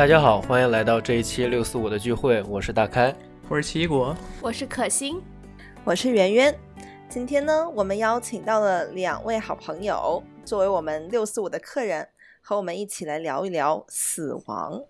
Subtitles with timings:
[0.00, 3.14] 大家好，欢迎来到这一期六四五的聚会，我是大开，
[3.50, 5.20] 我是奇异果，我是可心，
[5.84, 6.58] 我是圆圆。
[7.06, 12.08] 今天呢，我们邀请到了两位好朋友，作为我们六四五的客人，
[12.40, 14.82] 和我们一起来聊一聊死亡。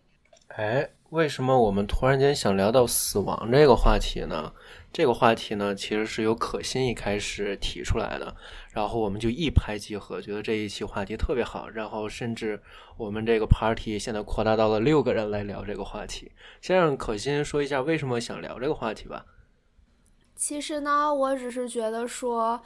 [0.50, 4.52] 哎，为什么我们突然间想聊到死亡这个话题呢？
[4.92, 8.34] 这个话题呢，其实是由可心一开始提出来的，
[8.72, 12.60] 然后我们就一拍即合，觉得这一期话题特别好，然后甚至
[12.96, 16.32] 我们这个 party 现在扩大到了六个人来聊这个话题。
[16.60, 19.26] 先让可心说一下为什么想聊这个话题吧。
[20.34, 22.60] 其实呢，我只是觉得说。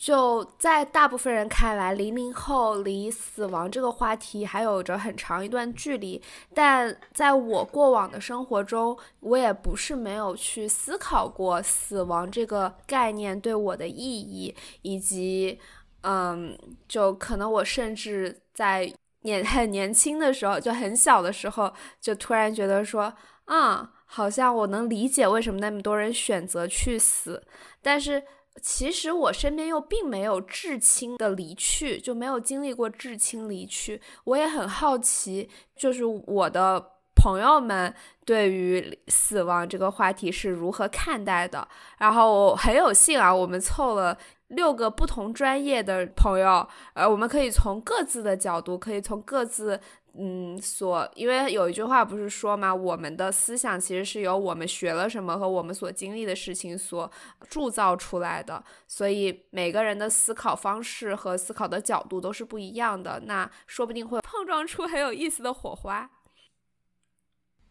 [0.00, 6.20] 就在大部分人看来，零零后离死亡这个话题还有着很长一段距离。
[6.54, 15.60] 但在我过往的生活中，我也不是没有去思考过死亡这个概念对我的意义，以及，
[16.00, 16.58] 嗯，
[16.88, 23.12] 就可能我甚至在年 很年轻的时候，就很小的时候，就突然觉得说，
[23.44, 27.44] 啊，好像我能理解为什么那么多人选择去死，
[27.82, 28.22] 但是。
[28.62, 34.00] 其实我身边又并没有至亲的离去，就没有经历过至亲离去。
[34.24, 41.66] 我也很好奇，就是我的朋友们对于死亡这个话题是如何看待的。
[41.98, 49.80] 然后我很有幸啊，我们凑了六个不同专业的朋友，呃，我们可以从各自的角度，可以从各自。
[50.18, 57.10] 嗯，所因为有一句话不是说嘛，我们的思想其实是由我们学了什么和我们所经历的事情所
[57.48, 66.10] 铸造出来的，所以每个人的思考方式和思考的角度都是不一样的，那说不定会碰撞出很有意思的火花。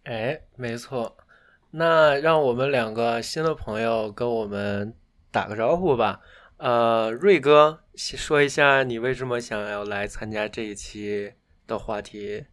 [0.04, 1.18] 哎，没错，
[1.72, 4.96] 那让我们两个新的朋友跟我们
[5.30, 6.22] 打个招呼吧。
[6.56, 11.34] 呃，瑞哥，说一下你为什么想要来参加这一期。
[11.70, 12.46] 的话题，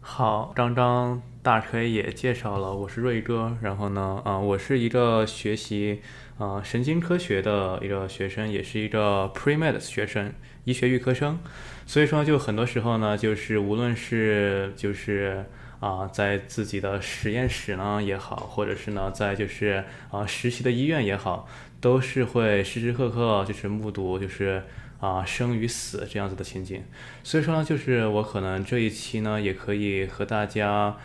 [0.00, 6.00] 好，张张大锤也介绍了，我是瑞哥，然后呢，啊，我是一个学习
[6.38, 10.32] 啊神经科学的一个学生，也是一个 pre-med 学生，
[10.62, 11.36] 医学预科生，
[11.84, 15.44] 所以说就很多时候呢，就是无论是就是
[15.80, 21.48] 啊在自己的实验室呢也好，或者是呢在就是啊实习的医院也好，
[21.80, 24.62] 都是会时时刻刻就是目睹就是。
[25.00, 26.82] 啊，生与死这样子的情景，
[27.22, 30.96] 所以说呢，就是我可能这一期呢，也可以和大家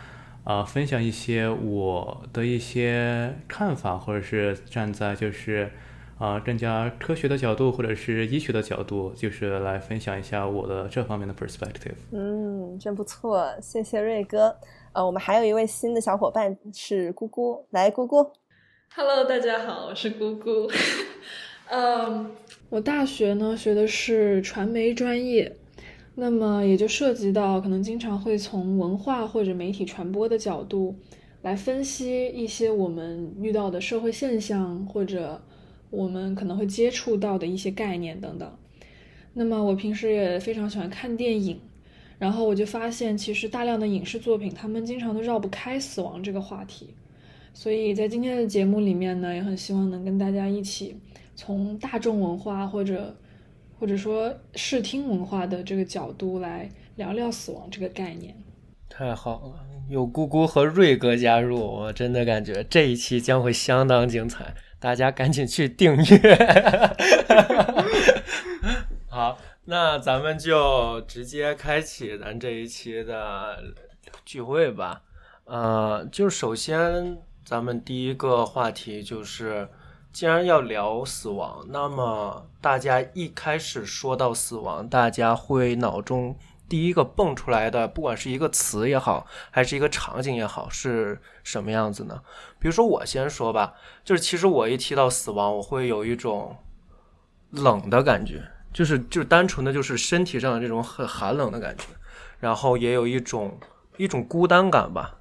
[0.42, 5.70] 啊分享一些我的一些看法，或者是站在就是
[6.18, 11.94] 啊更加科学的角度，或者是医学的角度，就是来分享一下我的这方面的 perspective。
[12.10, 14.56] 嗯，真不错，谢谢瑞哥。
[14.92, 18.28] 呃，我们还有一位新的小伙伴是姑姑，来，姑姑。
[18.96, 20.68] Hello，大家好，我是姑姑。
[21.66, 22.30] 嗯，
[22.74, 25.54] 我大学呢学的是传媒专业，
[26.16, 30.96] 那么也就涉及到可能经常会从文化或者媒体传播的角度
[31.42, 35.40] 来分析一些我们遇到的社会现象，或者
[35.90, 38.52] 我们可能会接触到的一些概念等等。
[39.34, 41.60] 那么我平时也非常喜欢看电影，
[42.18, 46.88] 然后我就发现其实大量的影视作品，他们经常都绕不开死亡这个话题。
[47.52, 50.96] 所以在今天的节目里面呢，也很希望能跟大家一起。
[51.36, 53.16] 从大众文化或者
[53.78, 58.34] 或者说视听文化的这个角度来聊聊死亡这个概念，
[58.88, 59.66] 太好了！
[59.88, 66.38] 有姑姑和瑞哥加入，我真的感觉这一期将会相当精彩，大家赶紧去订阅。
[69.10, 73.58] 好，那咱们就直接开启咱这一期的
[74.24, 75.02] 聚会吧。
[75.44, 79.68] 呃，就首先咱们第一个话题就是。
[80.14, 86.36] 既然要聊死亡，那么大家一开始说到死亡，大家会脑中
[86.68, 92.22] 第一个蹦出来的，不管是一个词也好，还是一个场景也好，是什么样子呢？
[92.60, 93.74] 比如说我先说吧，
[94.04, 96.56] 就是其实我一提到死亡，我会有一种
[97.50, 98.40] 冷的感觉，
[98.72, 101.86] 就是就是单纯的就是身体上的这种很寒冷的感觉，
[102.38, 103.58] 然后也有一种
[103.96, 105.16] 一种孤单感吧。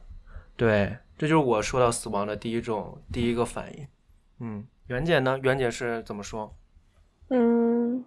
[0.56, 3.88] 对，这就是我说到死亡的第一种第一个反应，
[4.38, 4.68] 嗯。
[4.88, 5.40] 袁姐呢？
[5.42, 6.52] 袁姐是怎么说？
[7.30, 8.04] 嗯，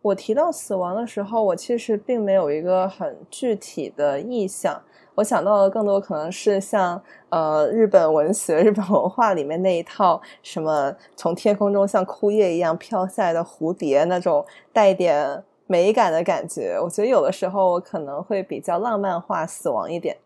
[0.00, 4.80] 我提到死亡的时候，我其实并没有一个很具体的意象。
[5.16, 16.78] 我想到的更多可能是像呃日本文学、日本文化里面那一套什么从天空中像枯叶一样飘下来的蝴蝶那种带一点美感的感觉。
[16.80, 20.16] 我觉得有的时候我可能会比较浪漫化死亡一点。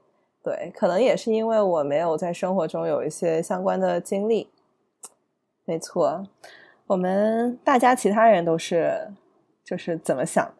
[0.44, 4.49] 对，可能也是因为我没有在生活中有一些相关的经历。
[5.66, 6.26] 没错，
[6.86, 9.12] 我们大家其他人都是，
[9.64, 10.54] 就是怎么想的？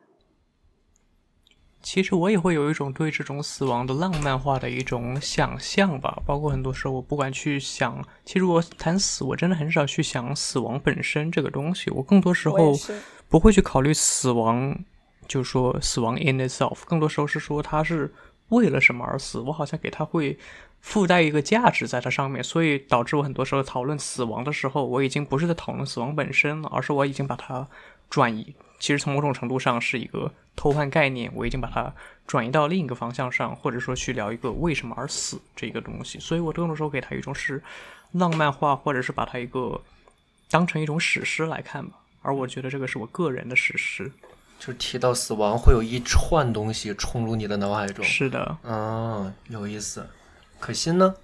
[1.81, 12.73] 其实我也会有一种对这种死亡的浪漫化的一种想象吧，包括很多时候我不管去想，其实我谈死，我真的很少去想死亡本身这个东西，我更多时候
[13.29, 14.77] 不会去考虑死亡，
[15.29, 18.13] 就说死亡 in itself，更多时候是说它是
[18.49, 20.37] 为了什么而死，我好像给他会
[20.87, 27.67] 附带一个价值在它上面，所以导致我很多时候讨论死亡的时候，我已经不是在讨论死亡本身了，而是我已经把它
[28.09, 28.55] 转移。
[28.79, 31.93] 其实从某种程度上是一个偷换概念，我已经把它
[32.25, 36.21] 转移到另一个方向上，或者说去聊一个为什么而死这个东西。
[36.21, 37.61] 所以我更多时候给它一种是
[38.13, 39.81] 浪漫化，或者是把它一个
[40.49, 41.97] 当成一种史诗来看吧。
[42.23, 44.13] 而我觉得这个是我个人的史诗，
[44.61, 48.05] 就是提到死亡会有一串东西冲入你的脑海中。
[48.05, 50.09] 是的，嗯，有意思。
[50.59, 51.15] 可心呢？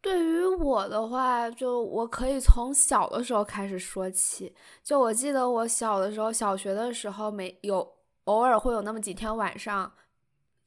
[0.00, 4.54] 对于我的话，就我可以从小的时候开始说起。
[4.82, 9.92] 就我记得我小的时候，小学的时候，没有偶尔会有那么几天晚上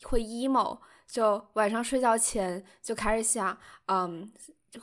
[0.04, 3.57] 会 emo，就晚上睡觉前就开始想，
[3.88, 4.31] 嗯。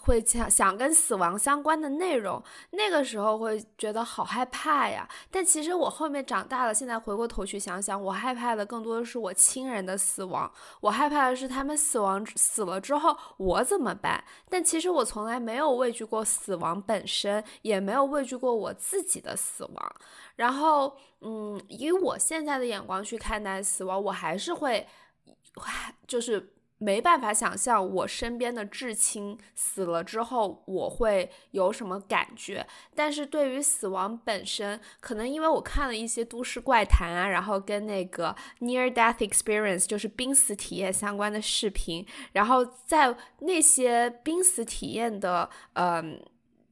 [0.00, 5.08] 会想想跟死亡相关的内容，那个时候会觉得好害怕呀。
[5.30, 10.50] 但其实我后面长大了，现在回过头去想想，我害怕的更多的是我亲人的死亡，
[10.80, 14.22] 我害怕的是他们死亡死了之后我怎么办。
[14.48, 19.96] 但其实我从来没有畏惧过死亡本身，也没有畏惧过我自己的死亡。
[20.36, 24.86] 然后，嗯，以我现在的眼光去看待死亡，我还是会，
[26.06, 26.54] 就是。
[26.82, 46.20] 没办法想象我身边的至亲死了之后我会有什么感觉，但是对于死亡本身，可能因为我看了一些都市怪谈啊，然后跟那个 near death experience 就是濒死体验相关的视频，然后在那些濒死体验的嗯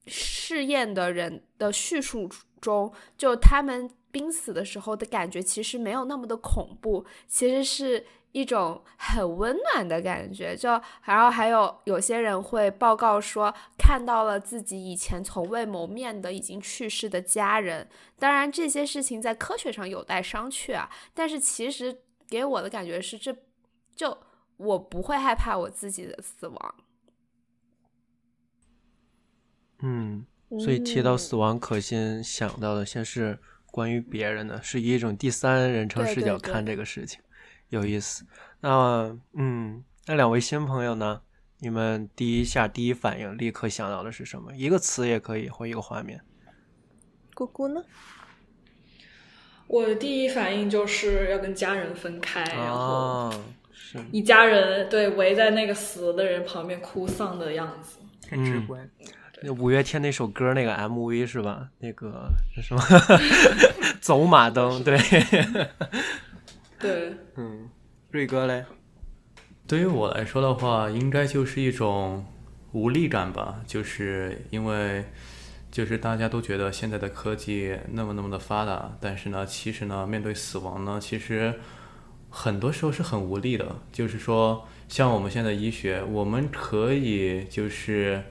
[0.09, 2.29] 试验的人的叙述
[2.61, 8.05] 中，就他们濒死的时候的感觉其实没有那么的恐怖，其实是。
[8.33, 10.69] 一种很温暖的感觉，就
[11.03, 17.89] 然后还有有些人会报告说看到了自己以前从未谋面的已经去世的家人。
[18.19, 23.37] 当然这些事情在科学上有待商榷啊，但是其实给我的感觉是，这
[23.97, 24.17] 就
[24.59, 26.75] 我不会害怕我自己的死亡。
[29.83, 30.27] 嗯，
[30.61, 33.41] 所以提到死亡，可先想到的先是
[33.73, 37.21] 关于别人的，是以一种第三人称视角看这个事情。
[37.71, 38.25] 有意思，
[38.61, 41.23] 那嗯，那两位新朋友呢？
[41.63, 44.55] 你们第一下第一反应立刻想到的是什么？
[44.55, 46.21] 一个词也可以，或一个画面。
[47.35, 47.83] 姑姑呢？
[49.67, 53.33] 我的第一反应就是要跟家人分开，然后
[53.73, 57.99] 是一家人对围在那个死的人旁边哭丧的样子，
[58.31, 58.91] 很直观。
[59.43, 61.69] 那五月天那首歌那个 MV 是吧？
[61.79, 62.29] 那个
[62.63, 62.83] 什么
[64.01, 64.99] 走马灯，对。
[66.81, 67.69] 对，嗯，
[68.11, 68.65] 瑞哥嘞，
[69.67, 72.25] 对于我来说的话，应该就是一种
[72.73, 75.05] 无力感吧，就是因为
[75.71, 81.55] 就是大家都觉得现在的科技那么那么的发达，但是呢，其实呢，面对死亡呢，其实
[82.31, 83.77] 很多时候是很无力的。
[83.93, 88.23] 就是说，像我们现在医学，我们可以就是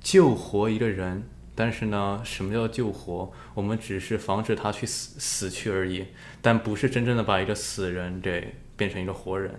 [0.00, 1.28] 救活一个人。
[1.58, 3.32] 但是呢，什么叫救活？
[3.54, 6.08] 我们只是防止他去死死去而已，
[6.42, 9.58] 但不是真正的把一个死人给变成一个活人，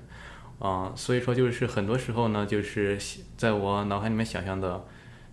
[0.60, 3.00] 啊，所以说就是很多时候呢，就是
[3.36, 4.86] 在我脑海里面想象的，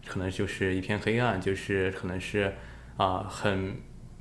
[0.06, 2.54] 可能就是一片黑暗，就是可能是
[2.96, 3.76] 啊很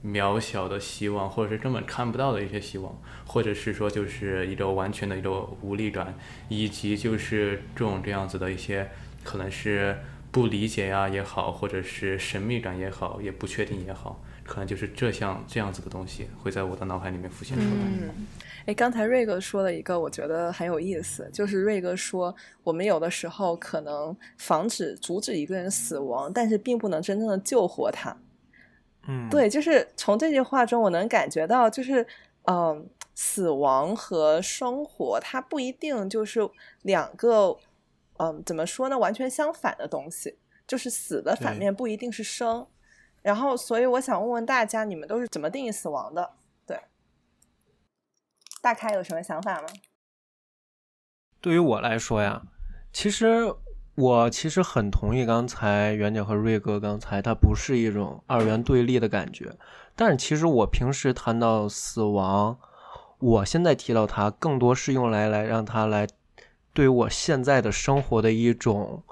[0.06, 5.32] 渺小的希望，或者是根本看不到的一些希望，或者是说就是一个完全的一个
[5.62, 6.14] 无力感，
[6.50, 8.90] 以及就是这种这样子的一些
[9.24, 9.98] 可能是。
[10.34, 17.70] 不理解呀也好，或者是神秘感也好，也不确定也好，可能就是这项这样子的东西会在我的脑海里面浮现出来。
[17.70, 18.10] 嗯，
[18.66, 28.18] 哎，刚才瑞哥说了一个，我觉得很有意思，就是瑞哥说，我们有的时候可能防止、阻止一个人死亡，但是并不能真正的救活他。
[29.08, 32.04] 嗯，对，就是从这句话中，我能感觉到，就是
[32.48, 36.40] 嗯，死亡和生活，它不一定就是
[36.82, 37.56] 两个。
[38.18, 38.98] 嗯，怎么说呢？
[38.98, 42.68] 完全相反的东西，就是死的反面不一定是生。
[43.24, 46.34] 然后，所以我想问问大家，你们都是怎么定义死亡的？
[46.68, 46.80] 对，
[48.62, 49.68] 大开有什么想法吗？
[51.42, 52.44] 对于我来说呀，
[52.92, 53.54] 其实
[53.96, 59.58] 我其实很同意刚才袁姐和瑞哥刚才，它不是一种二元对立的感觉。
[59.96, 62.60] 但是其实我平时谈到死亡，
[63.20, 66.08] 我现在提到它，更多是用来来让它来。
[66.74, 69.04] 对于我现在的生活的一种，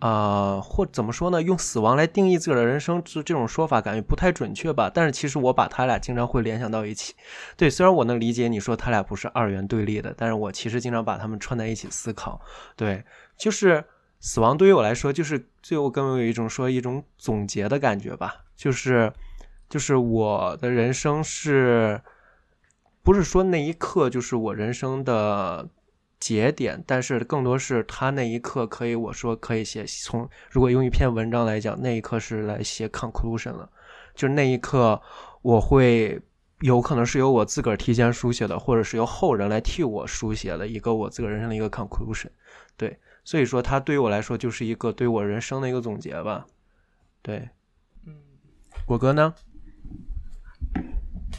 [0.00, 1.42] 呃，或怎么说呢？
[1.42, 4.90] 用死亡来定义自个儿的人生，这这种说法感觉不太准确吧？
[4.92, 7.14] 但是其实我把他俩经常会联想到一起。
[7.56, 12.40] 对，虽然我能理解你说他俩不是二元对立的，但是我其实经常把他们串在一起思考。
[12.74, 13.04] 对，
[13.36, 13.84] 就是
[14.20, 18.44] 死亡对于我来说，就是最后更有一种说一种总结的感觉吧。
[18.56, 19.12] 就是，
[19.68, 22.00] 就是我的人生是，
[23.02, 25.68] 不是说那一刻就是我人生的。
[26.24, 33.68] 节点，但是更多是他那一刻可以，我说可以写从，如果用一篇文章来讲，那一刻是来写 conclusion 了，
[34.14, 34.98] 就是那一刻
[35.42, 36.18] 我会
[36.60, 42.30] 有可能是由我自个儿提前书写的，或者是由后人来替我书写的一个我自个儿人生的一个 conclusion，
[42.78, 46.46] 对，所以说他对于我来说就是一个对我人生的一个总结吧，
[47.20, 47.50] 对，
[48.06, 48.14] 嗯，
[48.86, 49.34] 果哥呢？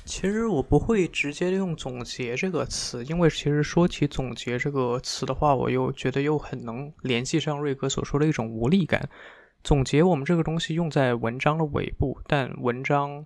[0.05, 9.09] 其实我不会直接用“总结”这个词，因为其实说起“总结”这个词的话，我又觉得又很能联系上瑞哥所说的一种无力感。
[9.63, 13.25] 总结我们这个东西用在文章的尾部，但文章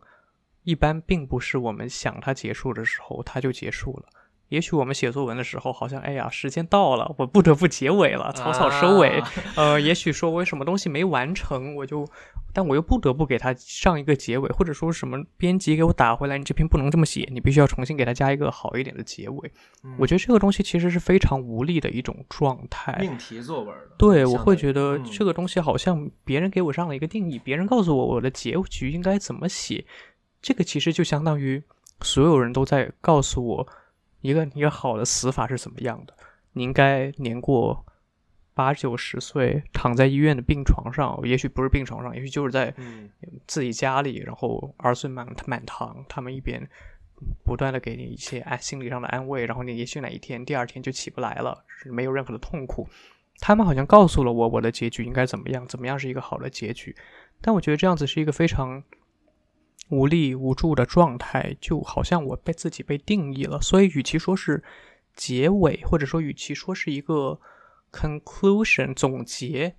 [0.64, 4.06] 一般并不是我们想它结束的时候，它就结束了。
[4.50, 9.24] 也许我们写作文的时候，好像哎呀，时间到了，我不得不结尾了，草草收尾。
[9.56, 12.08] 呃，也许说我有什么东西没完成，我就，
[12.52, 19.52] 但我又不得不给它上一个结尾，或者说什么编辑给我打回来，你这篇不能这么写，你必须要重新给它加一个好一点的结尾。
[19.98, 22.98] 我觉得这个东西其实是非常无力的一种状态。
[23.00, 23.76] 命题作文。
[24.00, 29.86] 对，我会觉得这个东西好像别人给我上了一个定义，别人告诉我我的结局应该怎么写，
[30.42, 31.62] 这个其实就相当于
[32.02, 33.68] 所有人都在告诉我。
[34.22, 36.14] 一个一个好的死法是怎么样的？
[36.54, 37.86] 你应该年过
[38.54, 42.74] 八九十岁，躺在医院的病床上，也许不是病床上，也许就是在
[43.48, 46.68] 自己家里，然后儿孙满满堂，他们一边
[47.46, 52.88] 不断的给你一些安心理上的安慰，然后你也许哪一天第二天就起不来了，是没有任何的痛苦。
[53.40, 56.96] 他们好像告诉了我我的结局应该怎么样，怎么样是一个好的结局。
[57.40, 58.84] 但我觉得这样子是一个非常。
[59.90, 63.60] 无力无助的状态，就好像我被自己被定义了。
[63.62, 64.64] 所以，与其说是
[65.16, 67.40] 结尾，或者说与其说是一个
[67.92, 69.76] conclusion 总结，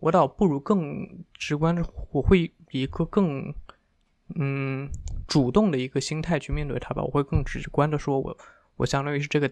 [0.00, 3.54] 我倒不如更直观的，我会以一个更
[4.36, 4.90] 嗯
[5.26, 7.02] 主动的一个心态去面对它吧。
[7.02, 8.36] 我会更直观的说，我
[8.76, 9.50] 我相当于是这个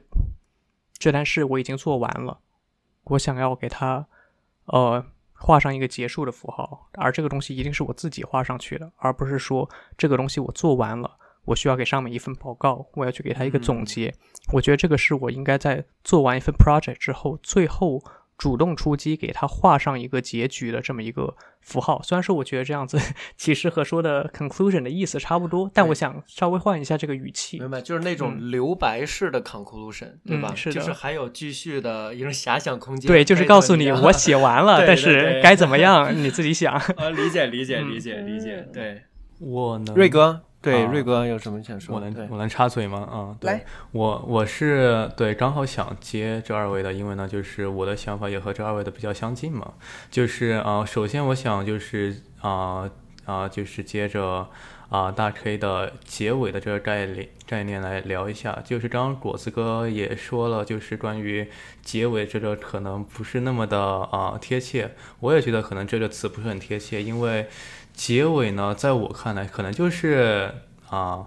[0.99, 2.41] 这单事我已经做完了，
[3.05, 4.07] 我想要给他
[4.67, 5.05] 呃。
[5.43, 9.69] 画上一个结束的符号，而这个东西一定是我自己画上去的，而不是说
[9.99, 11.11] 这个东西我做完了，
[11.45, 14.15] 我需要给上面一份报告，我要去给他一个总结。
[14.53, 18.03] 我觉得这个是我应该在做完一份 project 之后，最后。
[18.39, 22.03] 主动出击，给他画上一个结局的这么一个符号。
[22.03, 22.99] 虽然说我觉得这样子
[23.37, 27.59] 其实和说的 conclusion 的意思差不多，但我想稍微换一下这个语气。
[27.61, 30.53] 明白，就是那种留白式的 conclusion，对吧？
[30.57, 33.07] 是的，就是还有继续的一种遐想空间。
[33.07, 36.75] 对，就是告诉你我写完了， 但是该怎么样你自己想。
[36.75, 38.69] 啊， 理解，理解，理解，理解。
[38.73, 39.03] 对，
[39.39, 40.43] 我呢，瑞哥。
[40.63, 41.97] 对，瑞哥有什么想说？
[41.97, 43.01] 我能我能插嘴吗？
[43.01, 49.75] 啊，对，我我是对，刚好想接这二位的，因为呢，就是我的想法也和这二位的比较相近嘛。
[50.09, 52.89] 就是啊，首先我想就是啊
[53.25, 54.47] 啊，就是接着
[54.89, 58.57] 啊大 K 的结尾的这个概念概念来聊一下。
[58.65, 61.51] 就是刚刚果子哥也说了，就是关于
[61.83, 64.95] 结尾这个可能不是那么的啊贴切。
[65.19, 67.49] 我也觉得可能这个词不是很贴切，因为。
[67.95, 70.51] 结尾呢，在我看来，可能就是
[70.89, 71.27] 啊，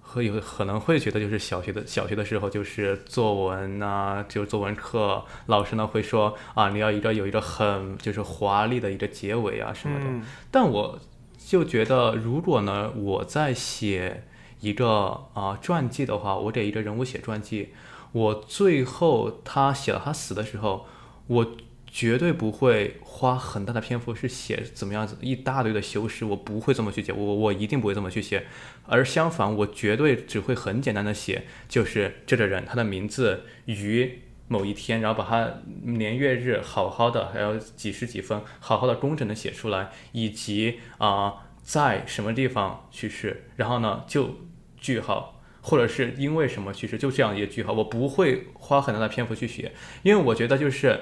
[0.00, 10.06] 和有可能会觉得就是小学的小学的时候，就是作文啊，就是作文课，老师呢会说啊，你要一个有一个很就是华丽的一个结尾啊什么的。
[10.50, 10.98] 但我
[11.38, 14.24] 就觉得，如果呢，我在写
[14.60, 17.74] 一个啊传记的话，我给一个人物写传记，
[18.12, 20.86] 我最后他写了他死的时候，
[21.26, 21.46] 我。
[21.94, 28.46] 绝对不会花很大的篇幅去写怎么样子一大堆的修饰，我不会这么去写，我我一定不会这么去写。
[28.86, 44.38] 而相反，我绝对只会很简单的写，就是这个人他的名字于某一天，然后把他年月日好好的，还有几时几分好好的工整的写出来，以及啊在什么地方去世，然后呢就
[44.80, 49.72] 句号，或者是因为什么去世，就这样一个句号，我不会花很大的篇幅去写，
[50.02, 50.98] 因为我觉得就是。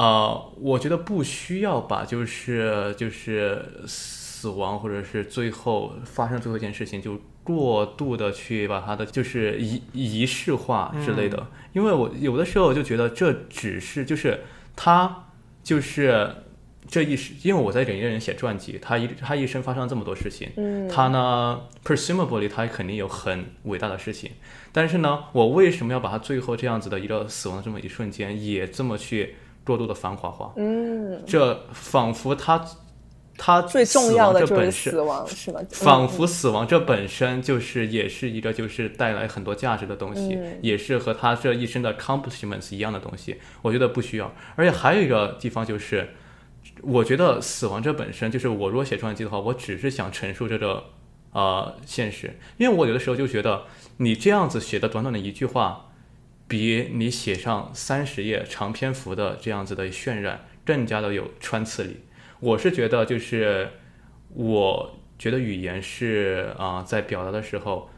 [0.00, 14.40] 啊，我觉得不需要把就是就是死亡或者是最后发生最后一件事情就过度的去把它的就是仪仪式化之类的，因为我有的时候就觉得这只是就是
[14.74, 15.26] 他
[15.62, 16.34] 就是
[16.88, 20.88] 这一时，因为我在给一个人写传记，他一他一生发生了这么多事情，嗯。
[20.88, 24.30] 他呢 presumably 他肯定有很伟大的事情，
[24.72, 29.34] 但是呢，我为什么要把他最后这样子的一个死亡这么一瞬间也这么去？
[29.70, 32.60] 过度的繁华化，嗯，这仿佛他，
[33.38, 35.60] 他最重要的就是死亡这本身死亡，是吗？
[35.70, 43.36] 仿佛死亡这本身就是也是一个就是带来很多价值的东西，嗯也是和他这一生的 accomplishments 一样的东西。
[43.62, 44.32] 我觉得不需要。
[44.56, 46.08] 而且还有一个地方就是，
[46.82, 50.82] 我觉得死亡这本身就是我如果写传记的话，我只是想陈述这个
[51.32, 53.62] 呃现实，因为我有的时候就觉得
[53.98, 55.89] 你这样子写的短短的一句话，
[56.50, 61.98] 比你写上三十页长篇幅的这样子的渲染更加的有穿刺力。
[62.40, 63.70] 我是觉得就是，
[64.30, 67.88] 我觉得语言是啊、在表达的时候，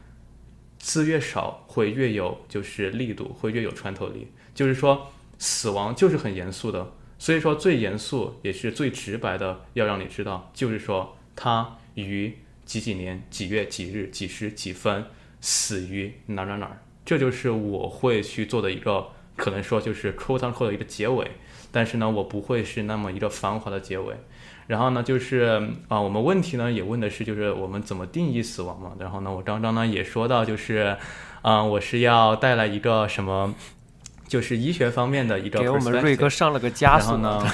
[0.78, 4.28] 字越少会越有就是力度，会越有穿透力。
[4.54, 15.06] 就是说，死亡就是很严肃的，所以说最严肃也是最直白的，要让你知道，就是说他于几几年几月几日几时几分
[15.40, 16.82] 死于哪哪哪儿，
[17.12, 21.31] 这就是我会去做的一个，可能说就是 quote unquote 的一个结尾。
[21.71, 24.14] 但是呢，我不会是那么一个繁华的结尾。
[24.66, 28.92] 然后呢，就是啊、我们问题呢也问的是，就是我们怎么定义死亡嘛。
[28.99, 30.97] 然后呢，我刚刚呢也说到，就是
[31.42, 33.54] 啊、我是要带来一个什么，
[34.33, 37.53] 就是医学方面的一个给我们瑞哥上了个加速然后呢，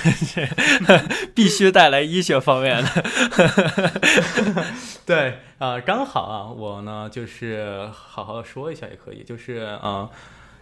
[1.34, 3.04] 必须带来医学方面的。
[5.04, 10.08] 对啊、刚好啊，我呢就是好好说一下也可以，就是啊、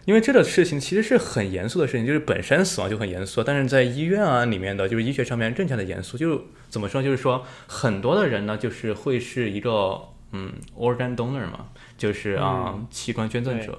[0.05, 6.17] 因为这个事情其实是很严肃的事情，就是本身死亡就很严肃，但是在医院啊里面的，就是医学上面更加的严肃。
[6.17, 13.77] 就怎么说，就是说很多的人呢，就是会是一个嗯 organ donor 嘛，就是啊、器官捐赠者。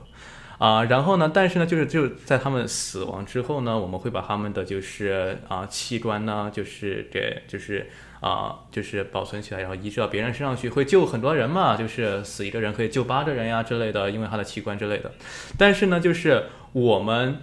[0.59, 7.89] 啊，然后呢，但是呢，就是就在他们死亡之后呢，我们会把他们的就是啊器官呢，就是给就是
[8.21, 15.13] 啊就是保存起来，然后移植到别人身上去，会救很多人嘛，就是死一个人可以救八个人呀之类的，因为他的器官之类的。
[15.57, 17.37] 但是呢，就是我们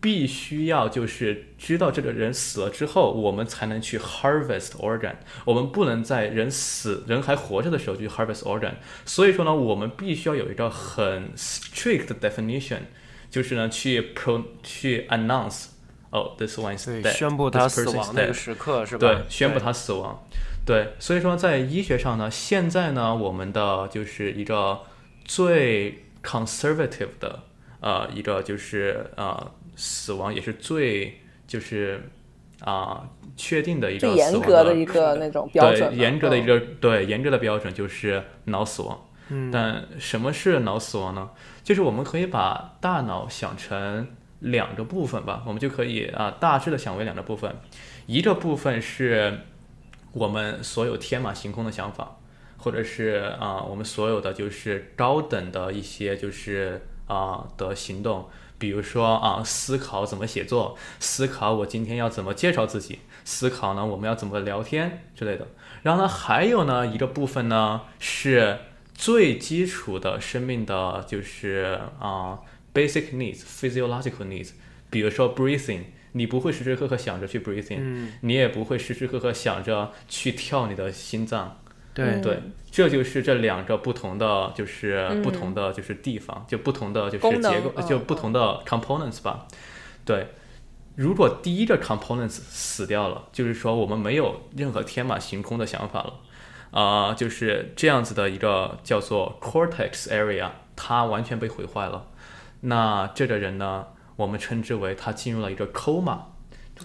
[0.00, 5.16] 必须要就是知道这个人死了之后，我们才能去 harvest organ。
[5.44, 8.74] 我们不能在人死人还活着的时候就去 harvest organ。
[9.04, 12.80] 所以说呢，我们必须要有一个很 strict 的 definition，
[13.30, 15.66] 就是呢去 pro 去 announce。
[16.12, 19.06] 哦、t h i s one is 对，dead，宣布 this 他死亡那个时刻是吧？
[19.06, 20.26] 对，宣布他死亡。
[20.66, 24.80] 对，所以说在医学上呢，现在呢，我们的就是一个
[25.24, 27.44] 最 conservative 的
[27.78, 32.10] 呃一个就是呃死亡，也是最就是
[32.60, 39.06] 啊、确定的一个最严格的一个那种标准，对严格的一嗯个、对严格的标准就是脑死亡。
[39.30, 41.30] 嗯，但什么是脑死亡呢？
[41.64, 44.08] 就是我们可以把大脑想成
[44.40, 47.56] 两个部分吧，我们就可以啊大致的想为两个部分，
[48.06, 49.38] 一个部分是
[50.12, 52.18] 我们所有天马行空的想法，
[52.58, 58.28] 或者是啊我们所有的就是高等的一些就是啊的行动，
[58.60, 65.48] 比如说啊思考怎么写作，思考我今天要怎么介绍自己，思考呢我们要怎么聊天之类的。
[65.82, 68.58] 然后呢，还有呢一个部分呢是
[68.94, 72.38] 最基础的生命的，就是啊、
[72.74, 74.50] basic needs physiological needs，
[74.90, 81.56] 比如说 breathing，你不会时时刻刻想着去 breathing，、嗯，你也不会时时刻刻想着去跳你的心脏。
[81.94, 82.06] 对。
[82.06, 82.22] 嗯。
[82.22, 85.22] 对，这就是这两个不同的，就是嗯。
[85.22, 89.46] 不同的就是地方，就不同的就是结构，嗯就不同的 components 吧。
[90.04, 90.28] 对，
[90.96, 96.14] 如果第一个 components 死掉了，就是说我们没有任何天马行空的想法了，
[96.70, 102.06] 啊、就是这样子的一个叫做 cortex area，它完全被毁坏了。
[102.62, 106.18] 那这个人呢，我们称之为他进入了一个 coma，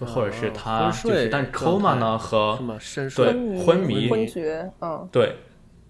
[0.04, 0.92] 或者是啊他
[1.30, 2.58] 但状 coma 呢和
[3.14, 5.36] 对昏迷昏厥，嗯，对，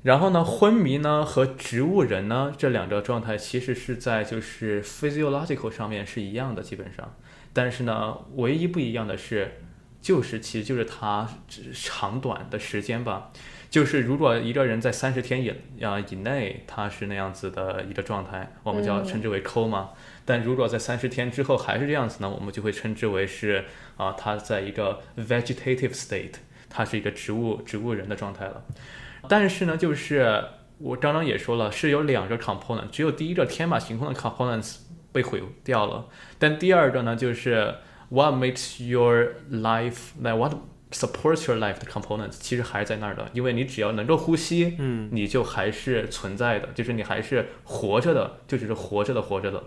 [0.03, 7.15] 然后呢，昏迷呢和植物人呢这两个状态其实是在就是 physiological 上面是一样的，基本上，
[7.53, 9.61] 但是呢，唯一不一样的是，
[10.01, 13.33] 就是其实就是它只长短的时间吧。
[13.69, 15.53] 就是如果一个人在三十天以
[15.85, 19.89] 啊、以内，他是那样子的一个状态，我们叫嗯称之为 coma。
[20.25, 23.65] 但如果在三十天之后还是这样子呢，我们就会称之为是
[23.97, 26.35] 啊、他在一个 vegetative state，
[26.69, 28.65] 他是一个植物植物人的状态了。
[29.29, 30.45] 但是呢，就是
[30.79, 34.77] 我刚刚也说了，是有两个 component，只有第一个天马行空的 components
[35.13, 36.07] 被毁掉了，
[36.39, 37.77] 但第二个呢，就是
[38.11, 40.53] what makes your life like what
[40.93, 49.65] supports your life 的 components 其实还是在那儿的，因为你只要能够呼吸，嗯，你就还是存在的，就是你还是活着的，就只是活着的活着的。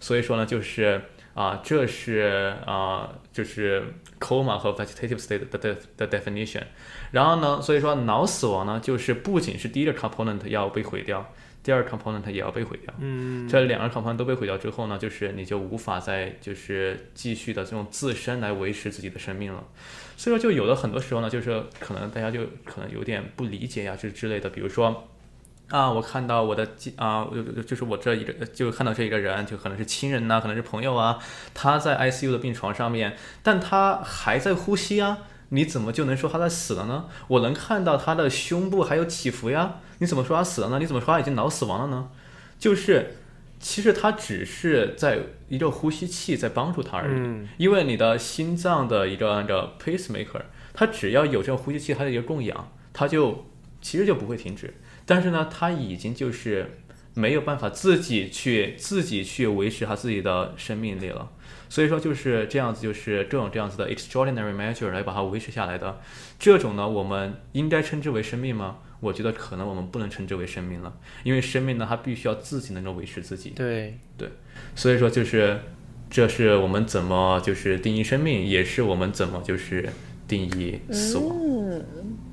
[0.00, 1.02] 所以说呢，就是
[1.36, 3.84] 啊、这是啊、就是
[4.18, 6.62] coma 和 vegetative state 的的的 definition。
[7.10, 11.30] 然后呢，所以说脑死亡呢，就是不仅是第一个 component 要被毁掉，
[11.62, 12.94] 第二 component 也要被毁掉。
[13.00, 19.62] 嗯，这两个 component 都被毁掉之后呢，就是你就无法再就是继续的这种自身来维持自己的生命了。
[20.16, 25.06] 所以说，就有的很多时候呢，就是可能大家就可能有点不理解呀，就之类的，比如说。
[25.68, 27.26] 啊，我看到我的啊，
[27.66, 31.18] 就是我这一个，就看到这一个人，就可能是亲人呐，可能是朋友啊，
[31.54, 37.06] 他在 ICU 的病床上面，但他还在呼吸啊，你怎么就能说他在死了呢？
[37.26, 40.78] 我能看到他的胸部还有起伏呀，你怎么说他死了呢？
[40.78, 42.10] 你怎么说他已经脑死亡了呢？
[42.60, 43.16] 就是，
[43.58, 53.46] 其实他只是在一个呼吸器在帮助他而已，因为你的心脏的一个那个 pacemaker，它只要有这个呼吸器，它的一个供氧，它就
[53.80, 54.72] 其实就不会停止。
[55.06, 56.78] 但是呢，他已经就是
[57.14, 61.30] 没有办法自己去自己去维持他自己的生命力了，
[61.70, 66.00] 所以说就是这样子，就是这种这样子的 extraordinary measure 来把它维持下来的，
[66.38, 68.78] 这种呢，我们应该称之为生命吗？
[69.00, 70.92] 我觉得可能我们不能称之为生命了，
[71.22, 73.50] 因为生命呢，它必须要自己能够维持自己。
[73.50, 73.98] 对。
[74.16, 74.28] 对，
[74.74, 75.60] 所以说就是
[76.08, 79.90] 这是我们怎么就是定义生命，也是我们怎么就是
[80.26, 81.36] 定义死亡。
[81.38, 81.84] 嗯，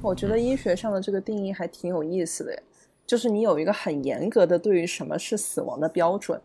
[0.01, 2.63] 我觉得医学上的这个定义还挺有意思的。
[3.05, 6.41] 就是你有一个很严格的对于什么是死亡的标准。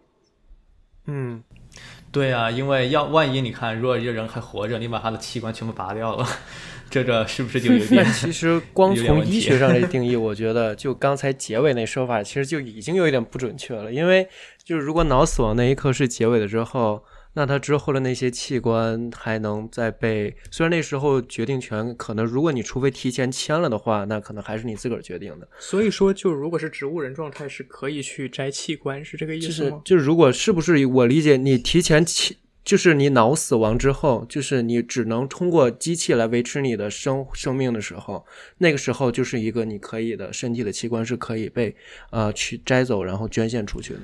[1.07, 1.43] 嗯，
[2.11, 6.27] 对啊，因为要万一你看，如果一个人还活着，你把他的器官全部拔掉了，
[6.91, 8.05] 这个是不是就有点？
[8.13, 13.93] 其实光 从医学上来定义，我觉得就刚才结尾那说法，其实就已经有一点不准确了。
[13.93, 14.29] 因为
[14.65, 17.03] 就是如果脑死亡那一刻是结尾了之后。
[17.39, 20.35] 那他之后的那些器官还能再被？
[20.51, 25.49] 虽然那时候决定权可能，如果你除非提前签了的话，那可能还是你自个儿决定的。
[25.61, 29.81] 所以说，就如果是植物人状态，是可以去摘器官，是这个意思吗？
[29.85, 38.27] 就是如果是不是我理解你提前签，就是你脑死亡之后，就是你只能通过机器来维持你的生生命的时候，
[38.59, 41.77] 那个时候就是一个你可以的身体的器官是可以被
[42.11, 44.01] 呃去摘走，然后捐献出去的。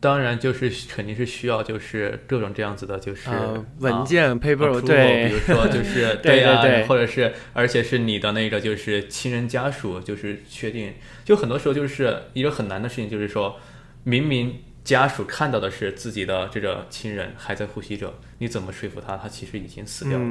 [0.00, 3.28] 当然，就是肯定是需要，就是各种这样子的，就是
[3.80, 13.60] 文件 paper，对，比如说就是 对呀，对，或者是而且是你的那个就是亲人家属，就是确定，就很多时候就是一个很难的事情，就是说
[14.04, 20.24] 明明家属看到的是自己的这个亲人还在呼吸着，你怎么说服他，他其实已经死掉了，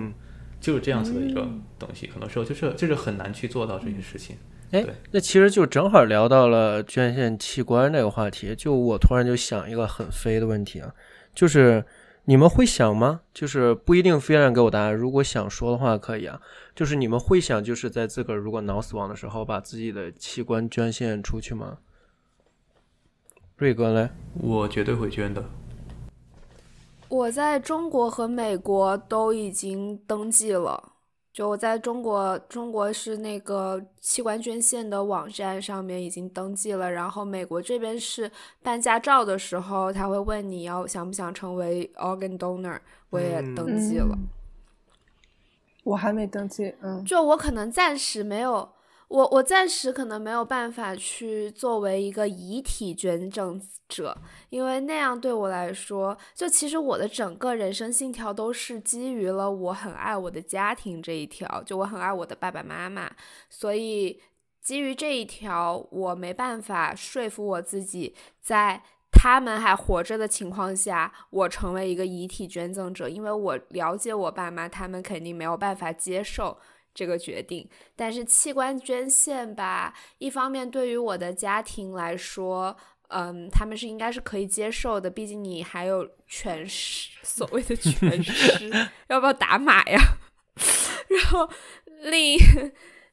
[0.59, 4.35] 就是这样子的一个东西，很多时候就是就是很难去做到这些事情。
[4.71, 8.55] 哎，那其实就正好聊到了捐献器官这个话题。
[8.55, 10.93] 就我突然就想一个很飞的问题啊，
[11.33, 11.83] 就是
[12.25, 13.21] 你们会想吗？
[13.33, 16.39] 就是不一定非让给我答案，如果想说的话可以啊。
[16.75, 21.79] 就是你们会想，就是在自个儿如果脑死亡的时候，把自己的器官捐献出去吗？
[23.57, 25.43] 瑞哥嘞，我绝对会捐的。
[27.09, 30.93] 我在中国和美国都已经登记了。
[31.39, 38.29] 就我在中国，中国是那个器官捐献的网站上面已经登记了，然后美国这边是
[38.61, 42.77] 办驾照的时候，他会问你要想不想成为 organ donor，
[43.09, 44.17] 我也登记了。
[45.85, 48.67] 我还没登记，嗯，就我可能暂时没有。
[49.09, 54.15] 我我暂时可能没有办法去作为一个遗体捐赠者，
[54.49, 63.11] 因为那样对我来说，就其实我的整个人生信条都是基于了我很爱我的家庭这一条，就我很爱我的爸爸妈妈，
[63.49, 64.21] 所以
[64.61, 76.59] 基于这一条，我没办法说服我自己，在他们还活着的情况下，我成为一个遗体捐赠者，因为我了解我爸妈，他们肯定没有办法接受。
[76.99, 82.75] 这个决定，但是器官捐献吧，一方面对于我的家庭来说，
[83.07, 88.69] 嗯，他们是应该是可以接受的，毕竟你还有全尸，所谓的全尸，
[89.07, 89.97] 要不要打码呀？
[91.07, 91.49] 然后
[92.01, 92.37] 另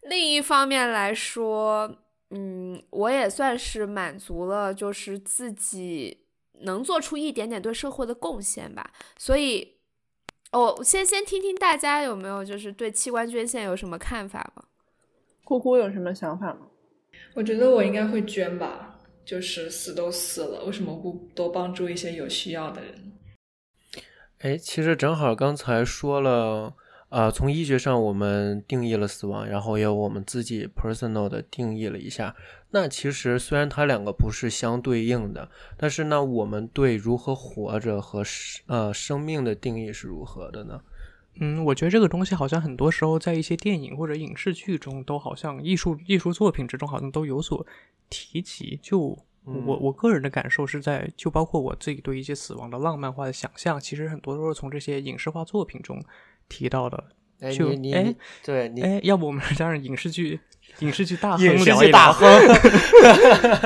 [0.03, 1.99] 另一方面来说，
[2.31, 6.25] 嗯，我也算是满足了，就是自己
[6.62, 9.76] 能做出一点点对社会的贡献吧，所以。
[10.53, 14.65] 我先先听听大家有没有就是对器官捐献有什么看法吗？
[15.45, 16.61] 姑姑有什么想法吗？
[17.35, 23.13] 我觉得我应该会捐吧，就是死都死了，为什么不多帮助一些有需要的人？
[24.39, 26.75] 哎，其实正好刚才说了。
[27.09, 32.35] 啊，从医学上我们定义了死亡，然后也有我们自己 personal 的定义了一下。
[32.79, 38.23] 那其实虽然它两个不是相对应的，但是呢，我们对如何活着和
[38.67, 40.83] 呃生命的定义是如何的呢？
[41.41, 47.67] 嗯，我觉得这个东西好像很多时候在一些电影或者影视剧中，都好像艺术艺术作品之中好像都有所
[48.11, 48.79] 提及。
[48.83, 48.99] 就
[49.45, 55.99] 我我个人的感受是在，就包括我自己对一些死亡的浪漫化的想象，其实很多都是从这些影视化作品中。
[56.49, 57.05] 提到的
[57.41, 60.39] 哎，就哎对你哎，要不我们 让影视剧
[60.81, 61.87] 影视剧大亨影视聊一聊？
[61.87, 62.29] 剧大亨，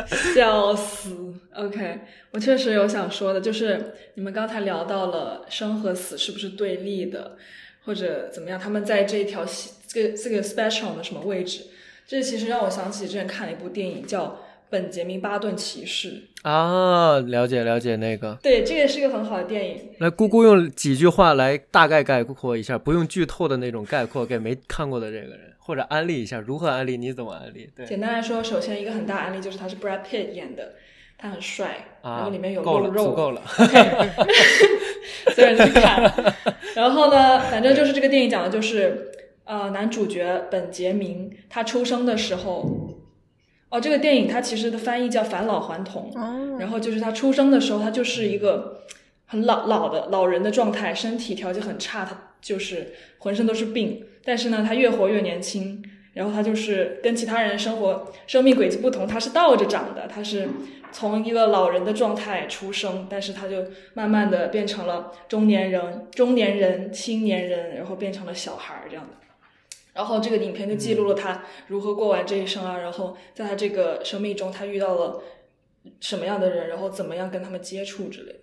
[0.34, 1.34] 笑死。
[1.54, 1.98] OK，
[2.30, 7.36] 我确实有想说的，就是你们刚才聊到了生和死是不是对立的，
[7.84, 11.62] 或者怎么样，他们在这一条线这个这个 spectrum 的什么位置？
[12.06, 14.26] 这其实让我想起之前看了一部电影叫
[14.70, 16.08] 《本杰明巴顿骑士》，
[16.48, 18.38] 啊，了解了解那个。
[18.42, 19.90] 对，这个是一个很好的电影。
[19.98, 27.70] 来，姑姑用几句话来大概概括一下，不用剧透的那种概括，给没看过的这个人，或者安利一下，如何安利，你怎么安利？
[27.76, 30.72] 对简单来说，首先一个很大安利就是他是 Brad Pitt 演的，
[31.16, 33.40] 他很帅，然啊后里面有够了，肉肉，足够了。
[35.32, 36.12] 所有人去看。
[36.74, 39.12] 然后呢，反正就是这个电影讲的就是，
[39.44, 42.98] 呃，男主角本杰明他出生的时候，
[43.68, 48.82] 哦，这个电影它其实的翻译叫返老还童，哦，然后就是他出生的时候，他就是一个
[49.26, 55.82] 很老老的老人的状态，身体条件很差，他就是浑身都是病，但是呢，他越活越年轻。
[56.12, 60.48] 然后他就是跟其他人生活生命轨迹不同，他是倒着长的，他是
[60.90, 69.12] 从一个老人的状态出生，但是他就慢慢的变成了中年人、中年人、青年人，然后变成了小孩儿这样的。
[69.94, 75.22] 然后这个影片就记录了他如何过完这一生啊，然后在他这个生命中，他遇到了
[76.00, 78.40] 什么样的人，然后怎么样跟他们接触之类。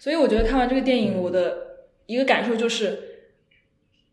[0.00, 3.30] 所以我觉得看完这个电影，我的一个感受就是，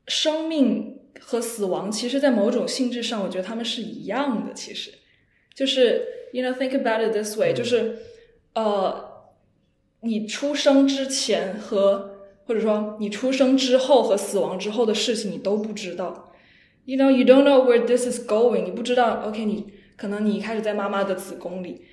[0.07, 4.53] 生命和死亡其实，在某种性质上，我觉得他们是一样的。
[4.53, 4.91] 其实，
[5.53, 7.97] 就是 you know think about it this way，、就是
[8.53, 9.27] 呃，
[10.01, 16.33] 你出生之前和或者说你出生之后和死亡之后的事情，你都不知道。
[16.85, 18.63] You know, you don't know where this is going。
[18.63, 21.83] 你不知道，OK，你可能你一开始在妈妈的子宫里，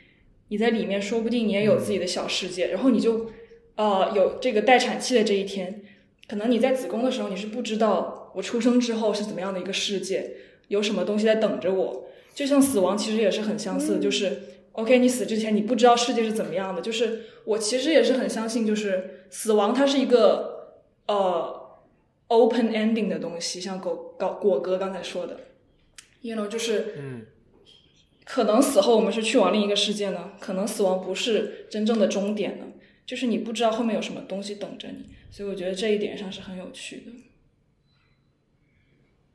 [0.49, 2.69] 你在里面，说不定你也有自己的小世界。
[2.69, 3.31] 然后你就，
[3.77, 5.83] 呃，有这个待产期的这一天，
[6.27, 10.31] 可能你在子宫的时候，你是不知道我出生之后是怎么样的一个世界，
[10.69, 12.09] 有什么东西在等着我。
[12.35, 16.81] 就像死亡其实也是很相似的，就是 OK，你死之前你不知道世界是怎么样的。
[16.83, 21.57] 就是我其实也是很相信，就是死亡它是一个呃。
[22.31, 25.41] open ending 的东西，像果果果哥刚才说的
[26.21, 27.25] ，you know，就是，嗯，
[28.27, 32.67] 可能死后我们是去往另一个世界呢，可能死亡不是真正的终点呢，
[33.07, 37.13] 就是你不知道后面有什么东西等着你，所以我觉得这一点上是很有趣的。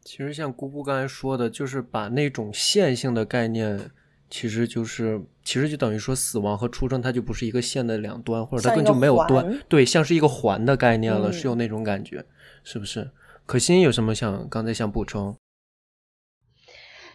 [0.03, 3.89] 其实像姑姑刚才说的，就是把那种线性的概念，
[4.29, 12.25] 其实就是其实就等于说死亡和出生它就不是一个线的两端，或者它根本就没有端，对，像是一个环的概念了，嗯是有那种感觉，
[12.63, 13.11] 是不是？
[13.45, 15.35] 可心有什么想刚才想补充？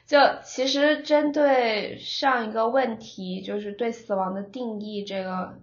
[0.07, 5.59] 就其实针对上一个问题，就是对死亡的定义这个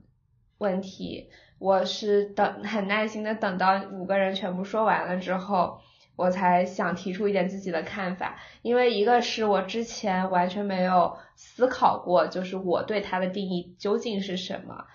[0.59, 5.79] 问题，我是等很耐心的等到五个人全部说完了之后，
[6.15, 8.38] 我才想提出一点自己的看法。
[8.62, 14.86] 因为一个是我之前完全没有思考过，就是我对它的定义究竟是什么。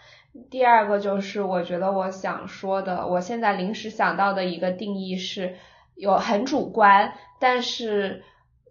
[0.49, 5.57] 第二个就是我觉得我想说的，我现在临时想到的一个定义是
[5.97, 8.23] 有很主观，但是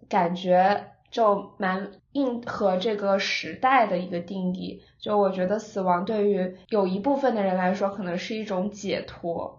[0.07, 4.81] 感觉就蛮应和这个时代的一个定义。
[4.99, 9.58] 就我觉得死亡对于有一部分的人来说，可能是一种解脱。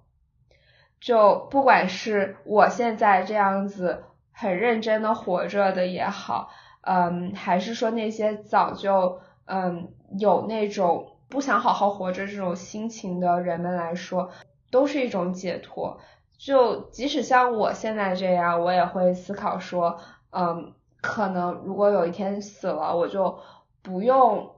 [1.01, 6.51] 就不管是我现在这样子很认真的活着的也好，
[6.83, 14.31] 嗯，还是说那些早就嗯有那种不想好好活着这种心情的人们来说，
[14.71, 15.99] 都是一种解脱。
[16.37, 19.99] 就即使像我现在这样，我也会思考说，
[20.31, 23.39] 嗯，可能如果有一天死了，我就
[23.83, 24.51] 不用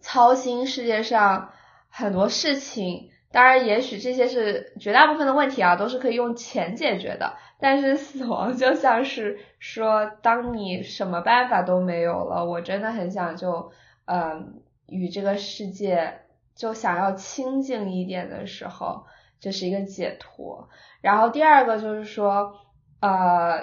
[0.00, 1.50] 操心世界上
[1.88, 3.10] 很多事情。
[3.30, 7.36] 当然，也许这些是绝大部分的问题啊，都是可以用钱解决的。
[7.60, 13.70] 但是死亡就像是说，当你什么办法都没有了，我真的很想就，
[14.06, 16.20] 嗯，与这个世界
[16.54, 19.04] 就想要清静一点的时候，
[19.40, 20.68] 这是一个解脱。
[21.02, 22.54] 然后第二个就是说，
[23.00, 23.62] 呃，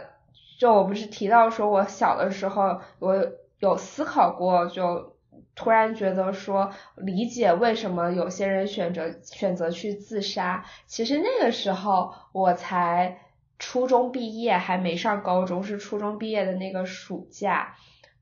[0.60, 3.26] 就我不是提到说我小的时候我
[3.60, 5.15] 有思考过，就
[5.56, 10.66] 突然觉得说理解为什么有些人选择选择去自杀。
[10.86, 13.22] 其实那个时候我才
[13.58, 17.76] 初中毕业，还没上高中，是初中毕业的那个暑假，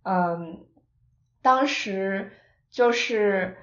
[0.04, 0.64] 嗯，
[1.42, 2.32] 当时
[2.70, 3.58] 就是。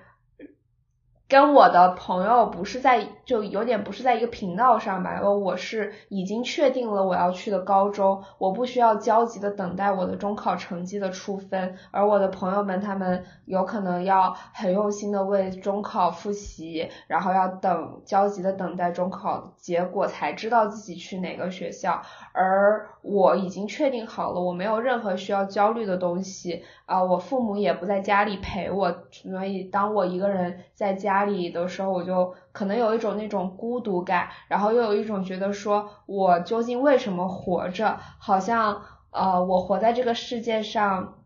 [1.31, 5.23] 跟我的朋友不是在，就有点不是在一个频道上吧。
[5.23, 31.20] 我是已经确定了我要去的高中，我不需要焦急的等待我的中考成绩的出分，而我的朋友们他们有可能要很用心的为中考复习，然后要等焦急的等待中考结果才知道自己去哪个学校，而我已经确定好了，我没有任何需要焦虑的东西啊，我父母也不在家里陪我，所以当我一个人在家。
[31.21, 37.99] 家里的时候，我就可能有一种那种孤独感，然后又有一种觉得说，我究竟为什么活着？
[38.19, 41.19] 好像呃，我活在这个世界上，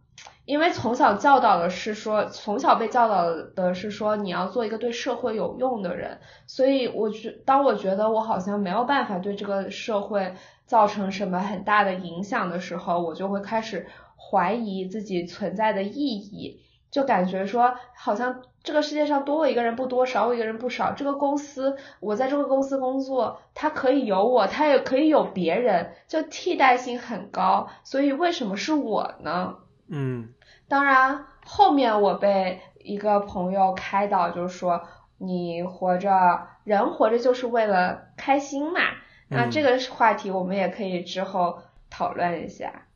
[0.45, 6.19] 因为从小教导的是说，从小被教导的是说，你要做一个对社会有用的人。
[6.47, 10.35] 所以，我觉当我觉得我好像没有办法对这个社会
[10.67, 16.61] 造成什么很大的影响的时候，我就会开始怀疑自己存在的意义。
[16.91, 20.93] 就感觉说，好像这个世界上多我一个人不多，少我一个人不少。
[20.93, 27.69] 这个公司，我在这个公司工作，它可以有我，它也可以有别人，就替代性很高。
[27.85, 29.57] 所以为什么是我呢？
[29.89, 30.31] 嗯，
[30.67, 34.83] 当然，后面我被一个朋友开导，就是说，
[35.19, 38.81] 你活着，人活着就是为了开心嘛。
[39.29, 41.59] 那这个话题我们也可以之后
[41.91, 42.87] 讨论一下。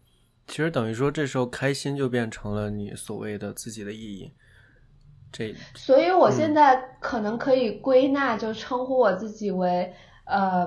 [0.47, 4.33] 其实等于说，这时候开心就变成了你所谓的自己的意义。
[5.33, 9.93] 这，所以我现在可能可以归纳，就称呼我自己为，
[10.25, 10.67] 呃，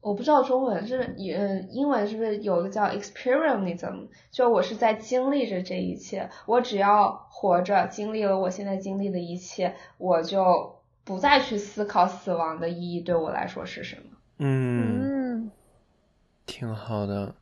[0.00, 4.08] 我不知道中文是，嗯，英文是不是有个叫 experienceism？
[4.30, 14.02] 就我是在经历着这一切，我只要活着，经历了我现在经历的一切，我就不再去思考死亡的意义对我来说是什么。
[14.38, 15.50] 嗯，
[16.46, 17.34] 挺好的。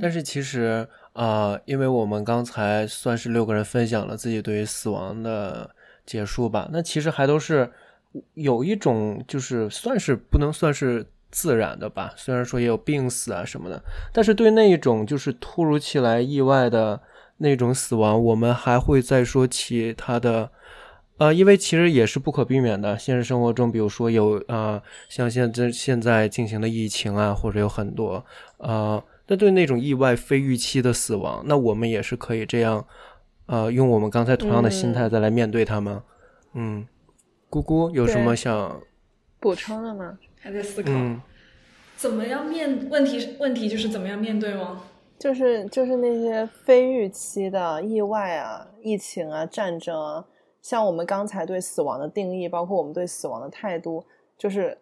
[0.00, 5.68] 但是其实啊，因为我们刚才算是六个人分享了自己对于死亡的
[6.06, 7.68] 结束吧，那其实还都是
[8.34, 17.00] 有一种就是算是不能算是自然的吧，虽然说也有病死啊什么的，但是对那一种就是突如其来意外的
[17.38, 20.48] 那种死亡，我们还会再说其他的，
[21.18, 28.24] 呃，因为其实也是不可避免的，现实生活中，比如说有啊，像现在现在进行的疫情啊，或者有很多
[28.58, 29.02] 呃。
[29.30, 32.84] 那对那种意外、非预期的死亡，那我们也是可以这样，
[33.46, 36.02] 呃，用我们刚才同样的心态再来面对它吗？
[36.54, 36.84] 嗯，
[37.48, 38.82] 姑姑有什么想
[39.38, 40.18] 补充的吗？
[40.40, 40.90] 还在思考，
[41.96, 43.36] 怎么样面问题？
[43.38, 44.82] 问题就是怎么样面对吗？
[45.16, 50.24] 就是就是那些非预期的意外啊、疫情啊、战争啊，
[50.60, 54.04] 像我们刚才对死亡的定义，包括我们对死亡的态度，
[54.36, 54.76] 就是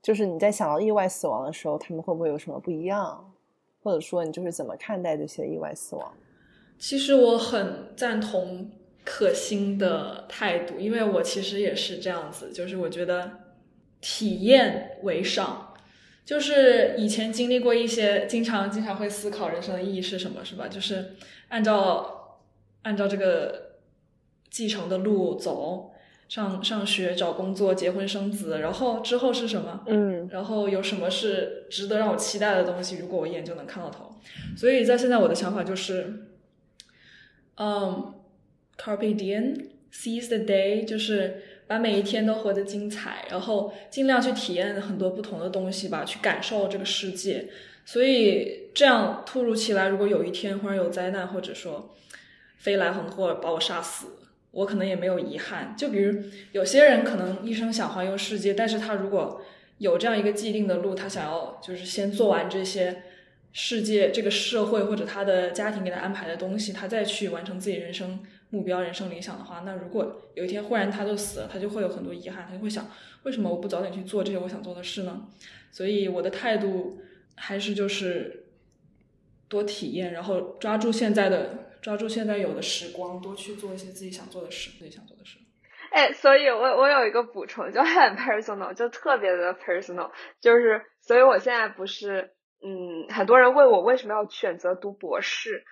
[0.00, 3.32] 就是你在想到意外死亡的时候，他们会不会有什么不一样？
[3.84, 6.12] 或者说，你就是怎么看待这些意外死亡？
[6.78, 8.70] 其实我很赞同
[9.04, 13.30] 可心的态度，因为我其实也是这样子，就是我觉得
[14.00, 15.74] 体验为上。
[16.24, 20.66] 就是以前经历过一些，经常经常会思考人生的意义是什么，是吧？
[20.66, 21.14] 就是
[21.48, 22.40] 按照
[22.82, 23.76] 按照这个
[24.50, 25.93] 继承的路走。
[26.28, 29.84] 上上学、找工作、结婚生子，然后之后是什么？
[29.86, 32.98] 嗯，然后有什么是值得让我期待的东西？
[32.98, 34.14] 如果我一眼就能看到头，
[34.56, 36.28] 所以在现在我的想法就是，
[37.56, 38.14] 嗯
[38.76, 47.48] ，carpe diem，seize the day，就是把每一天都活得精彩，然后尽量去体验很多不同的东西吧，去感受这个世界。
[47.84, 51.94] 所以这样突如其来，如果有一天忽然有灾难，或者说
[52.56, 54.06] 飞来横祸把我杀死。
[54.54, 59.42] 我可能也没有遗憾，就比如有些人可能一生想环游世界，但是他如果
[59.78, 63.02] 有这样一个既定的路，他想要就是先做完这些
[63.52, 72.88] 世界、这个社会或者他的家庭给他安排的东西，他再去完成自己人生目标、人生理想的话，那如果有一天忽然他就死了，他就会有很多遗憾，他就会想，
[73.24, 75.26] 为什么我不早点去做这些我想做的事呢？
[75.72, 77.00] 所以我的态度
[77.34, 78.44] 还是就是
[79.48, 81.58] 多体验，然后抓住现在的。
[81.84, 85.38] 抓住现在有的时光，多去做一些自己想做的事，自己想做的事。
[85.92, 92.32] 哎，所以我我有一个补充，就很 personal，就特别的 personal，就是，所以我现在不是，
[92.64, 95.66] 嗯，很多人问我为什么要选择读博士，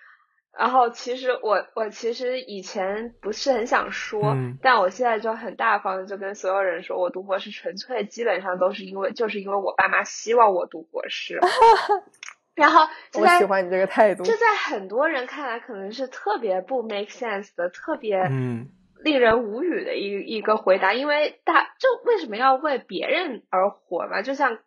[0.56, 11.40] 然后其实我我其实以前不是很想说，但我现在就很大方的就跟所有人说，我读博士纯粹基本上都是因为，就是因为我爸妈希望我读博士。
[12.54, 12.82] 然后，
[13.14, 14.24] 我喜欢你这个态度。
[14.24, 18.68] 这在很多人看来可能是特别不 make sense 的，特别嗯
[19.02, 20.92] 令人无语的一一个回答。
[20.92, 24.22] 因为大就为什么要为别人而活嘛？
[24.22, 24.58] 就像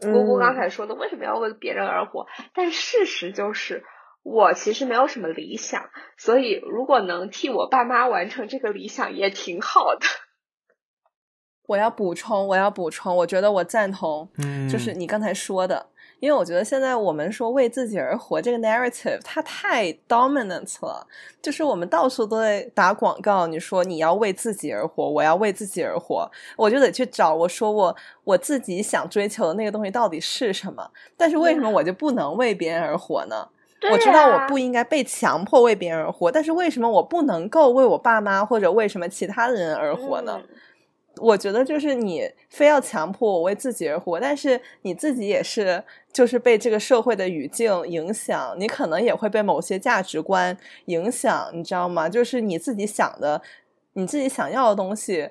[0.00, 2.26] 姑姑刚才说的，为什么要为别人而活？
[2.54, 3.84] 但事实就是，
[4.22, 5.88] 我其实没有什么理想，
[6.18, 10.06] 所以如果能替我爸妈完成这个理想，也挺好的。
[11.66, 15.90] 我要补充，我要补充，我觉得我赞同，嗯，就是你刚才说的，
[16.20, 21.06] 因为我觉得现在我们说为自己而活这个 narrative 它太 dominant 了，
[21.42, 33.48] 就是我们到处都在打广告，你说你要为自己而活，我要为自己而活，我就得去找我说我我自己想追求的那个东西到底是什么，但是为什么我就不能为别人而活呢？
[33.90, 40.38] 我知道我不应该被强迫为别人而活，但是为什么我不能够为我爸妈或者为什么其他的人而活呢？
[41.20, 50.56] 我觉得就是你非要强迫我为自己而活，但是你自己也是就是被这个社会的语境影响，你可能也会被某些价值观
[50.86, 52.08] 影响，你知道吗？
[52.08, 53.40] 就是你自己想的，
[53.92, 55.28] 你自己想要的东西，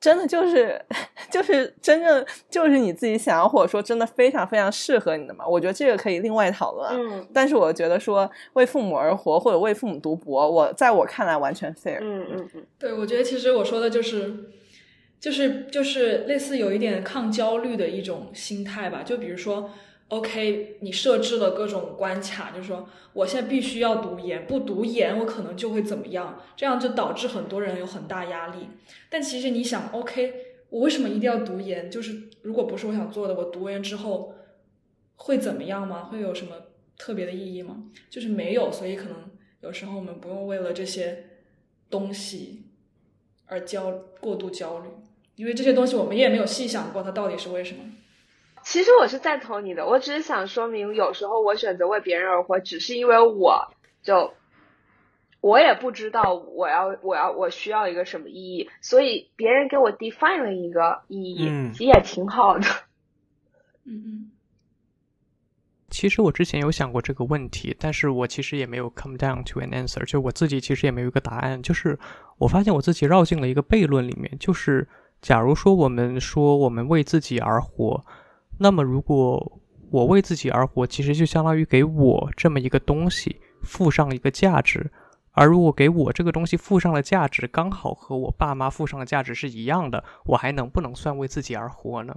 [0.00, 0.84] 真的就是
[1.30, 5.46] 就是真正就是你自己想要，或者说真的非常非常适合你的嘛？
[5.46, 6.90] 我觉得这个可以另外讨论。
[6.90, 11.98] 嗯，但是我觉得说为父母而活或者为父母读博，我在我看来完全 fair。
[12.00, 14.50] 嗯嗯嗯，对，我觉得其实我说的就是。
[15.18, 19.70] 就是就是类似有一点抗焦虑的一种心态吧，就比如说
[20.08, 28.68] ，OK，你设置了各种关卡，就是说我现在必须要读研，不读研我可能就会怎么样，这样就导致很多人有很大压力。
[29.08, 30.34] 但其实你想，OK，
[30.68, 31.90] 我为什么一定要读研？
[31.90, 34.34] 就是如果不是我想做的，我读研之后
[35.16, 36.04] 会怎么样吗？
[36.04, 36.52] 会有什么
[36.96, 37.84] 特别的意义吗？
[38.10, 39.16] 就是没有，所以可能
[39.62, 41.24] 有时候我们不用为了这些
[41.90, 42.66] 东西
[43.46, 43.90] 而焦
[44.20, 44.88] 过度焦虑。
[45.36, 47.80] 因为这些东西我们也没有细想过，它到底是为什么。
[48.64, 53.72] 其实我是赞同你的，我只是想说明，有时候我选择为别人而活，只是因为我
[54.02, 54.34] 就
[55.40, 62.66] 我也不知道我要我要我需要一个什么意义，所以别人给我 define 了一个意义，嗯其实也挺好的。
[63.84, 64.30] 嗯嗯。
[65.88, 71.62] 其实我之前有想过这个问题，但是我其实也没有 come down to an answer，就我自己其实也没有一个答案。
[71.62, 71.96] 就是
[72.38, 74.86] 我发现我自己绕进了一个悖论里面，就是
[75.26, 78.00] 假如说我们说我们为自己而活，
[78.60, 79.60] 那么如果
[79.90, 84.88] 我为自己而活，其实就相当于给我这么一个东西附上一个价值，
[85.32, 92.14] 而如果给我这个东西附上了价值，刚好和我爸妈附上的价值是一样的，我还能不能算为自己而活呢？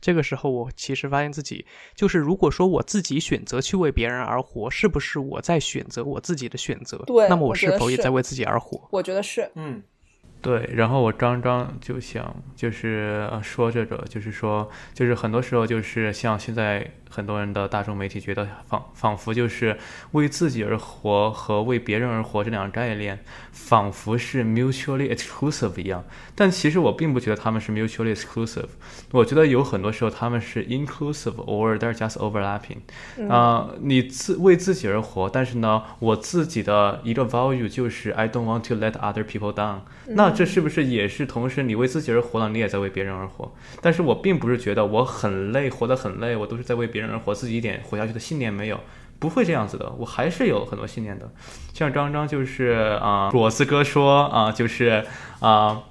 [0.00, 1.66] 这个时候，我其实发现自己
[1.96, 6.98] 就是，如果说我自己选择去为别人而活，是不是我在选择我自己的选择？
[7.08, 8.86] 对那么我是否也在为自己而活？
[8.92, 9.82] 我觉得是，嗯，
[10.46, 19.78] 对，然后我刚刚就想，就是说这个，就是说，就是很多时候就是像现在很多人的大众媒体觉得仿仿佛就是
[20.12, 23.18] 为自己而活和为别人而活这两个概念，
[23.52, 26.04] 仿佛是 mutually exclusive 一样。
[26.34, 28.68] 但其实我并不觉得他们是 mutually exclusive，
[29.12, 33.30] 我觉得有很多时候他们是 inclusive，or they're just overlapping。
[33.30, 39.80] 啊、你自为自己而活，但是呢，我自己的一个 value 就是 I don't want to let other people down。
[40.08, 43.52] 那这是不是也是同时你为自己而活了，你也在为别人而活？
[43.80, 48.80] 但是我并不是觉得我很累，活得很累，我都是在为别人而活，自己一点活下去的信念没有。
[49.18, 51.30] 不会这样子的，我还是有很多信念的。
[51.72, 55.06] 像刚刚就是啊，果子哥说啊，就是
[55.40, 55.82] 啊，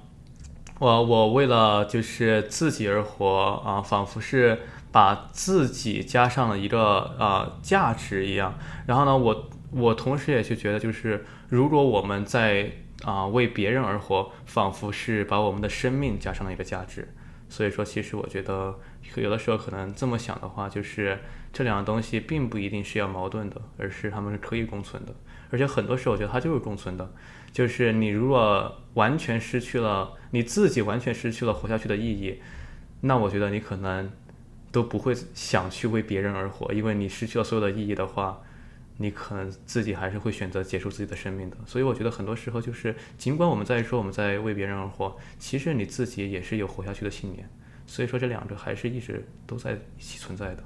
[0.78, 4.60] 我我为了就是自己而活啊，仿佛是
[4.92, 8.54] 把自己加上了一个呃价值一样。
[8.86, 12.70] 然后呢，我我同时也就觉得，就是如果我们在
[13.04, 17.12] 啊、为别人而活，仿佛是把我们的生命加上了一个价值。
[17.48, 18.74] 所以说，其实我觉得
[19.16, 21.18] 有的时候可能这么想的话，就是
[21.52, 25.14] 这两个东西并不一定是要矛盾的，而是它们是可以共存的。
[25.50, 27.12] 而且很多时候，我觉得它就是共存的。
[27.52, 32.40] 就是你如果完全失去了你自己，完全失去了活下去的意义，
[33.00, 34.10] 那我觉得你可能
[34.70, 38.42] 都不会想去为别人而活，因为你失去了所有的意义的话，
[38.98, 41.56] 你可能自己还是会选择结束自己的生命的。
[41.64, 47.48] 所以我觉得很多时候就是，尽管我们在说我们在为别人而活，其实你自己也是有活下去的信念。
[47.86, 50.62] 所以说这两者还是一直都在一起存在的。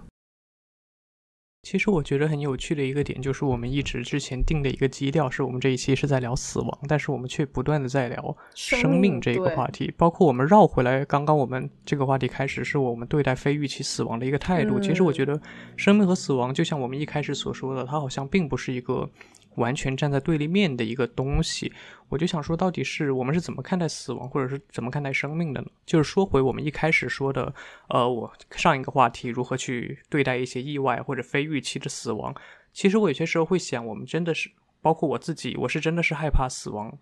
[1.63, 14.81] 其实我觉得很有趣的一个点，就是我们一直之前定的一个基调，是我们这一期是在聊死亡，但是我们却不断的在聊生生命命这一个话题，包括我们绕回来，刚刚我们这个话题开始是我们对待非预期死亡的一个态度。
[14.81, 15.39] 其实我嗯觉得
[15.77, 19.09] 生命和死亡，就像我们一开始所说的，它好像并不是一个
[19.57, 21.73] 完全站在对立面的一个东西。
[22.09, 25.69] 我就想说，到底是我们是怎么看待死亡，或者是怎么看待生命的呢？
[25.87, 27.55] 就是说回我们一开始说的，
[27.89, 32.35] 呃，我上一个话题如何去对待一些意外或者非预期的死亡。
[32.73, 36.99] 其实我有些时候会想，我们真的是，包括我自己，我是真的是害怕死亡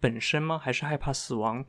[0.00, 0.58] 本身吗？
[0.58, 1.64] 还是害怕死亡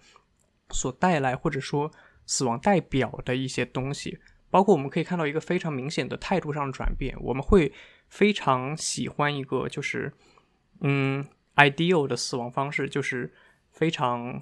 [0.69, 1.91] 所带来或者说
[2.25, 4.19] 死亡代表的一些东西？
[4.51, 7.71] 包括我们可以看到一个非常明显的态度上的转变，我们会
[8.07, 10.13] 非常喜欢一个就是，
[10.81, 11.25] 嗯
[11.55, 13.33] ，ideal 的死亡方式，就是
[13.71, 14.41] 非常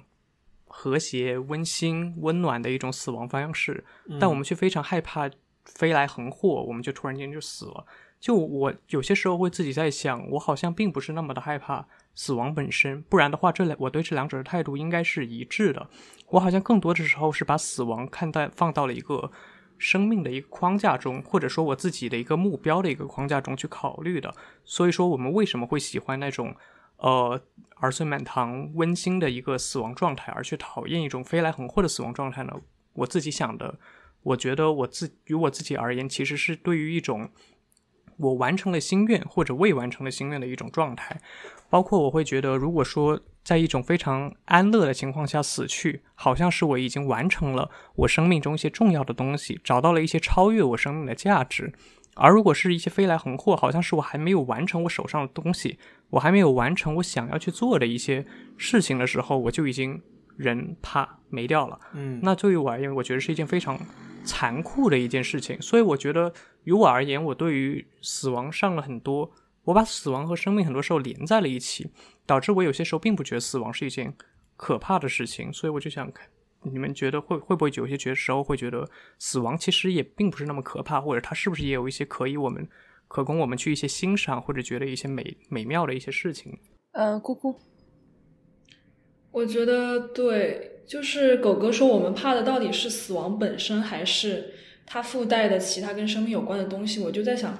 [0.66, 3.84] 和谐、温馨、温暖的一种死亡方式，
[4.20, 5.30] 但我们却非常害怕
[5.64, 7.86] 飞来横祸，我们就突然间就死了。
[8.20, 15.88] 就我有些时候会自己在想，我好像并不是那么的害怕死亡本身，不然的话，这两我对这两者的态度应该是一致的。
[16.28, 19.30] 我好像更多的时候是把死亡看待放到了一个
[19.78, 24.34] 生命的一个框架中，或者说我自己的一个目标的一个框架中去考虑的。
[24.64, 26.54] 所以说，我们为什么会喜欢那种
[26.98, 27.40] 呃
[27.76, 32.52] 儿孙满堂、温馨的一个死亡状态，而去讨厌一种飞来横祸的死亡状态呢？
[32.94, 33.78] 我自己想的，
[34.22, 37.30] 我觉得我自于我自己而言，其实是对于一种。
[38.16, 41.20] 我完成了心愿或者未完成的心愿的一种状态，
[41.68, 51.66] 包括我会觉得，如果说在一种非常安乐的情况下死去，好像是我已经完成了我生命中一些重要的东西，找到了一些超越我生命的价值；
[52.14, 55.78] 而如果是一些飞来横祸，好像是我还没有完成我手上的东西，
[56.10, 58.24] 我还没有完成我想要去做的一些
[58.56, 60.00] 事情的时候，我就已经
[60.36, 61.78] 人啪没掉了。
[61.92, 63.78] 嗯，那对于我而言，我觉得是一件非常
[64.24, 66.32] 残酷的一件事情，所以我觉得。
[66.64, 69.30] 于我而言，我对于死亡上了很多，
[69.64, 71.90] 我把死亡和生命很多时候连在了一起，
[72.26, 74.14] 导致我有些时候并不觉得死亡是一件
[74.56, 75.52] 可怕的事情。
[75.52, 76.28] 所以我就想看，
[76.62, 78.88] 你们觉得会会不会有些觉时候会觉得
[79.18, 82.68] 死亡其实也并不是那么可怕，或者它是不是也有一些可以我们
[83.08, 86.58] 可供我们去一些欣赏或者觉得一些美美妙的一些事情？
[86.92, 87.58] 呃，姑姑，
[89.30, 94.54] 我觉得对，就是狗哥说我们怕的到底是死亡本身还是？
[94.86, 97.58] 它附带的其他跟生命有关的东西，我就在想，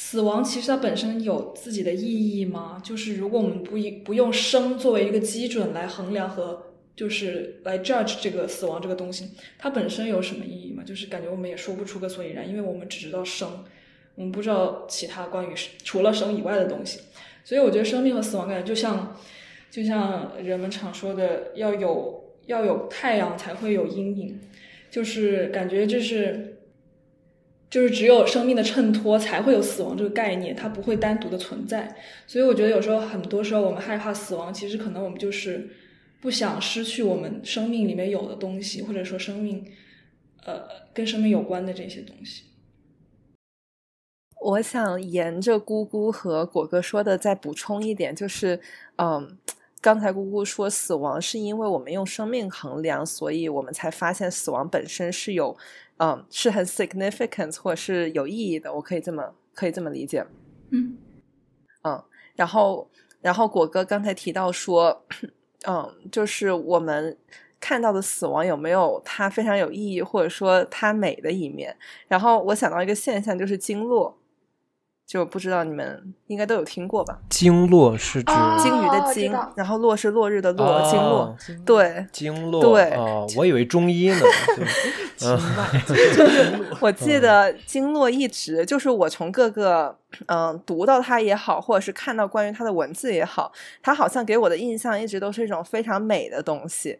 [0.00, 2.80] 死亡其实它本身有自己的意义吗？
[2.84, 6.62] 就是如果我们不以不用生作为一个基准来衡量和
[6.94, 9.28] 就是来 judge 这个死亡这个东西，
[9.58, 10.84] 它本身有什么意义吗？
[10.86, 13.64] 就是感觉我们也说不出个所以然，因为我们只知道生，
[14.14, 17.00] 我们不知道其他关于除了生以外的东西。
[17.42, 19.16] 所以我觉得生命和死亡感觉就像
[19.68, 24.40] 就像人们常说的，要有要有太阳才会有阴影。
[24.90, 26.57] 就是感觉就是，
[27.70, 31.94] 就是只有生命的衬托才会有死亡这个概念，它不会单独的存在。
[32.26, 35.68] 所以我觉得有时候很多时候我们害怕死亡，其实可能我们就是
[36.20, 39.64] 不想失去我们生命里面有的东西，或者说生命，
[40.44, 40.62] 呃，
[40.94, 42.44] 跟生命有关的这些东西。
[44.40, 48.60] 我想沿着姑姑和果哥说的再补充一点，就是，
[48.96, 49.36] 嗯。
[49.80, 55.56] 刚才姑姑说死亡是因为我们用生命衡量，所以我们才发现死亡本身是有，
[55.98, 58.72] 嗯，是很 significant 或者是有意义的。
[58.74, 60.26] 我可以这么可以这么理解。
[60.70, 60.96] 嗯
[61.82, 62.02] 嗯，
[62.34, 62.90] 然后
[63.20, 65.04] 然后果哥刚才提到说，
[65.66, 67.16] 嗯，就是我们
[67.60, 71.76] 看到的死亡有没有它非常有意义，或者说它美的一面？
[72.08, 74.17] 然后我想到一个现象，就是经络。
[75.08, 77.18] 就不知道你们应该都有听过吧？
[77.30, 78.32] 经络是指
[78.62, 81.34] 鲸鱼的鲸，然后落是落日的落，经络
[81.64, 82.94] 对经络对，
[83.34, 84.20] 我以为中医呢。
[85.16, 89.96] 经脉 就是 我记得经络一直就是我从各个
[90.26, 93.50] 嗯读到它也好，或者是看到关于它的文字也好，
[93.82, 96.98] 它好像给我的印象一直都是一种非常美的东西。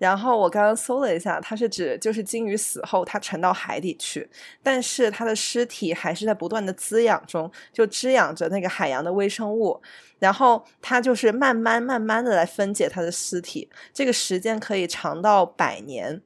[0.00, 4.26] 然后我刚刚搜了一下，它是指就是鲸鱼死后它沉到海底去，
[4.62, 9.78] 但是它的尸体还是在不断的滋养中，就滋养着那个海洋的微生物，
[10.18, 16.22] 然后它就是慢慢慢慢的来分解它的尸体，这个时间可以长到百年。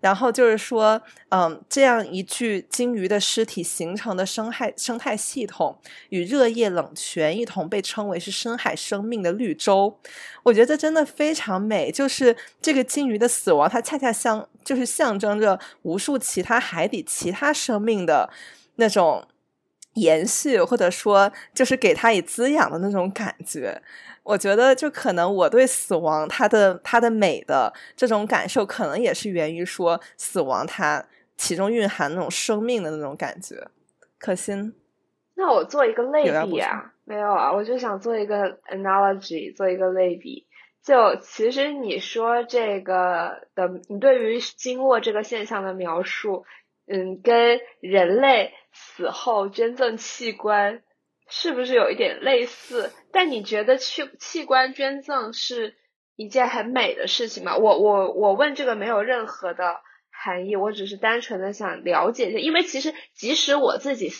[0.00, 5.76] 然后就是说，嗯，这样一具鲸鱼的尸体形成的生态生态系统，
[6.10, 9.98] 与热液冷泉一同被称为是深海生命的绿洲。
[10.44, 11.90] 我觉得真的非常美。
[11.90, 18.30] 就是这个鲸鱼的死亡，它恰恰象就是象征着无数其他海底其他生命的
[18.76, 19.26] 那种
[19.94, 23.82] 延续，或者说就是给它以滋养的那种感觉。
[24.28, 31.02] 我觉得，就可能我对死亡它的它的美的这种感受，可能也是源于说死亡它
[31.38, 33.56] 其中蕴含那种生命的那种感觉。
[34.18, 34.74] 可心，
[35.34, 40.46] 那我做一个类比啊，没有啊，我就想做一个 analogy，做一个类比。
[40.82, 46.44] 就其实你说这个的，你对于经络这个现象的描述，
[46.86, 50.82] 嗯，跟人类死后捐赠器官。
[51.28, 52.90] 是不是有一点类似？
[53.12, 55.76] 但你觉得器器官捐赠是
[56.16, 57.56] 一件很美的事情吗？
[57.56, 64.10] 我我我问这个没有任何的含义，我只是单纯的想了解一下，因为其实即使我自己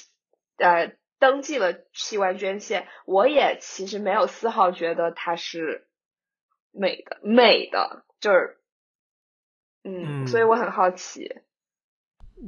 [0.58, 5.88] 呃登记了器官捐献，我也其实没有丝毫觉得它是
[6.70, 8.58] 美的，美的就是
[9.82, 11.40] 嗯，所以我很好奇。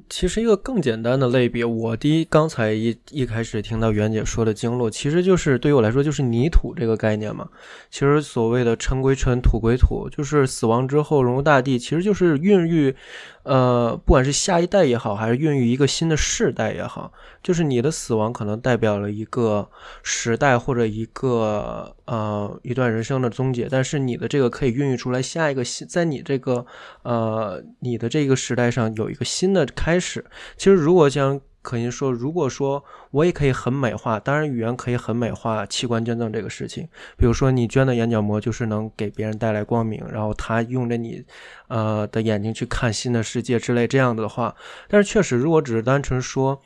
[0.09, 7.49] 其实一个更简单的类别，我第一刚才一一开始听到袁姐说的经络，其实就是对于我来说就是泥土这个概念嘛。
[7.91, 12.95] 其实所谓的尘归尘，土归土，就是死亡之后融入大地，其实就是孕育。
[13.43, 17.12] 呃，不管是下一代也好，还是孕育一个新的世代也好，
[17.43, 19.68] 就是你的死亡可能代表了一个
[20.03, 26.66] 时代或者一个呃一段人生的终结，但是你的这个可以孕育出来下一个新，在你这个
[27.03, 30.24] 呃你的这个时代上有一个新的开始。
[30.57, 36.88] 其实如果将可以说，如果说我也可以很美化，当然语言可以很美化器官捐赠这个事情。
[37.16, 41.24] 比如说，你捐的眼角膜就是能给别人带来光明，然后他用着你，
[41.68, 44.54] 呃的眼睛去看新的世界之类这样的话。
[44.88, 46.61] 但是确实，如果只是单纯说，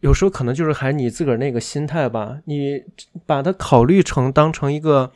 [0.00, 2.82] 有时候可能就是还是你自个儿那个心态吧，你
[3.26, 5.12] 把它考虑成当成一个。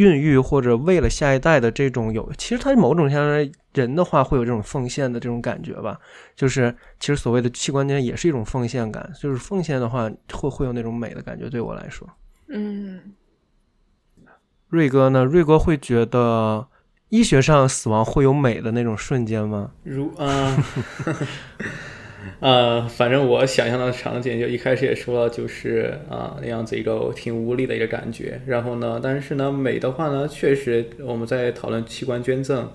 [0.00, 6.00] 孕育或者为了下一代的这种有，其实它某种相当于人的话会有这种奉献的这种感觉吧，
[6.34, 12.08] 就是其实所谓的器官捐也是一种奉献感，就是奉献的话会会有那种美的感觉，对我来说，
[12.48, 13.12] 嗯，
[14.68, 15.22] 瑞哥呢？
[15.22, 16.66] 瑞哥会觉得
[17.10, 19.72] 医学上死亡会有美的那种瞬间吗？
[19.82, 20.24] 如啊。
[21.04, 21.14] 呃，
[22.88, 28.40] 反正我想象的场景就一开始也说了，就是啊那样子一个挺无力的一个感觉。
[28.46, 32.68] 然后呢，但是呢，美的话呢，确实我们在讨论器官捐赠，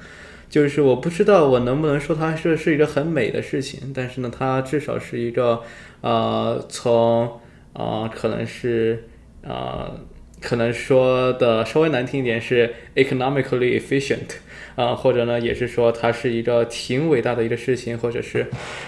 [0.50, 5.62] 就是我不知道我能不能说它是是一个很美的事情，但是呢，它至少是一个
[6.02, 7.40] 呃从
[7.74, 9.04] 啊可能是
[9.44, 9.92] 啊
[10.42, 14.38] 可能说的稍微难听一点是 economically efficient。
[14.76, 18.48] 啊，或者呢，也是说它是一个挺伟大的一个事情，或者是，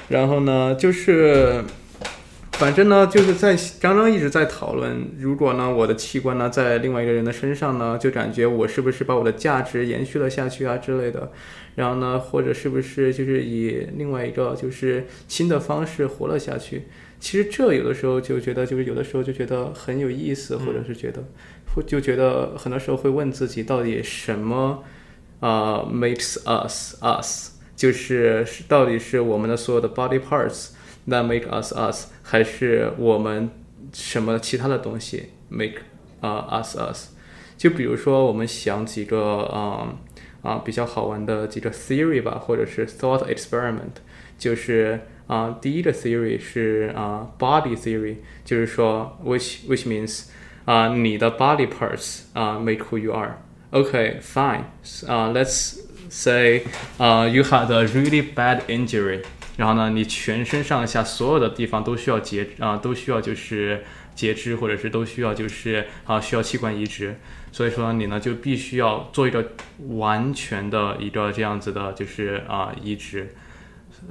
[0.10, 1.64] 然后呢，就是，
[2.54, 11.32] 反正呢，就是在刚刚一直在讨论，如果呢，我的器官呢在另外一个人的身上呢，就感觉我是不是把我的价值延续了下去啊之类的，
[11.76, 16.84] 然后呢，或者是不是就是以另外一个就是新的方式活了下去？
[17.20, 21.24] 其实这有的时候就觉得，就是有的时候就觉得很有意思，或者是觉得，
[21.74, 24.84] 会就觉得很多时候会问自己，到底什么？
[25.40, 30.70] 啊，makes us us，就是到底是我们的所有的 body parts
[31.08, 33.50] that make us us，还是我们
[33.94, 35.82] 什么其他的东西 make
[36.22, 37.10] 啊 us us？
[37.58, 39.96] 就比如说，我们想几个啊
[40.42, 44.02] 啊比较好玩的几个 theory 吧，或者是 thought experiment，
[44.38, 50.26] 就是啊第一个 theory 是啊 body theory，就是说 which which means
[50.66, 53.38] 啊你的 body parts 啊 make who you are。
[53.72, 54.64] Okay, fine.
[55.08, 56.66] Uh, let's say,
[57.00, 59.24] uh, you had a really bad injury.
[59.58, 63.84] 然后呢，你全身上下所有的地方都需要截啊，都需要就是
[64.16, 67.20] 截肢，或者是都需要就是啊，需要器官移植。
[67.52, 69.54] 所以说你呢就必须要做一个
[69.90, 73.36] 完全的一个这样子的，就是啊移植。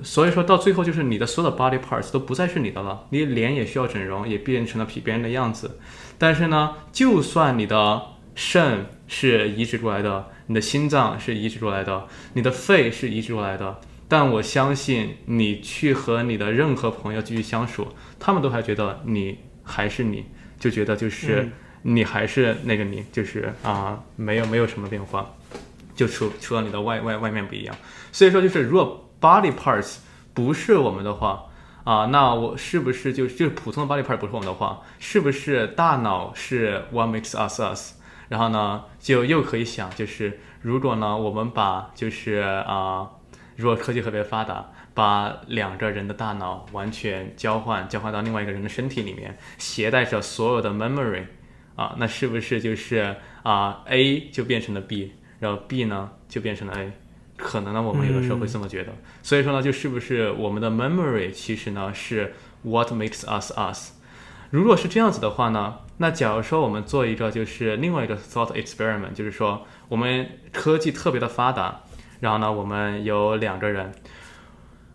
[0.02, 5.78] 所以说到最后就是你的所有的 body parts 都不再是你的了，你脸也需要整容，也变成了比别人的样子。
[6.18, 8.02] 但是呢，就算你的
[8.36, 13.80] 肾是移植过来的，你的心脏是移植过来的，你的肺是移植过来的。
[14.08, 17.88] 但我相信你去和你的任何朋友继续相处，
[18.20, 20.26] 他们都还觉得你还是你，
[20.60, 21.50] 就觉得就是
[21.82, 25.34] 你还是那个你，就是啊，没有没有什么变化，
[25.96, 27.74] 就除除了你的外外外面不一样。
[28.12, 29.96] 所以说，就是如果 body parts
[30.32, 31.46] 不是我们的话
[31.82, 37.95] 啊，那我是不是就就是普通的 body part 不是我们的话，是不是大脑是 what makes us us？
[38.28, 42.34] 然后呢，就又可以想，就是如果呢，我们把就是
[42.66, 43.10] 啊，
[43.56, 51.24] 如果科技特别发达，把两个人的大脑完全交换，交换到另外一个人的身体里面，携带着所有的 memory，
[51.76, 56.92] 啊，那是不是就是啊 A 就变成了 B，然后 B 呢就变成了 A？
[57.36, 58.92] 可能呢，我们有的时候会这么觉得。
[59.22, 63.92] 所以说呢，就是不是我们的 memory 其实呢是 what makes us us？
[64.50, 65.78] 如果是这样子的话呢？
[65.98, 71.80] 那假如说我们做一个就是另外一个 thought experiment，就是说我们科技特别的发达，
[72.20, 73.92] 然后呢，我们有两个人，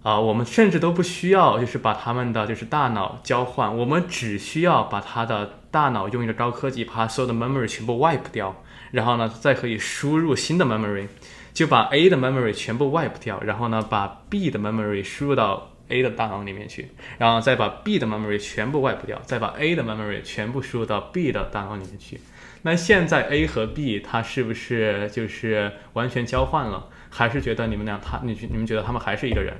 [0.03, 11.07] 啊，我们甚至都不需要就是把他们的就是大脑交换，我们只需要把他的大脑用一个高科技把所有的 memory 全部 wipe 掉，然后呢，再可以输入新的 memory，
[11.51, 15.70] 就把 A 的 memory 全部 wipe 掉，然后呢，把 B 的 memory 输入到。
[15.91, 16.87] A 的大脑里面去，
[17.17, 22.19] 然后再把 B 的 memory 全部 wipe 掉，再把 A 的 memory 全部输入到 B 的大脑里面去。
[22.63, 26.87] 那现在 A 和 B 它是不是就是完全交换了？
[27.09, 29.53] 还是觉得你们俩他你你们觉得他们还是一个人？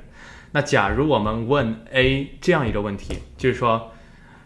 [0.53, 3.91] 那假如我们问 A 这样一个问题，就是说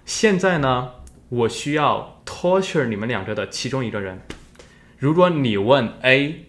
[0.05, 0.91] 现在呢，
[1.29, 4.21] 我需要 torture 你们两个的其中一个人。
[4.97, 6.44] 如果你问 A，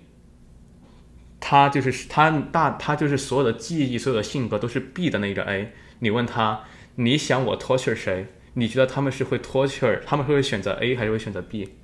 [1.49, 5.73] 他就是他大他就是所有的记忆、所有的性格都是 B 的那个 A。
[6.01, 6.63] 你问他，
[6.97, 8.27] 你想我 torture 谁？
[8.55, 11.75] 你觉得他们是会 torture，他们会选择 A 还是会选择 B？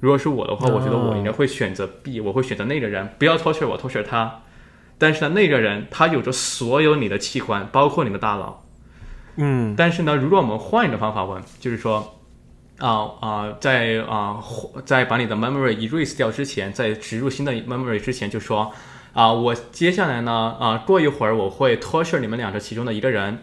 [0.00, 4.42] 如果是我的话，我觉得我应该会选择 B，我会选择那个人，不要 torture 我，torture 他。
[4.98, 8.62] 但是呢，那个人他有着所有你的器官，包括你的大脑。
[9.36, 12.20] 嗯，但是呢，如果我们换一个方法问，就是说，
[12.82, 14.42] 啊啊，在啊
[14.84, 18.72] 在把你的 memory erase 掉之前，在植入新的 memory 之前，就说，
[19.12, 23.38] 啊，我接下来呢，啊，过一会儿我会 torture 你们两个其中的一个人，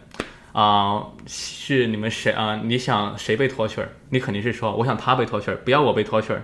[0.52, 2.60] 啊，是你们谁啊？
[2.62, 3.88] 你想谁被 torture？
[4.10, 6.42] 你肯定是说，我想他被 torture，不要我被 torture。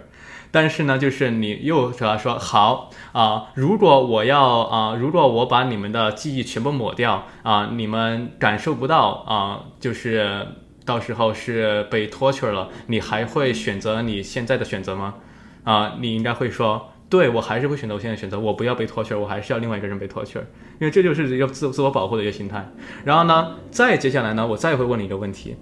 [0.51, 10.47] 但是呢，就是你又主要说好啊，如果我要啊，如果我把你们的记忆全部抹掉啊，你们感受不到啊，就是
[10.85, 15.15] 到时候是被 torture 了，你还会选择你现在的选择吗？
[15.63, 20.43] 啊，你应该会说，对我还是会选择我现在选择，我不要被 torture，我还是要另外一个人被 torture，
[20.79, 22.71] 因为这就是一个自自我保护的一个心态。
[23.03, 25.55] 然后呢，再接下来呢，我再会问你一个问题，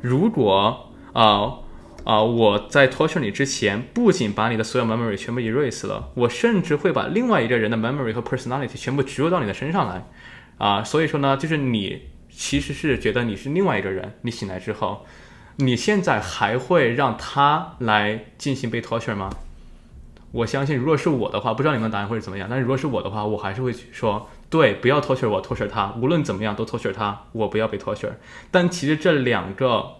[0.00, 1.66] 如果啊。
[2.04, 2.22] 啊！
[2.22, 10.08] 我在 torture 你之前，不仅把你的所有 memory 全部 erase 了，我甚至会把另外一个人的 memory 和 personality 全部植入到你的身上来。
[10.56, 12.00] 啊，所以说呢，就是你
[12.38, 14.14] 其实是觉得你是另外一个人。
[14.22, 15.04] 你醒来之后，
[15.56, 19.28] 你现在还会让他来进行被 torture 吗？
[20.30, 22.46] 我相信，如果是我的话，不知道你们答案会是怎么样。
[22.48, 28.12] 但是如果是我的话，我还是会说，对，不要 torture 我，torture 他，无论怎么样都 torture 他，我不要被 torture。
[28.52, 29.94] 但其实这两个。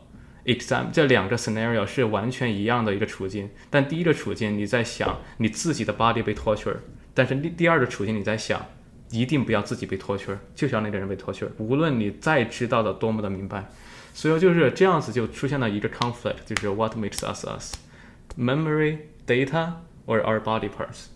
[0.44, 6.76] exam 这两个 scenario 是完全一样的一个处境，但第一个处境你在想你自己的 body 被 torture，
[7.12, 8.64] 但是第第二个处境你在想
[9.10, 11.52] 一定不要自己被脱圈儿，就像那个人被脱圈儿。
[11.58, 13.64] 无论你再知道的多么的明白，
[14.12, 19.72] 所以就是这样子就出现了一个 conflict，就是 what makes us us？Memory data
[20.06, 21.06] or our body parts？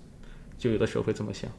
[0.56, 1.50] 就有的时候会这么想。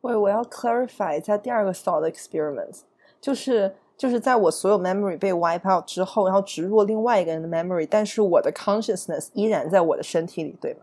[0.00, 2.80] 喂，我要 clarify，在第二个 thought experiment，
[3.20, 10.80] 就是就是在我所有 memory 被 wipe out 之后，然后植入另外一个人的 memory，但是我的 consciousness 依然在我的身体里，对吗？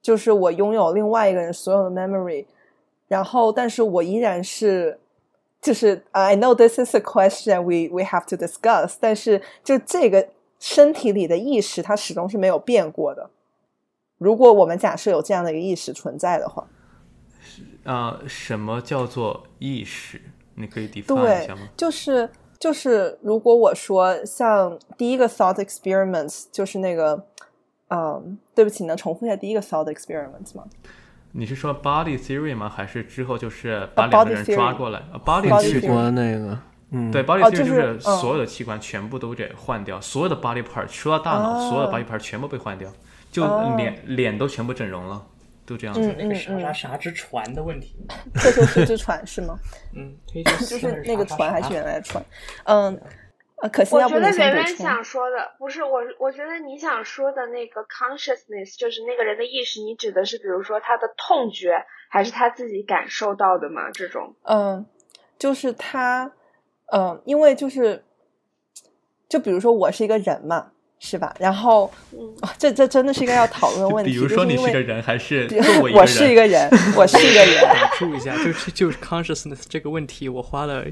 [0.00, 2.46] 就是我拥有另外一个人所有的 memory。
[3.10, 5.00] 然后但是我依然是，
[5.60, 10.28] 就是 I know this is a question we we have to discuss，但是就这个
[10.60, 13.28] 身体里的意识，它始终是没有变过的。
[14.18, 16.68] 如果我们假设有这样的一个意识存在的话，
[17.82, 20.20] 啊，什么叫做意识？
[20.54, 21.68] 你可以 define 一下吗？
[21.76, 22.30] 就是。
[22.60, 27.24] 就是如果我说像第一个 thought experiments，就是那个，
[27.88, 30.66] 嗯，对不起，能重复一下第一个 thought experiments 吗？
[31.32, 32.68] 你是说 body theory 吗？
[32.68, 36.58] 还是之后就是把两个人抓过来？body 器官那个，
[36.90, 42.90] 嗯，对，body theory 就是所有的器官全部都给换掉，所有的 body part 除了大脑，所有的 body part 全部被换掉，
[43.30, 43.44] 就
[43.76, 45.24] 脸脸都全部整容了。
[45.66, 47.94] 就这样子，那个啥啥啥之船的问题，
[48.34, 49.56] 特修斯之船是吗？
[49.94, 52.24] 嗯，就是那个船还是原来的船？
[52.64, 53.00] 嗯，
[53.62, 63.90] 呃，可惜我觉得圆圆想说的不是我，我觉得你想说的那个 consciousness 就是那个人的意识，你指的是比如说他的痛觉，还是他自己感受到的吗？
[63.92, 64.34] 这种？
[64.44, 64.86] 嗯，
[65.38, 66.32] 就是他，
[66.92, 68.04] 嗯，因为就是，
[69.28, 70.72] 就比如说我是一个人嘛。
[71.02, 71.34] 是吧？
[71.40, 71.90] 然后，
[72.58, 74.12] 这这真的是一个要讨论问题。
[74.12, 75.48] 比如说，你是个人还是
[75.94, 76.68] 我是一个人？
[76.94, 77.58] 我是一个人。
[77.62, 80.84] 打住一下，就是就是 consciousness 这个问题，我花了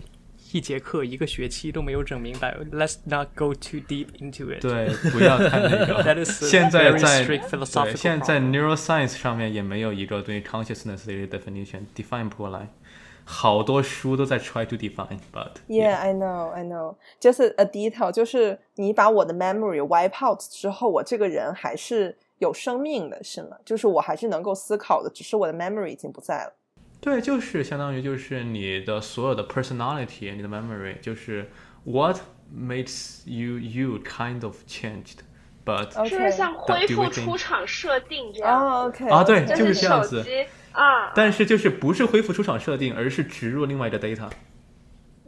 [0.53, 2.57] 一节课一个学期都没有整明白。
[2.73, 4.61] Let's not go too deep into it。
[4.61, 6.25] 对，不要太那个。
[6.25, 12.69] 现在在对，现在在 neuroscience 上面也没有一个对 consciousness 的 definition define 不过来。
[13.31, 16.95] 好多书都在 try to define，but yeah, I know, I know.
[17.21, 23.59] Just a detail，就是你把我的 memory wipe out 之后，我这个人还是有生命的，是吗？
[23.67, 26.55] 就是我还是能够思考的，只是我的 memory 已经不在了。
[27.01, 31.51] 对，就是相当于就是你的所有的 personality，你的 memory，就是
[31.85, 32.19] what
[32.55, 40.25] makes you you kind of changed，but 是不是像恢复出厂设定这样？OK 啊，对，就是这样子。
[40.73, 41.13] 啊！
[41.13, 44.31] 但是就是不是恢复出厂设定，而是植入另外一个 data。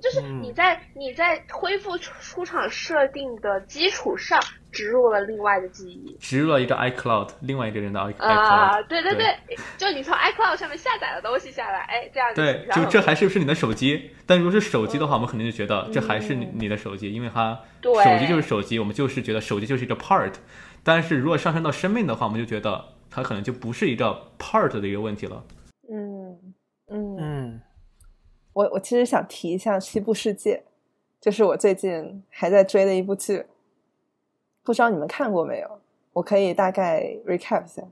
[0.00, 4.40] 就是你在你在恢复出出厂设定的基础上，
[4.72, 8.24] 植入了另外的记忆，植入了一个 iCloud，另外一个人的 iCloud。
[8.24, 9.36] 啊，对对对，
[9.76, 14.10] 就你从 iCloud 上面下载了东西下来，哎，这样对，就这还是不是你的手机？
[14.26, 20.32] 但如果是手机的话，我们肯定就觉得这还是你你的手机，因为它手机就是手机，我们就是觉得手机就是一个 part。
[20.82, 22.84] 但是如果上升到生命的话，我们就觉得。
[23.12, 25.42] 它可能就不是一个 part 的一个问题了。
[25.92, 26.30] 嗯
[26.92, 27.29] 嗯嗯，
[28.52, 30.56] 我我其实想提一下《西部世界》，
[31.20, 33.46] 就是我最近还在追的一部剧，
[34.62, 35.80] 不知道你们看过没有？
[36.12, 37.82] 我可以大概 recap 一下。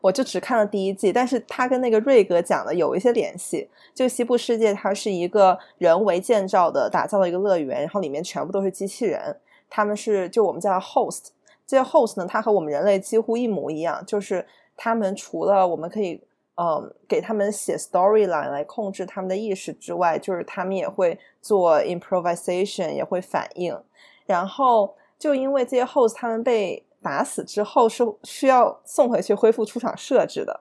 [0.00, 3.68] 我就只看了第一季，但是它跟那个瑞格讲的有一些联系。
[3.94, 9.36] 就西部世界，它是一个人为建造的、打造的一个乐园，然后里面全部都是机器人，
[9.70, 11.28] 他们是就我们叫 host。
[11.66, 14.46] 这些 host 呢，它和我们人类几乎一模一样，就是
[14.76, 16.20] 他们除了我们可以
[16.60, 23.78] 嗯给他们写 storyline 来控制他们的意识之外，就是他们也会做 improvisation，也会反应。
[24.26, 30.60] 然后就因为这些 host 他们被打死之后是需要送回去恢复出厂设置的，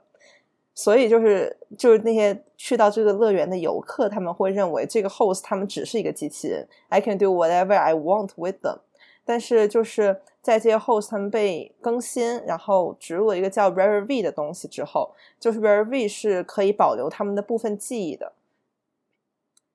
[0.76, 8.80] 所以就是就是那些去到这个乐园的游客，他们会认为这个 host 他们只是一个机器人，I can do whatever I want with them。
[9.26, 18.32] 但是就是在这些 host 他们被更新，然后植入了一个叫 Rare V 的东西之后，就是 Rare V 是可以保留他们的部分记忆的，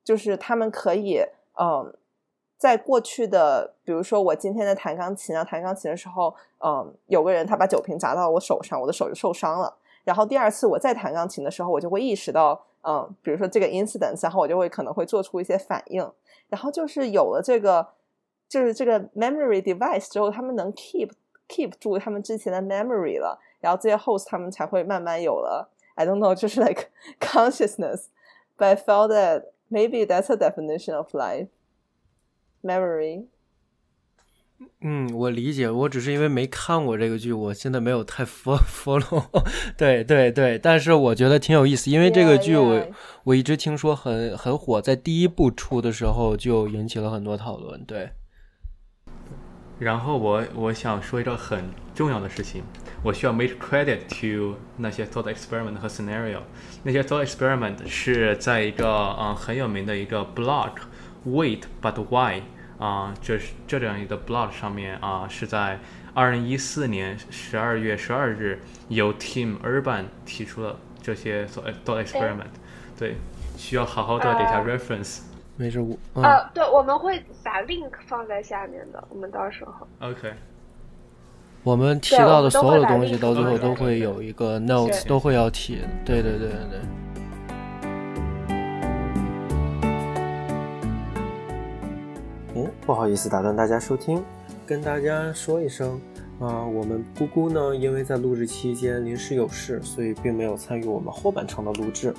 [0.02, 1.20] 就是他们可以
[1.60, 1.94] 嗯。
[2.56, 6.32] 在过去的，比如说我今天在弹钢琴啊，弹钢琴的时候，
[6.64, 9.74] 嗯，有个人他把酒瓶砸到我手上，我的手就受伤了。
[10.04, 16.08] 然后第二次我再弹钢琴的时候，我就会意识到，嗯，比如说这个 incident，然后我就会可能会做出一些反应。
[16.48, 17.88] 然后就是有了这个，
[18.52, 21.10] 就是这个 memory device 之后，他们能 keep
[21.48, 28.08] keep 住他们之前的 memory 了，然后这些 host 他们才会慢慢有了，I don't know，就是 like consciousness。
[28.58, 31.48] But I felt that maybe that's a definition of life.
[32.62, 33.24] Memory，
[34.82, 39.24] 嗯，我理解，我只是因为没看过这个剧，我现在没有太 follow。
[39.78, 42.86] 对对对，但是我觉得挺有意思，因为这个剧我
[43.24, 47.82] 我一直听说很很火，在第一部出的时候就引起了很多讨论。
[47.86, 48.10] 对。
[49.78, 52.62] 然后我我想说一个很重要的事情，
[53.02, 56.40] 我需要 make credit to 那些 thought experiment 和 scenario。
[56.84, 60.72] 那些 thought experiment 是在一个嗯很有名的一个 blog。
[61.26, 62.42] Wait, but why？
[62.78, 65.78] 啊，这是这样一个 blog 上面啊，是在
[66.14, 72.50] 二零一四年十二月十二日由 Tim Urban 提出了这些 thought experiment。
[72.98, 73.16] 对，
[73.56, 75.20] 需要好好的给一下 reference。
[75.56, 79.86] 没事，我呃，对，我们会把 link 放在下面的，我们到时候。
[80.00, 80.32] OK。
[81.62, 85.78] 我们提到的所有的东西到最后都会有一个 notes，都会要提。
[86.04, 86.80] 对对对对对。
[92.84, 94.20] 不好意思打断大家收听，
[94.66, 96.00] 跟大家说一声，
[96.40, 102.12] 啊，我们姑姑呢，因为在录制期间临时有事，所以并没有参与我们后半程的录制。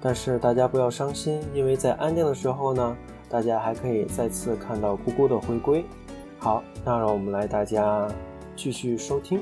[0.00, 2.96] 但是大家不要伤心，因为在安静的时候呢，
[3.28, 5.84] 大家还可以再次看到咕咕的回归。
[6.38, 8.08] 好，那让我们来大家
[8.54, 9.40] 继续收听。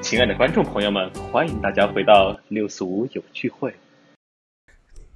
[0.00, 3.74] 亲爱的观众朋友们，欢迎大家回到六四五有趣会。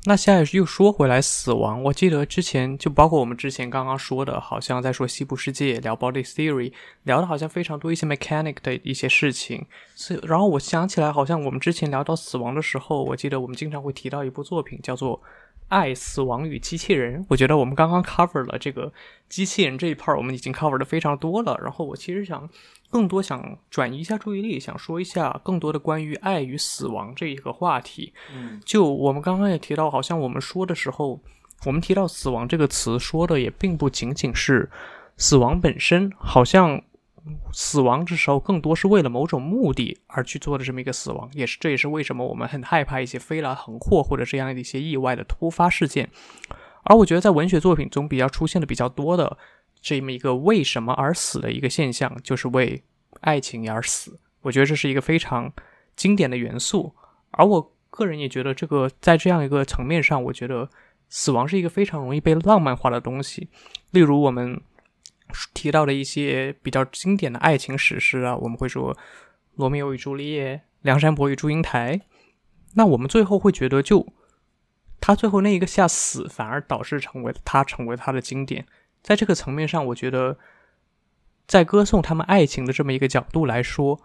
[0.08, 1.82] 那现在又说回来，死亡。
[1.82, 9.66] 我记得之前就包括我们之前刚刚说的，好像在说西部世界，聊 body theory，聊的好像非常多一些 mechanic 的一些事情。
[9.96, 15.18] 所以，然后我想起来，好像我们之前聊到死亡的时候，我记得我们经常会提到一部作品，叫做
[15.68, 17.20] 《爱、死亡与机器人》。
[17.28, 18.92] 我觉得我们刚刚 cover 了这个
[19.28, 21.58] 机器人这一 part，我们已经 cover 的非常多了。
[21.62, 22.48] 然后我其实想。
[22.88, 28.14] 更多想转移一下注意力，想说一下更多的关于爱与死亡这一个话题。
[28.32, 31.20] 嗯，就我们刚刚也提到，好像我们说的时候，
[31.64, 34.70] 我们提到死亡这个词，说的也并不仅仅是
[35.16, 36.80] 死亡本身，好像
[37.52, 46.08] 死亡的时候更多是为了某种目的而去做的这么一个死亡，也是这也是为什么我们很害怕一些飞来横祸或者这样的一些意外的突发事件。
[46.84, 49.36] 而我觉得在文学作品中比较出现的比较多的。
[49.82, 52.82] 这么一个为什么而死的一个现象，就是为
[53.20, 54.18] 爱情而死。
[54.40, 55.52] 我觉得这是一个非常
[55.94, 56.92] 经典的元素，
[57.30, 60.68] 而我个人也觉得，这个在这样一个层面上，我觉得
[61.08, 63.48] 死亡是一个非常容易被浪漫化的东西。
[63.92, 64.60] 例如我们
[65.54, 68.94] 提到的一些比较经典的爱情史诗啊，我们会说
[69.54, 71.96] 《罗密欧与朱丽叶》《梁山伯与祝英台》，
[72.74, 74.06] 那我们最后会觉得，就
[75.00, 78.66] 他最后那一个下死，反而导致成为他成为他的经典。
[79.02, 80.38] 在这个层面上，我觉得，
[81.46, 84.00] 在歌颂他们爱情的这么一个角度来说，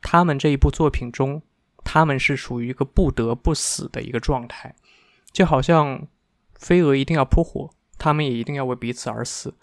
[0.00, 1.42] 他们这一部作品中，
[1.84, 4.74] 他们是属于一个不得不死的一个状态，
[5.32, 6.06] 就好像
[6.54, 9.54] 飞蛾一定要扑火，他们也一定要为彼此而死。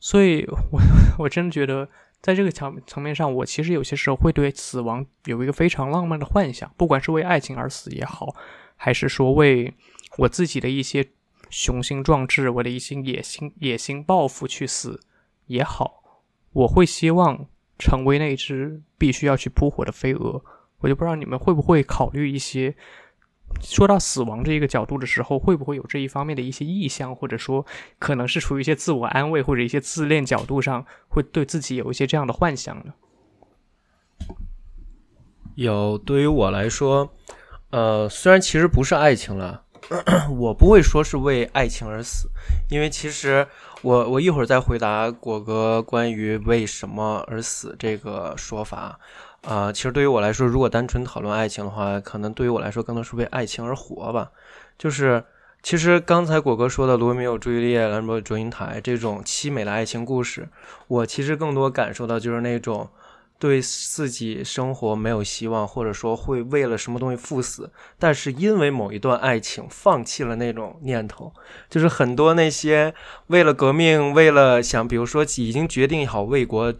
[0.00, 0.80] 所以，我
[1.24, 1.88] 我真的觉得，
[2.20, 8.34] 在这个层层面上，我其实有些时候会对死亡有一个非常浪漫的幻想，不管是为爱情而死也好，
[8.76, 9.74] 还是说为
[10.18, 11.08] 我自己的一些。
[11.48, 15.00] 雄心壮志，我的一些野心、野心抱负去死
[15.46, 16.02] 也好，
[16.52, 17.46] 我会希望
[17.78, 20.44] 成为那只必须要去扑火的飞蛾。
[20.78, 22.74] 我就不知道你们会不会考虑一些，
[23.60, 27.64] 说到死亡这一个角度的时候，会不会有这一方面的一些意向，或者说
[27.98, 32.94] 可能是出于一些自我安慰或者一些自恋角度上，会对自己有一些这样的幻想呢？
[35.54, 37.12] 有，对于我来说，
[37.70, 39.64] 呃，虽然其实不是爱情了，
[40.38, 42.28] 我不会说是为爱情而死，
[42.70, 43.46] 因为其实
[43.82, 49.00] 我我一会儿再回答果哥关于为什么而死这个说法。
[49.46, 54.32] 啊，其实对于我来说，如果单纯讨论爱情的话，可能对于我来说更多是为爱情而活吧。
[54.76, 55.22] 就是，
[55.62, 60.48] 其实刚才果哥说的《罗密欧朱丽叶》《兰博祝英台》这种凄美的爱情故事，
[60.88, 62.88] 我其实更多感受到就是那种
[63.38, 67.70] 对自己生活没有希望，或者说会为了什么东西赴死，
[68.00, 71.32] 但是因为某一段爱情放弃了那种念头。
[71.70, 72.92] 就是很多那些
[73.28, 76.74] 为了革命，为了想，比如说已经决定好为国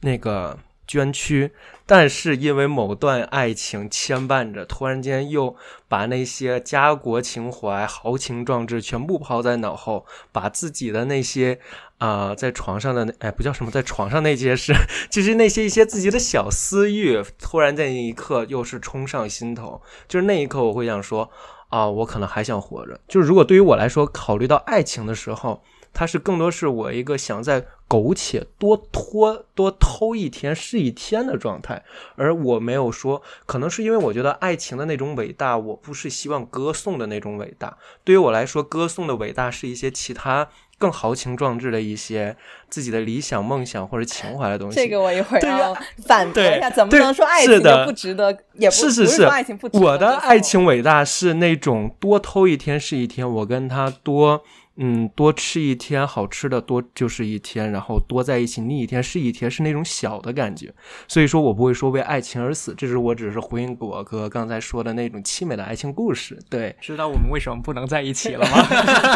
[0.00, 0.58] 那个。
[0.86, 1.52] 捐躯，
[1.92, 5.56] 但是因为某段爱情牵绊着，突然间又
[5.88, 11.58] 把那些家国情怀、豪情壮志全部抛在脑后，把自己的那些
[11.98, 14.72] 啊，在床上的哎，不叫什么，在床上那些事，
[15.10, 21.28] 就是那些一些自己的小私欲，突然在那一刻又是冲上心头，就是那一刻我会想说
[21.70, 23.00] 啊，我可能还想活着。
[23.08, 25.60] 就是如果对于我来说，考虑到爱情的时候。
[25.92, 31.82] 它是更多是我一个想在苟且多拖多偷一天是一天的状态，
[32.14, 37.76] 而我没有说，可能是因为我觉得爱情的那种伟大，我不是希望歌颂的那种伟大。
[38.04, 42.36] 对于我来说，歌颂的伟大是一些其他更豪情壮志的一些
[42.68, 44.76] 自己的理想、梦想或者情怀的东西。
[44.76, 45.76] 这个我一会儿要
[46.06, 48.38] 反驳一下，怎么能说爱情就不值得？
[48.54, 49.84] 也不是是是，爱情不值得。
[49.84, 54.44] 我的爱情伟大是那种多偷一天是一天，我跟他多。
[54.76, 60.72] 嗯，多吃一天好吃的多就是一天，然后多在一起腻一天是一天，是那种小的感觉。
[61.06, 66.38] 所以说我不会说为爱情而死，这是我只是回应果哥刚才说的那种凄美的爱情故事。
[66.48, 68.66] 对，知道我们为什么不能在一起了吗？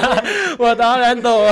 [0.58, 1.32] 我当然懂。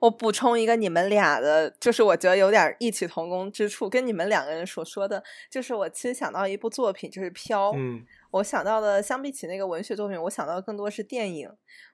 [0.00, 7.72] 我补充一个你们俩的，就是我觉得有点异曲同工之处，跟你们两个人所说的，就是我其实想到一部作品，就是《飘》。
[7.74, 8.02] 嗯。
[8.34, 11.48] 我想到的，相比起那个文学作品，我想到的更多是电影。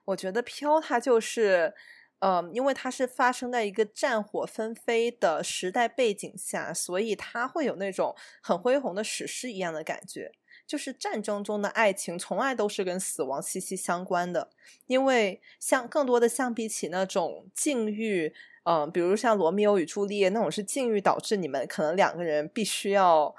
[0.05, 1.71] 我觉得《飘》它就是，
[2.17, 10.31] 嗯，因为它是发生在一个战火纷飞的时代背景下，所以它会有那种很恢宏的史诗一样的感觉。
[10.65, 14.49] 就是战争中的爱情，从来都是跟死亡息息相关的。
[14.87, 18.33] 因为像更多的相比起那种境遇，
[18.63, 23.35] 嗯，比如像《罗密欧与朱丽叶》那种是境遇导致你们可能两个人必须要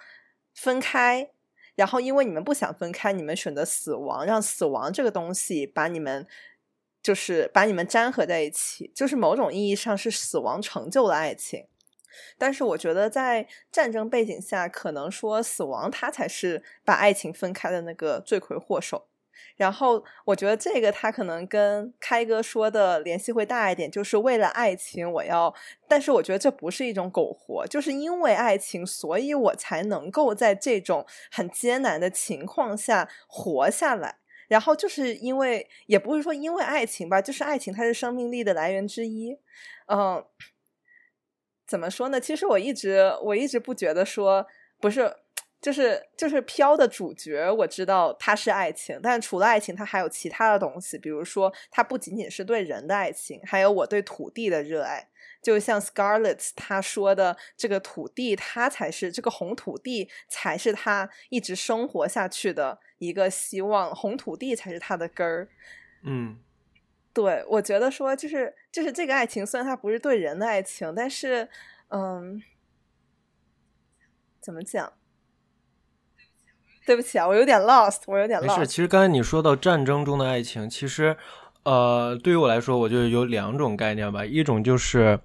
[0.55, 1.31] 分开。
[1.75, 6.27] 然后，因为你们不想分开，你们选择死亡，让死亡这个东西把你们，
[7.03, 11.67] 就是把你们粘合在一起，就是某种意义上是死亡成就了爱情。
[12.37, 19.09] 但是，我觉得在战争背景下，可能说死亡它才是把爱情分开的那个罪魁祸首。
[19.57, 25.55] 然后我觉得这个他可能跟开哥说的联系会大一点，就是为了爱情我要，
[25.87, 34.17] 但是我觉得这不是一种苟活，就是因为爱情，所以我才能够在这种很艰难的情况下活下来。
[34.49, 39.39] 然后就是因为，也不是说因为爱情吧，就是爱情它是生命力的来源之一。
[39.87, 40.25] 嗯，
[41.67, 42.21] 怎么说呢？
[42.21, 44.47] 其实我一直我一直不觉得说
[44.81, 45.15] 不是。
[45.63, 55.09] 就是就是飘的主角，我知道他是爱情，但除了爱情，他还有其他的东西，比如说，他不仅仅是对人的爱情，还有我对土地的热爱。
[55.41, 65.49] 就像 Scarlett 他说的，这个土地，它才是这个红土地，才是他一直生活下去的一个希望，红土地才是他的根儿。
[66.05, 66.39] 嗯，
[67.13, 71.49] 对，我觉得说，就是就是这个爱情，虽然它不是对人的爱情，但是，
[71.89, 72.43] 嗯，
[74.41, 74.93] 怎么讲？
[76.85, 78.47] 对不起啊，我有点 lost，我有点 lost。
[78.47, 81.17] 没事，其实刚才你说到战争中的爱情，其实，
[81.63, 84.25] 呃，对于我来说，我就有两种概念吧。
[84.25, 85.21] 一种就是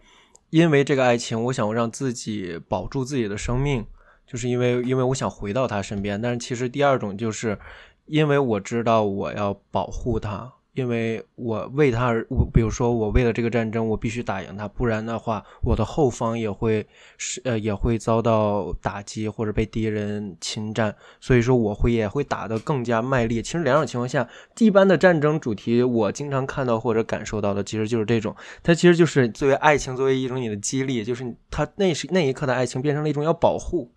[0.50, 3.86] 因为这个爱情，我想让自己保住自己的生命，
[4.26, 6.22] 就是因为因为我想回到他身边。
[6.22, 7.58] 但是其实第二种就是
[8.06, 10.54] 因为我知道我要保护他。
[10.78, 16.86] 因为我为他而，我比如说我为了这个战争，我必须打赢他，不然的话，我的后方也会
[17.18, 23.42] 是呃也会遭到打击或者被敌人侵占，所以说我会也会打得更加卖力。
[23.42, 33.92] 其实两种情况下，一般的战争主题我经常看到或者感受到的，其实就是这种，它其实就是作为爱情作为一种你的激励，就是他那是那一刻的爱情变成了一种要保护，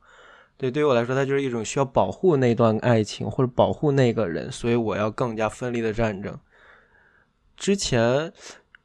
[0.56, 6.34] 对，对于我来说，它就是一种需要保护那段爱情或者保护那个人，所以我要更加奋力的战争。
[7.60, 8.32] 之前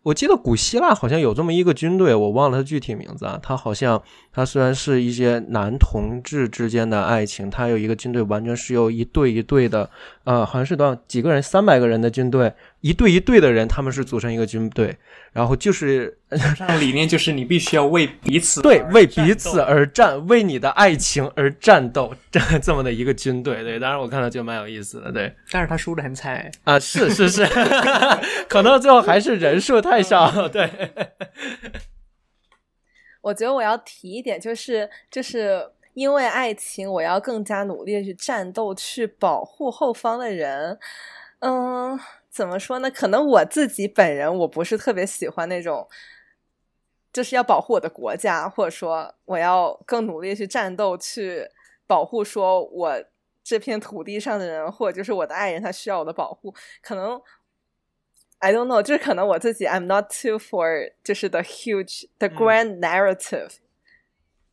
[0.04, 3.40] 我记得古希腊好像有这么一个军队，我忘了它具体名字啊。
[3.42, 4.04] 它好像
[4.36, 9.90] 它虽然是一些男同志之间的爱情，它有一个军队完全是由一队一队的，
[10.26, 14.98] 呃，好像是多少几个人，三百个人的军队，一队一队的人，他们是组成一个军队，
[15.32, 16.18] 然后就是
[16.58, 23.64] 上理念就是你必须要为彼此对为彼此而战，为你的爱情而战斗，这这么的一个军队。
[23.64, 25.14] 对，当然我看到就蛮有意思的。
[25.14, 26.52] 对但是他输的很惨哎。
[26.66, 27.48] 啊，是是是，
[28.50, 30.50] 可能最后还是人数太少。
[30.50, 30.70] 对，
[33.26, 40.78] 我觉得我要提一点，就是就是因为爱情，我要更加努力去战斗，去保护后方的人。
[41.40, 42.00] 嗯，
[42.30, 42.92] 怎么说呢？
[42.92, 45.88] 可能我自己本人我不是特别喜欢那种，
[47.12, 51.50] 就是要保护我的国家，或者说我要更努力去战斗，去
[51.88, 53.04] 保护说我
[53.44, 56.54] 这片土地上的人，或者就是我的爱人，他需要我的保护。
[56.84, 57.20] 可能
[58.46, 63.54] I don't know，就是可能我自己 I'm not too for 就是 the huge the grand narrative、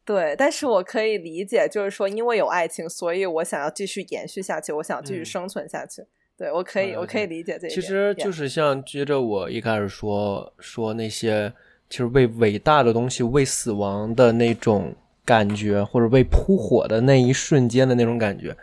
[0.07, 5.25] 对，但是我可以理解，就是说因为有爱情，所以我想要继续延续下去，我想继续嗯。
[5.27, 6.03] 生存下去。
[6.39, 7.71] 对我可以，我可以理解这一点。
[7.71, 11.53] 其实就是像接着我一开始说说那些，
[11.91, 14.95] 其实为伟大的东西、为死亡的那种
[15.27, 18.57] 感觉，或者为扑火的那一瞬间的那种感觉，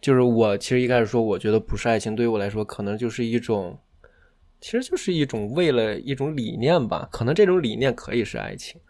[0.00, 3.76] 就是我其实一开始说，我觉得不是爱情，对于我来说，可能就是一种，
[4.66, 8.80] 其实就是一种为了一种理念吧，可能这种理念可以是爱情。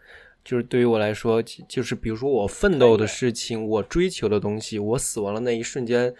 [0.43, 6.11] 就是对于我来说，就是比如说我奋斗的事情，我追求的东西，我死亡的那一瞬间，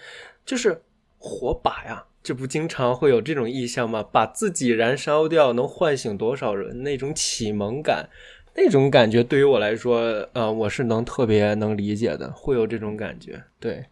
[0.45, 0.79] 就是
[1.17, 4.03] 火把呀，这不经常会有这种意象吗？
[4.03, 6.83] 把自己燃烧掉，能唤醒多少人？
[6.83, 8.07] 那种启蒙感，
[8.55, 9.97] 那种感觉对于我来说，
[10.33, 13.43] 呃，我是能特别能理解的，会有这种感觉。
[13.59, 13.83] 对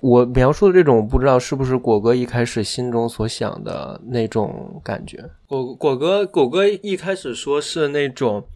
[0.00, 5.24] 我描述的这种，不知道是不是果哥一开始心中所想的那种感觉。
[5.46, 8.46] 果果哥果哥一开始说是那种。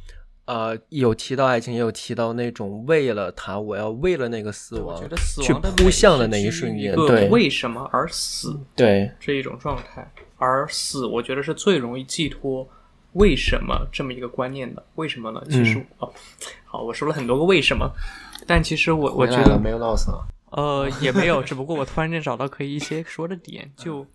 [0.45, 12.69] 呃，有提到爱情，也有提到那种为了他，我要为了那个死亡我觉得死去扑向的那一瞬间，对为什么而死对，这一种状态，而死，我觉得是最容易寄托
[13.13, 14.83] 为什么这么一个观念的。
[14.97, 15.41] 为什么呢？
[15.49, 16.13] 其实、嗯哦，
[16.67, 17.89] 好，我说了很多个为什么，
[18.45, 20.19] 但其实我我觉得没有闹死啊。
[20.53, 24.07] 呃，也没有，只不过我突然间找到可以一些说的点，就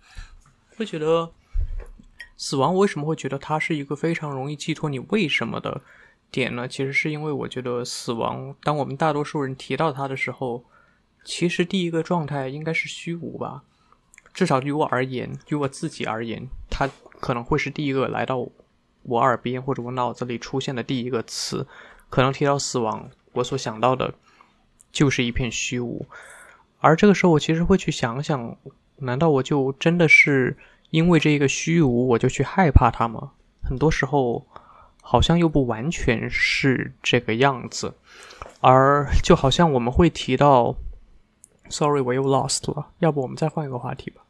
[0.76, 1.32] 会觉得
[2.36, 5.80] 死亡为什么会觉得它是一个非常容易寄托你为什么的
[6.30, 6.68] 点呢？
[6.68, 10.64] 其实是因为我觉得死亡，当我们大多数人提到它的时候，
[11.24, 13.62] 其实第一个状态应该是虚无吧，
[14.32, 18.48] 至少于我而言，于我自己而言，它可能会是第一个来到
[19.02, 21.66] 我耳边或者我脑子里出现的第一个词。
[22.08, 24.14] 可能提到死亡，我所想到的
[24.92, 26.06] 就是一片虚无。
[26.80, 28.56] 而这个时候，我其实会去想想，
[28.96, 30.56] 难道我就真的是
[30.90, 33.32] 因为这一个虚无，我就去害怕它吗？
[33.62, 34.46] 很多时候，
[35.02, 37.94] 好像又不完全是这个样子。
[38.60, 40.76] 而 就好像我们会提到
[41.68, 44.22] ，sorry，我又 lost 了，要不我们再换一个话题吧？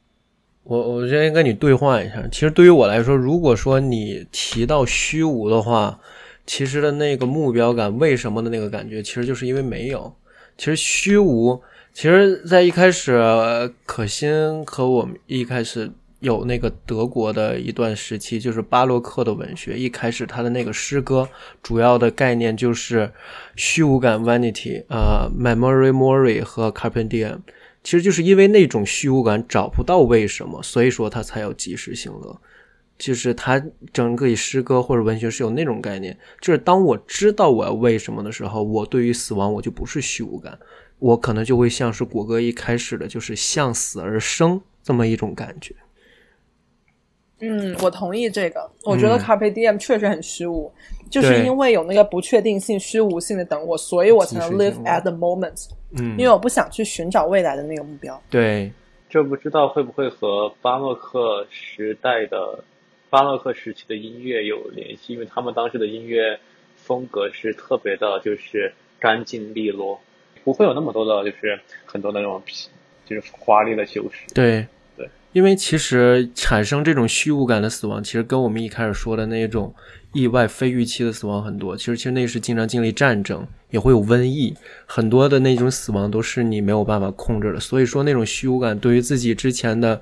[0.64, 2.26] 我我先跟你兑换一下。
[2.30, 5.98] 其实对于我来说，如果说你提到虚无的话，
[6.46, 10.14] 其实的那个目标感，为什么的那个感觉，其实就是因为没有。
[10.58, 11.62] 其实虚无，
[11.94, 21.28] 其实在一开始，可心和我们一开始有那个德国的一段时期，就是巴洛克的文学，一开始他的那个诗歌
[21.62, 23.12] 主要的概念就是
[23.54, 27.38] 虚无感 （vanity） 啊、memory mori 和 carpe diem。
[27.84, 32.40] 其实就是因为那种虚无感找不到为什么，所以说他才有及时行乐。
[32.98, 40.58] 就是他整个以诗歌或者文学是有那种概念，就是当我知道我要为什么的时候，我对于死亡我就不是虚无感，
[40.98, 45.74] 我可能就会像是谷歌一开始的，就是向死而生这么一种感觉。
[47.40, 48.68] 嗯，我同意这个。
[48.82, 50.72] 我觉得嗯 carpe diem 确实很虚无，
[51.08, 58.20] 就是因为有那个不确定性、虚无性的等我，所以我才能 live at the moment，嗯因为我不想去寻找未来的那个目标。
[58.28, 58.72] 对，
[59.08, 62.64] 这不知道会不会和巴洛克时代的
[63.10, 65.14] 巴洛克时期的音乐有联系？
[65.14, 66.38] 因为他们当时的音乐
[66.76, 70.00] 风格是特别的，就是干净利落，
[70.44, 72.42] 不会有那么多的，就是很多那种
[73.06, 74.26] 就是华丽的修饰。
[74.34, 74.66] 对，
[75.32, 79.74] 因为其实产生这种虚无感的死亡，其实跟我们一开始说的那种
[80.12, 81.76] 意外、非预期的死亡很多。
[81.76, 84.54] 其实，其实那是经常经历战争，也会有瘟疫，
[84.86, 87.60] 很多的那种死亡都是你没有办法控制的。
[87.60, 90.00] 所以说，那种虚无感对于自己之前的，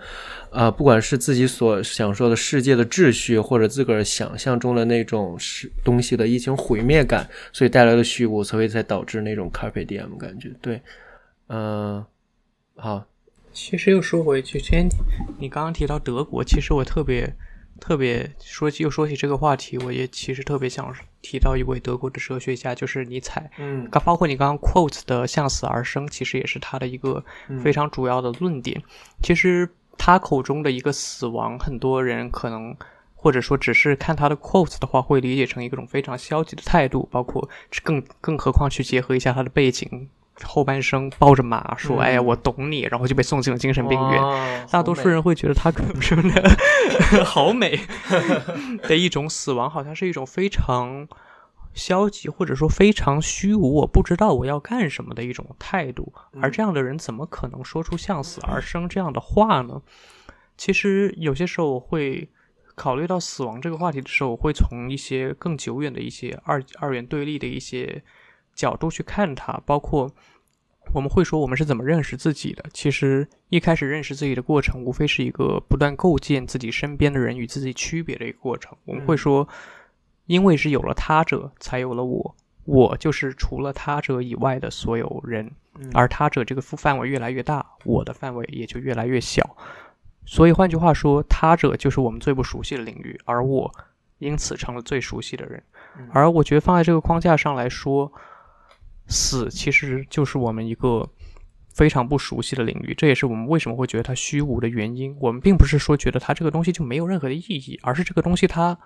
[0.51, 10.53] 呃，不管是自己所享受的世界的秩序，或者自个儿想象中的那种是东西的一种毁灭感，所以带来的虚无，所以才导致那种 carpe diem 感觉。
[10.63, 10.81] 对，
[11.49, 12.05] 嗯、
[12.77, 13.05] 好，
[13.57, 14.87] 其实又说回去，之前
[15.39, 17.35] 你刚刚提到德国，其实我特别
[17.81, 23.51] 特别说起又说起这个话题，我也其实特别想提到一位德国的哲学家，就是尼采。
[23.57, 27.25] 嗯刚包括你刚刚 quote 的“向死而生”，其实也是他的一个
[27.65, 28.83] 非常主要的论点。
[29.23, 29.67] 其实
[29.97, 32.77] 他口中的一个死亡，很多人可能
[33.15, 37.49] 或者说只是看他的 quotes 的话，会理解成一种非常消极的态度，包括
[37.83, 40.11] 更更何况去结合一下他的背景。
[40.45, 44.67] 后半生抱着马说：“哎呀，我懂你。”然后就被送进了精神病院。
[44.71, 46.15] 大多数人会觉得他可能是
[47.25, 47.81] 好美
[48.87, 51.09] 的一种死亡，好像是一种非常
[51.73, 56.13] 消极或者说非常虚无，我不知道我要干什么的一种态度。
[56.43, 59.81] 而这样的人怎么可能说出向死而生这样的话呢？
[60.59, 62.29] 其实有些时候我会
[62.75, 68.03] 考虑到死亡这个话题的时候，我会从一些更久远的一些二二元对立的一些。
[68.57, 70.11] 角度去看它，包括
[70.93, 72.65] 我们会说我们是怎么认识自己的。
[72.73, 78.77] 其实一开始认识自己的过程，无非是一个不断构建自己身边的人与自己区别的一个过程。
[78.85, 79.47] 我们会说，
[80.25, 82.35] 因为是有了他者，才有了我。
[82.65, 85.49] 我就是除了他者以外的所有人，
[85.95, 89.57] 而他者这个范围越来越大，我的范围也就越来越小。
[90.25, 93.73] 所以换句话说，他者就是我们最不熟悉的领域，而我
[94.19, 95.63] 因此成了最熟悉的人。
[96.11, 98.13] 而我觉得放在这个框架上来说，
[99.09, 101.09] 死其实就是我们一个
[101.73, 105.17] 非常不熟悉的领域，这也是我们为什么会觉得它虚无的原因。
[105.21, 108.77] 我们并不是说觉得它这个东西就没有任何的意义，而是这个东西它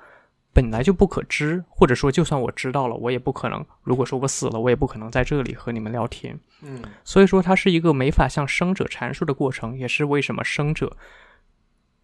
[0.53, 3.65] 本来就不可知，或者说就算我知道了，我也不可能。
[3.83, 6.39] 如果说我死了，我也不可能在这里和你们聊天。
[6.63, 10.97] 嗯，所以说它是一个没法向生者阐述的过程，也是为什么生者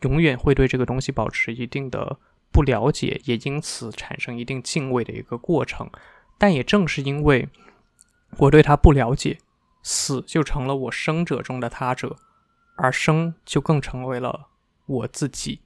[0.03, 2.17] 永远会对这个东西保持一定的
[2.53, 5.91] 不了解，也因此产生一定敬畏的一个过程。
[6.39, 7.49] 但也正是因为。
[8.39, 9.39] 我对他不了解，
[9.83, 12.17] 死就成了我生者中的他者，
[12.77, 14.49] 而生就更成为了
[14.87, 15.63] 我自己。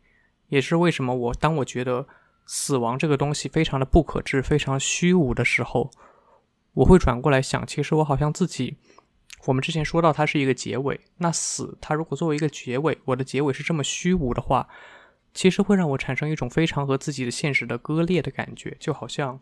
[0.49, 2.07] 也是为什么我当我觉得
[2.47, 5.91] 死亡这个东西非常的不可知、非常虚无的时候，
[6.75, 8.77] 我会转过来想，其实我好像自己。
[9.47, 14.69] 我们之前说到它是一个结尾，那死它如果作为一个结尾，我的结尾是这么虚无的话，
[15.33, 19.41] 其实会让我产生一种非常和自己的现实的割裂的感觉，就好像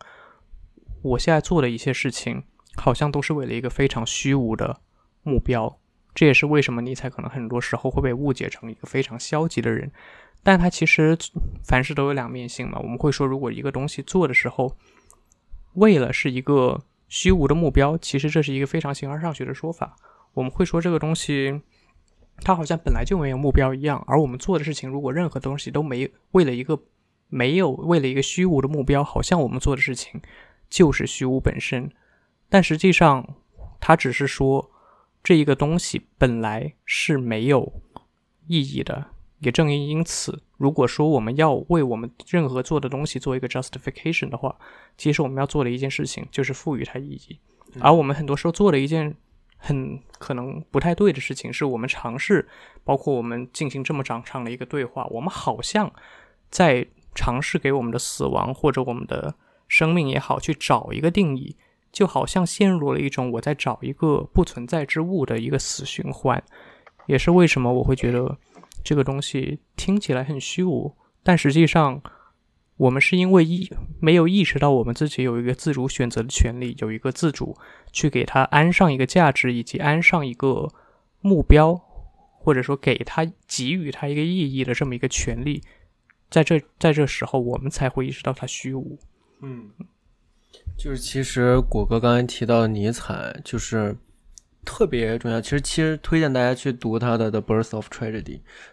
[1.02, 2.44] 我现在做的一些事情。
[2.78, 4.80] 好像都是为了一个非常虚无的
[5.22, 5.78] 目标，
[6.14, 9.90] 这也是为什么尼采可能很多时候会被误解成一个非常消极的人。
[10.42, 11.18] 但他其实
[11.64, 12.78] 凡事都有两面性嘛。
[12.78, 14.76] 我们会说，如果一个东西做的时候，
[15.74, 19.96] 为了是一个虚无的目标，其实这是一个非常形而上学的说法。
[20.34, 21.60] 我们会说这个东西，
[22.42, 24.02] 它好像本来就没有目标一样。
[24.06, 26.80] 而我们做的事情，如果任何东西都没为了一个
[27.28, 30.20] 没有为了一个虚无的目标，好像我们做的事情
[30.70, 31.90] 就是虚无本身。
[32.48, 33.36] 但实际上，
[33.80, 34.70] 他只是说
[35.22, 37.72] 这一个东西本来是没有
[38.46, 39.08] 意义的。
[39.40, 44.56] 也正因因此，如果说我们要为我们任何做的东西做一个 justification 的话，
[44.96, 47.38] 其实我们要做的一件事情就是赋予它意义。
[47.78, 49.14] 而我们很多时候做的一件
[49.56, 52.48] 很可能不太对的事情，是我们尝试，
[52.82, 55.92] 包括我们进行这么长长的一个对话，我们好像
[56.50, 56.84] 在
[57.14, 59.36] 尝试给我们的死亡或者我们的
[59.68, 61.56] 生命也好，去找一个定义。
[61.98, 66.40] 就好像陷入了一种我在找一个不存在之物的一个死循环，
[67.06, 68.38] 也是为什么我会觉得
[68.84, 70.94] 这个东西听起来很虚无，
[71.24, 72.00] 但实际上
[72.76, 73.68] 我们是因为意
[73.98, 77.56] 没有意识到我们自己有一个自主选择的权利，有一个自主
[77.90, 80.68] 去给它安上一个价值，以及安上一个
[81.20, 81.74] 目标，
[82.38, 85.64] 或者说给它给予它一个意义的这么一个权利，
[86.30, 88.96] 在这在这时候我们才会意识到它虚无。
[89.40, 89.70] 嗯。
[90.78, 93.96] 就是其实果哥刚才提到尼采，就是
[94.64, 95.40] 特别重要。
[95.40, 98.22] 其实其实推荐大家去读他的《The Birth of Tragedy》。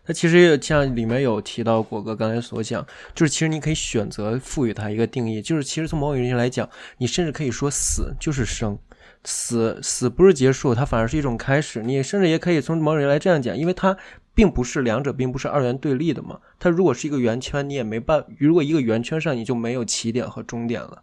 [0.05, 5.41] 他其实也像里面有提到果哥刚才所讲，就是其实你可以选择赋予它一个定义。
[5.41, 6.69] 就是其实从某种意义来讲，
[6.99, 8.77] 你甚至可以说死就是生，
[9.23, 11.81] 死死不是结束，它反而是一种开始。
[11.81, 13.97] 你甚至也可以从某种意义来这样讲，因为它。
[14.35, 16.39] 并不是两者并不是二元对立的嘛？
[16.59, 18.23] 它如果是一个圆圈，你也没办。
[18.37, 21.01] 如果一个圆圈上你就没有起点和终点了。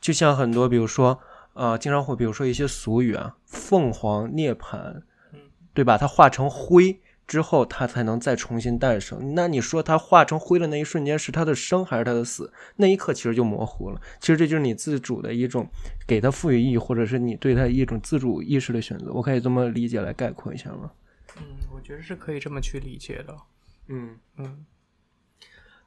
[0.00, 1.18] 就像很多，比如说，
[1.54, 5.02] 呃，经常会，比如说一些俗语啊，“凤凰涅槃”，
[5.72, 5.96] 对吧？
[5.96, 6.98] 它化成灰
[7.28, 9.34] 之后，它才能再重新诞生。
[9.34, 12.52] 那你说它化成灰的那一瞬间是它的生还是它的死？
[12.76, 14.00] 那一刻其实就模糊了。
[14.18, 15.66] 其实这就是你自主的一种
[16.04, 19.12] 给它赋予意义，或者是你对它一种自主意识的选择。
[19.12, 20.90] 我可以这么理解来概括一下吗？
[21.36, 21.42] 嗯，
[21.74, 23.36] 我觉得是可以这么去理解的。
[23.88, 24.16] 嗯。
[24.36, 24.64] 嗯，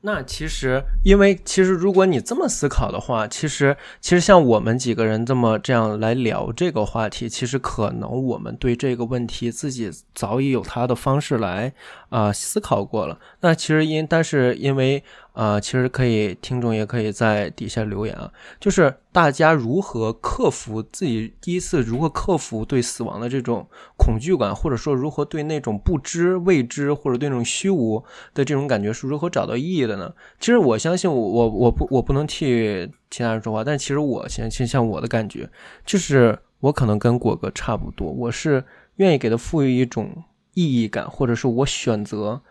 [0.02, 11.74] 那其实，因为其实如果你这么思考的话，其实其实像我们几个人这么这样来聊这个话题，其实可能我们对这个问题自己早已有他的方式来
[12.10, 13.20] 啊思考过了。
[13.42, 15.04] 那其实因但是因为
[15.34, 23.68] 呃，其实可以，听众也可以在底下留言啊，就是大家如何克服自己第一次如何克服对死亡的这种
[23.98, 28.02] 恐惧感，或者说如何对那种不知未知或者对那种虚无
[28.34, 30.14] 的这种感觉是如何找到意义的呢？
[30.40, 35.50] 其实我相信我我我不我不能替其他人说话，但其实我现在像我的感觉，
[35.86, 38.64] 就是我可能跟果哥差不多，我是
[38.96, 40.24] 愿意给他赋予一种
[40.56, 42.42] 意义感，或者是我选择。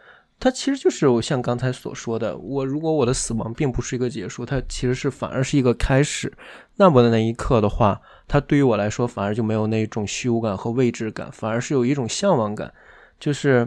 [0.41, 6.33] 它其实就是我像刚才所说的，我如果我的死亡并不是一个结束，它其实是反而是一个开始。
[6.77, 12.73] 那么的那一刻的话，它对于我来说反而就没有那种虚无感和未知感，反而是有一种向往感。
[13.19, 13.67] 就是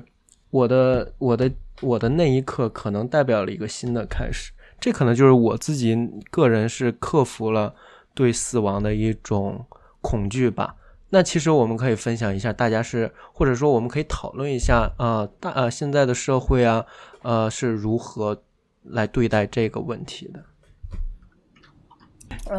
[0.52, 1.52] 我的我的
[1.82, 5.98] 我的那一刻可能代表了一个新的开始，这可能就是我自己
[6.30, 7.74] 个人是克服了
[8.14, 9.66] 对死亡的一种
[10.02, 10.76] 恐惧吧。
[11.10, 16.86] 那其实我们可以分享一下，大家是或者说我们可以讨论一下啊，大呃现在的社会啊，
[17.22, 18.44] 呃是如何
[18.84, 20.44] 来对待这个问题的？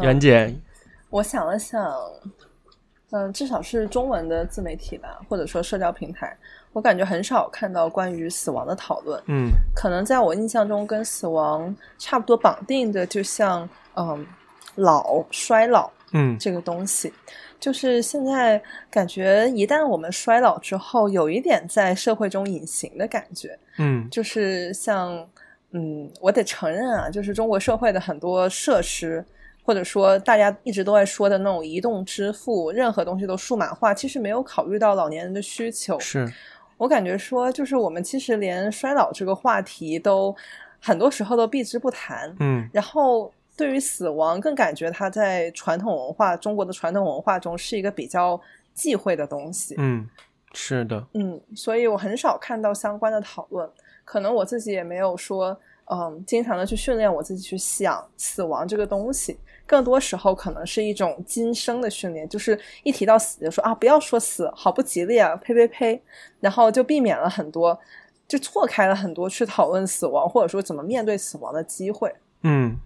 [0.01, 0.53] 袁姐，
[1.09, 1.95] 我想了想，
[3.11, 6.35] 嗯，至少是中文的自媒体吧，或者说社交平台，
[6.73, 9.21] 我感觉很少看到关于死亡的讨论。
[9.27, 14.25] 嗯，可能在我印象中，跟死亡差不多绑定的，就像嗯
[14.75, 17.13] 老衰老，嗯这个东西。
[17.59, 23.59] 就是现在感觉，一旦我们衰老之后，有一点在社会中隐形的感觉。
[23.77, 25.27] 嗯，就是像，
[25.71, 29.23] 嗯，我得承认啊，就是中国社会的很多设施，
[29.63, 35.99] 或者说大家一直都在说的那种移动支付，任何东西都数码化，其实没有考虑到老年人的需求。
[35.99, 36.31] 是
[36.77, 40.33] 我感觉说，就是我们其实连衰老这个话题都
[40.79, 42.33] 很多时候都避之不谈。
[42.39, 43.31] 嗯，然后。
[43.59, 48.39] 对于死亡，更感觉它在传统文化中国的传统文化中是一个比较
[48.73, 49.75] 忌讳的东西。
[49.77, 50.07] 嗯，
[50.53, 51.05] 是的。
[51.13, 53.69] 嗯，所以我很少看到相关的讨论。
[54.05, 55.59] 可能我自己也没有说，
[55.91, 59.37] 嗯，经常的去训练我自己去想死亡这个东西。
[59.67, 66.01] 更多时候可能是一种今生的训练，就是一提到死就说啊，不要说死，好不吉利啊，呸呸呸，
[66.39, 67.77] 然后就避免了很多，
[68.25, 72.15] 就错开了很多去讨论死亡或者说怎么面对死亡的机会。
[72.43, 72.77] 嗯。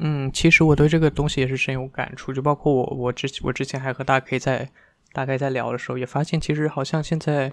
[0.00, 4.70] 嗯，其实我对这个东西也是深有感触，就包括我，我之我之前还和大 K 在
[5.12, 7.52] 大概在聊的时候，也发现其实好像现在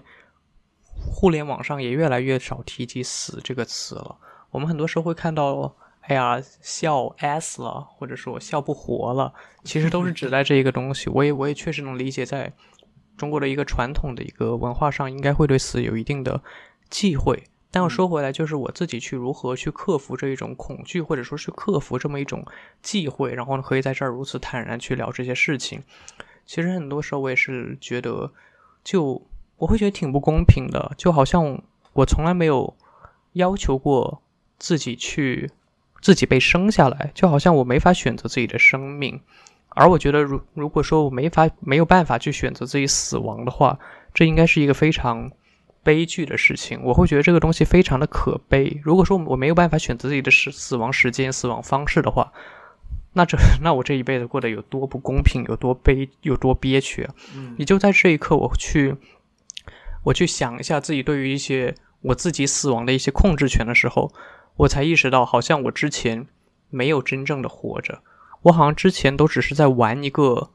[0.94, 4.16] 互联网上也越来越少提及死这个词了。
[4.52, 11.10] 我们很多时候会看到，哎呀，笑 s 了，或者说笑不活了，其实都是指 代这一个东西。
[11.10, 12.52] 我也我也确实能理解，在
[13.16, 16.40] 中国的一个传统的一个文化上，应该会对死有一定的
[16.88, 17.42] 忌讳。
[17.70, 22.42] 但要说回来，就是我自己去如何去克服这一种恐惧，或者说去克服这么一种
[22.80, 25.82] 忌讳，然后呢，可以在这儿如此坦然去聊这些事情。
[26.46, 28.32] 其实很多时候我也是觉得，
[28.82, 29.20] 就
[29.58, 31.60] 我会觉得挺不公平的，就好像
[31.92, 32.74] 我从来没有
[33.32, 34.22] 要求过
[34.58, 35.50] 自己去
[36.00, 39.20] 自己被生下来，就好像我没法选择自己的生命。
[39.70, 43.78] 而我觉得，如如果说我没法没有办法去选择自己死亡的话，
[44.14, 45.30] 这应该是一个非常。
[45.86, 48.80] 悲剧的事情，我会觉得这个东西非常的可悲。
[48.82, 52.32] 如果说我没有办法选择自己的死死亡时间、死亡方式的话，
[53.12, 57.14] 那这那我这一辈子过得有多不公平，有多悲，有多憋屈啊！
[57.36, 58.96] 嗯，也就在这一刻，我去
[60.02, 64.12] 我去想一下自己对于一些我自己死亡的一些控制权的时候，
[64.56, 66.26] 我才意识到，好像我之前
[66.68, 68.02] 没有真正的活着，
[68.42, 70.50] 我好像之前都只是在玩一个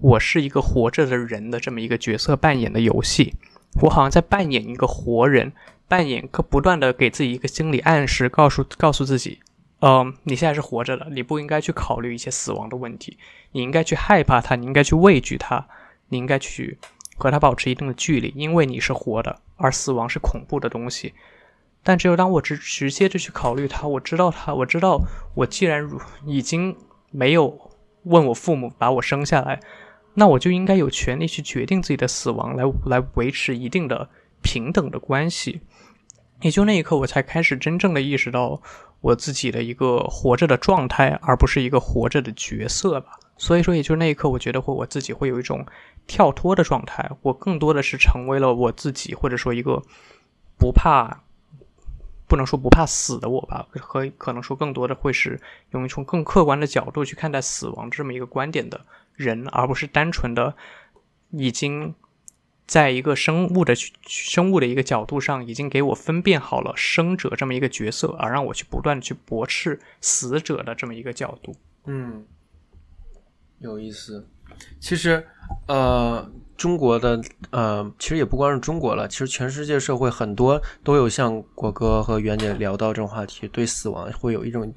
[0.00, 3.34] 我是一个活着的人的这么一个角色扮演的游戏。
[3.82, 5.52] 我好像在扮演一个活人，
[5.86, 9.40] 扮演个不断的给自己一个心理暗示，告诉告诉自己，
[9.80, 13.16] 嗯，你现在是活着的，你不应该去考虑一些死亡的问题，
[13.52, 15.66] 你应该去害怕它，你应该去畏惧它，
[16.08, 16.78] 你应该去
[17.16, 21.14] 和它保持一定的距离，因为你是活的，而死亡是恐怖的东西。
[21.84, 25.00] 但只有当我直直接的去考虑它，我知道它，我知道
[25.34, 26.76] 我既然如已经
[27.10, 27.70] 没有
[28.02, 29.60] 问我父母把我生下来。
[30.18, 34.10] 那我就应该有权利去决定自己的死亡，来来维持一定的
[34.42, 35.60] 平等的关系。
[36.40, 38.60] 也就那一刻，我才开始真正的意识到
[39.00, 43.20] 我自己的一个活着的状态，而不是一个活着的角色吧。
[43.36, 45.64] 所以说，也就那一刻，我觉得会我自己会有一种
[46.08, 47.08] 跳脱的状态。
[47.22, 49.80] 我更多的是成为了我自己，或者说一个
[50.58, 51.22] 不怕，
[52.26, 55.40] 不能说不怕死的我吧，可可能说更多的会是
[55.70, 58.80] 用一种更客观的角度去看待死亡这么一个观点的。
[59.18, 60.54] 人，而不是单纯的
[61.30, 61.94] 已经
[62.66, 63.74] 在一个生物的
[64.06, 71.54] 生物的一个角度上，已经给我分辨好了生者这么一个角色，而让我去不断的去驳斥死者的这么一个角度。
[71.86, 72.24] 嗯，
[73.58, 74.26] 有意思。
[74.80, 75.26] 其实，
[75.66, 77.20] 呃，中国的
[77.50, 84.72] 呃，其实也不光是中国了，其实全世界社会很多都有像果哥和袁姐聊到这种话题，对死亡会有一种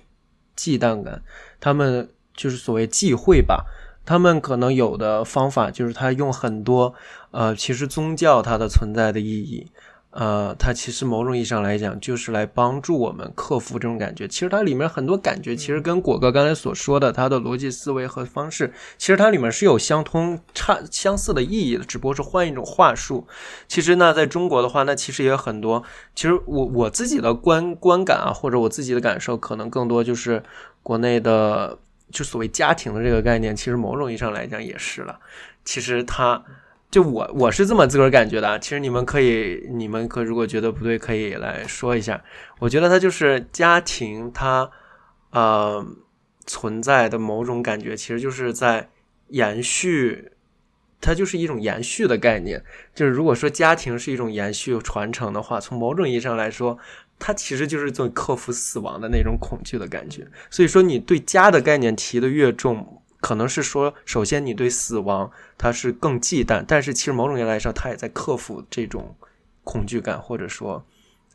[0.55, 1.21] 忌惮感，
[1.59, 3.65] 他们就是所谓忌讳吧。
[4.05, 6.93] 他们可能有的方法就是他用很多
[7.31, 9.67] 呃，其实宗教它的存在的意义。
[10.13, 14.27] 呃，它其实某种意义上来讲，就是来帮助我们克服这种感觉。
[14.27, 23.25] 其实它里面很多感觉，其实跟果哥刚才所说的他的逻辑思维和方式，其实它里面是有相通、差相似的意义的，只不过是换一种话术。
[23.69, 25.81] 其实那在中国的话，那其实也有很多。
[26.13, 30.43] 其实我我自己的观观感啊，或者我自己的感受，可能更多就是
[30.83, 31.79] 国内的，
[32.11, 35.19] 就所谓家庭的这个概念，其实某种意义上来讲也是了。
[35.65, 36.43] 其实它。
[36.91, 42.21] 就我我是这么自个儿感觉的，其实你们可以，你们可如果觉得不对，可以来说一下。
[42.59, 44.69] 我觉得它就是家庭，它
[45.29, 45.85] 呃
[46.45, 48.89] 存在的某种感觉，其实就是在
[49.29, 50.33] 延续，
[50.99, 52.61] 它就是一种延续的概念。
[52.93, 56.77] 就是如果说家庭是一种延续传承的话，从某种意义上来说，
[57.21, 60.27] 它其实就是做克服死亡的那种恐惧的感觉。
[60.49, 62.97] 所以说，你对家的概念提的越重。
[63.21, 69.15] 可能是说，首先你对死亡它是更忌惮，但是其实某种意义来说，他也在克服这种
[69.63, 70.83] 恐惧感，或者说，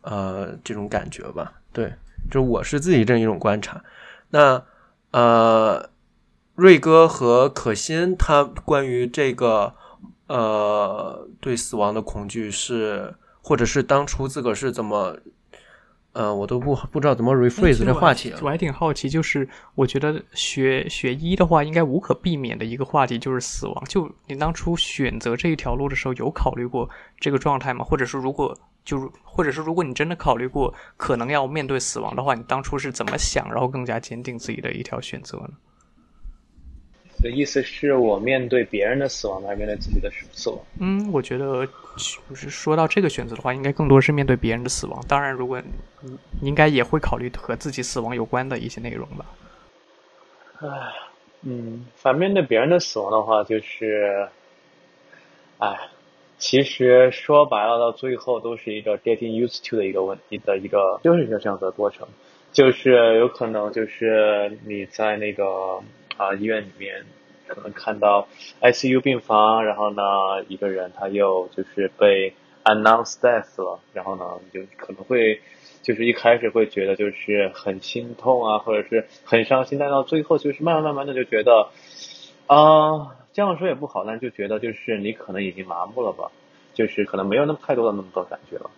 [0.01, 1.53] 呃，这种感觉吧。
[1.73, 1.95] 对，
[2.29, 3.85] 就我是自己这样一种观察。
[4.31, 4.65] 那
[5.13, 5.89] 呃，
[6.57, 9.73] 瑞哥和可心他关于这个
[10.27, 15.17] 呃对死亡的恐惧是，或者是当初自个儿是怎么？
[16.17, 18.33] 呃，我都不不知道怎么 rephrase 这话题。
[18.41, 23.85] 我还挺好奇，就是我觉得学学医的话，应该无可避免的一个话题就是死亡。
[23.87, 26.89] 就你当初选择这一条路的时候，有考虑过
[27.21, 27.85] 这个状态吗？
[27.85, 35.51] 或者是如果就，或者是如果你真的考虑过可能要面对死亡的话，你当初是怎么想，然后更加坚定自己的一条选择呢？
[37.23, 40.59] 的意思是我面对别人的死亡，还是面对自己的死亡？
[40.81, 45.03] 嗯，我觉得就是说到这个选择的话，应该更多是面对别人的死亡。
[45.09, 45.61] 当然，如果
[46.03, 46.17] 你
[46.49, 49.25] 应该也会考虑和自己死亡有关的一些内容吧。
[50.61, 50.69] 唉，
[51.43, 54.29] 嗯，反面对别人的死亡的话，就是，
[55.59, 55.77] 唉，
[56.39, 62.07] 其实说白了，到最后都是一个 getting used to 的一个问题的一个，就是一个这样子的过程，
[62.53, 65.81] 就是有可能就是你在那个。
[66.17, 67.05] 啊，医院里面
[67.47, 68.27] 可能看到
[68.61, 70.03] ICU 病房，然后呢，
[70.49, 72.33] 一个人他又就是被
[72.65, 75.41] announced death 了，然后呢，就可能会
[75.83, 81.69] 就是一开始会觉得就是很心痛啊，或者是很伤心，但到最后就是慢慢慢慢的就觉得
[82.47, 86.31] 啊，这样说也不好，但就觉得就是你可能已经麻木了吧，
[86.75, 88.71] 就是可能没有那么太多的那么多感觉了。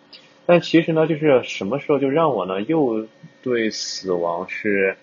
[0.44, 3.06] 但其实呢，就是什么时候就让我呢又
[3.43, 4.97] 对死亡是。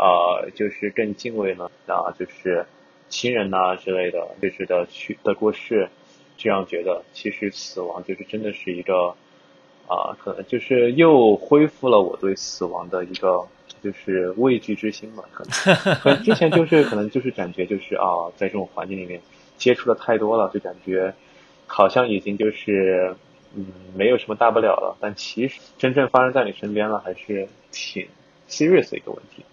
[0.00, 2.64] 啊，就是更敬畏呢，啊，就是
[3.10, 5.90] 亲人呐之类的，就是的去的过世，
[6.38, 7.02] 这样觉得。
[7.12, 9.14] 其实死亡就是真的是一个
[9.86, 13.46] 啊，可能就是又恢复了我对死亡的一个
[13.82, 15.94] 就是畏惧之心嘛，可能。
[15.96, 19.20] 可能之前就是可能就是感觉就是啊，在这种环境里面
[19.58, 21.12] 接触的太多了，就感觉
[21.66, 23.14] 好像已经就是
[23.54, 28.08] 嗯没有什么大不了了，但其实真正发生在你身边了，还是挺
[28.48, 29.44] serious 的一个问题。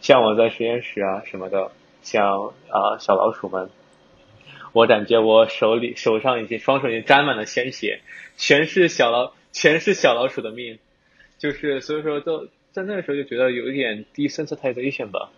[0.00, 1.70] 像我在实验室啊什么的，
[2.02, 3.70] 像啊小老鼠们，
[4.72, 8.00] 我感觉我手里手上已经双手已经沾满了鲜血，
[8.36, 10.78] 全是小老全是小老鼠的命，
[11.38, 15.30] 就是所以说都在那个时候就觉得有一点 desensitization 吧，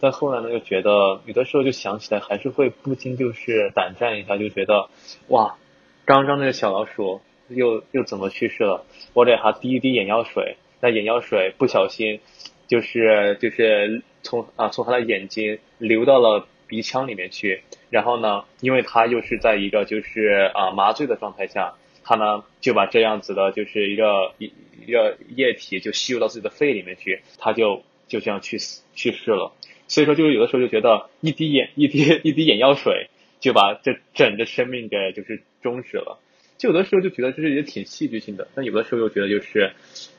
[0.00, 4.88] 但后来呢又觉得有的时候就想起来还是会不禁就是胆战一下，就觉得
[5.28, 5.56] 哇，
[6.04, 8.84] 刚刚那个小老鼠又又怎么去世了？
[9.12, 12.20] 我给它滴一滴眼药水，那眼药水不小心。
[12.68, 21.74] 就是就是从啊从他的眼睛流到了鼻腔里面去，然后呢，因为他又是在一个就是啊麻醉的状态下，
[22.04, 24.52] 他呢就把这样子的就是一个一
[24.86, 29.52] 一个液体就吸入到自己的肺里面去，他就就这样去死去世了。
[29.88, 33.08] 所以说，就是有的时候就觉得一滴眼一滴一滴眼药水
[33.40, 36.20] 就把这整个生命给就是终止了。
[36.58, 39.72] 就有的时候就觉得就是也挺戏剧性的，但有的时候又觉得就是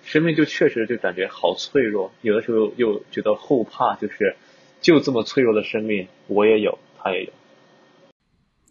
[0.03, 4.35] 生命就确实就感觉好脆弱，有的时候又觉得后怕，就是
[4.81, 7.33] 就这么脆弱的生命，我也有，他也有。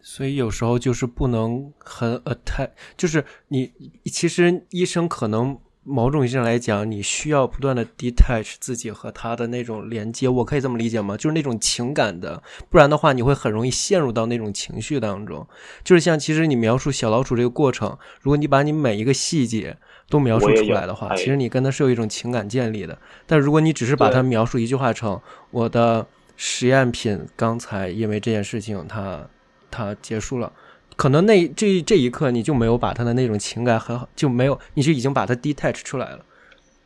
[0.01, 3.71] 所以有时候就是不能很 attach，就是你
[4.07, 5.61] 其实医生可能。
[5.89, 11.17] 某种意义上来讲，你需要不断的 detach 自己和他的那种连接，我可以这么理解吗？
[11.17, 15.47] 就是那种情感的，不然的话，你会很容易陷入到那种情绪当中。
[15.83, 19.79] 就是像其实你描述小老鼠这个过程，如果你把你每一个细节
[20.11, 22.99] 都描述出来的话，其实你跟他是有一种情感建立的。
[23.27, 25.19] 但如果你只是把它描述一句话成
[25.51, 26.07] 我的
[26.37, 29.27] 实验品刚才因为这件事情它
[29.71, 30.53] 它结束了，
[30.99, 36.25] 可能那这这一刻你就没有把他的那种情感很好，就没有，你是已经把它 detach 出来了。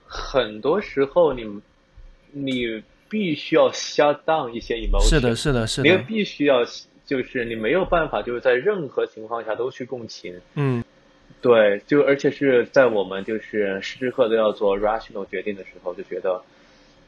[0.07, 1.63] 很多时候你
[2.31, 6.63] 你必须要 shut down 一些 emotion，是的，是的，是的你，必须要
[7.07, 10.85] 就是你没有办法就是在任何情况下都去共情，嗯，
[11.41, 16.43] 对，就而且是在我们就是时时刻都要做 rational 决定的时候，就觉得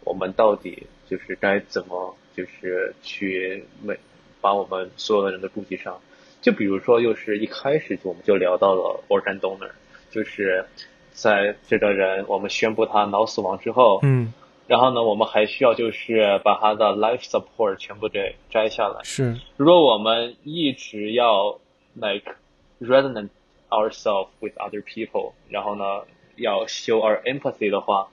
[0.04, 3.94] 我们到底就是该怎么就是去每
[4.40, 6.00] 把我们所有的人都顾及上。
[6.44, 9.70] 就比如说，又是一开始就我们就聊到了 organ donor，
[10.10, 10.66] 就是
[11.10, 14.30] 在这个人我们宣布他脑死亡之后，嗯，
[14.66, 19.00] 然后呢，我们还需要就是把他的 life support 全部给摘下来。
[19.04, 21.58] 是，如果我们一直要
[21.94, 22.34] like
[22.78, 23.30] resonate
[23.70, 26.02] ourselves with other people，然后呢，
[26.36, 28.08] 要 show our empathy 的话，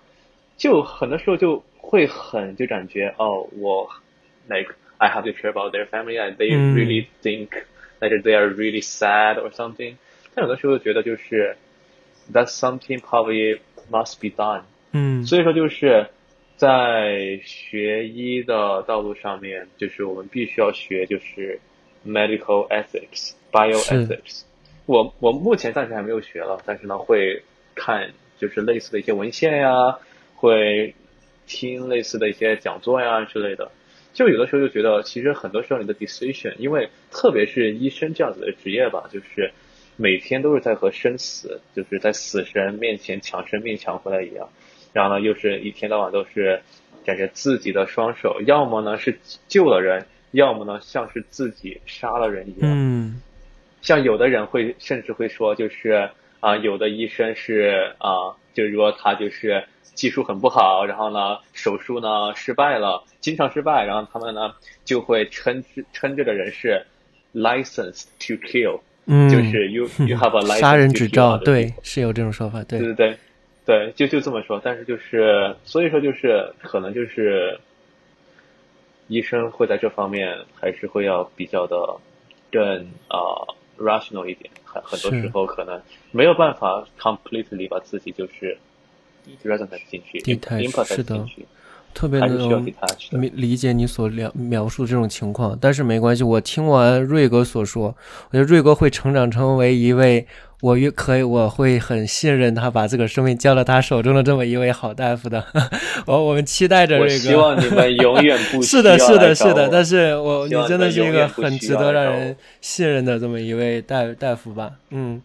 [0.55, 3.89] 就很多时候就会很就感觉哦，我
[4.47, 7.49] like I have to care about their family and they 嗯 really think
[8.09, 9.95] that they are really sad or something。
[10.33, 11.55] 但有的时候觉得就是
[12.33, 13.59] that's something probably
[13.89, 14.63] must be done。
[14.91, 16.07] 嗯，所以说就是
[16.57, 21.59] 在学医的道路上面，就是我们必须要学就是
[22.05, 24.41] medical ethics、bioethics。
[24.85, 27.43] 我我目前暂时还没有学了，但是呢会
[27.75, 29.99] 看就是类似的一些文献呀，
[30.35, 30.93] 会
[31.47, 33.71] 听类似的一些讲座呀之类的。
[34.13, 39.51] 就有的时候就觉得，其实很多时候你的 decision，因为特别是医生这样子的职业吧，就是
[39.95, 44.49] 每天都是在和生死，就是在死神面前抢生命抢回来一样。
[44.93, 46.61] 然后呢，又是一天到晚都是
[47.05, 49.17] 感觉自己的双手，要么呢是
[49.47, 52.59] 救了人，要么呢像是自己杀了人一样。
[52.63, 53.21] 嗯，
[53.81, 56.09] 像有的人会甚至会说，就是
[56.41, 59.63] 啊、有的医生是啊、就是说他就是
[59.93, 64.53] 技术很不好，然后呢手术呢失败了，经常失败，然后他们呢
[64.85, 66.85] 就会称之称这个人是
[67.33, 71.73] licensed to kill，、嗯，就是 you you have a license 杀人执照对。
[71.83, 73.17] 是有这种说法，对，对对对，
[73.65, 74.59] 对，就就这么说。
[74.63, 77.59] 但是就是，所以说就是可能就是，
[79.07, 81.75] 医生会在这方面还是会要比较的
[82.51, 82.63] 更
[83.09, 85.81] 呃 rational 一点，很很多时候可能
[86.11, 88.57] 没有办法 completely 把自己就是
[89.43, 91.45] resonate 进去 Detach，，implement 进去，
[91.93, 92.65] 特别能。
[93.11, 97.95] 理理解你所描描述这种情况，但是没关系，我听完瑞哥所说，
[98.29, 100.25] 我觉得瑞哥会成长成为一位
[100.61, 105.43] 我越可以，我会很信任他把自个生命交到他手中的这么一位好大夫的。
[106.05, 107.15] 我我们期待着瑞哥。
[107.15, 109.67] 希望你们永远不 是的，是的，是的。
[109.69, 114.73] 但是我你真的是一个很值得让人信任的这么一位大大夫吧？
[114.91, 115.21] 嗯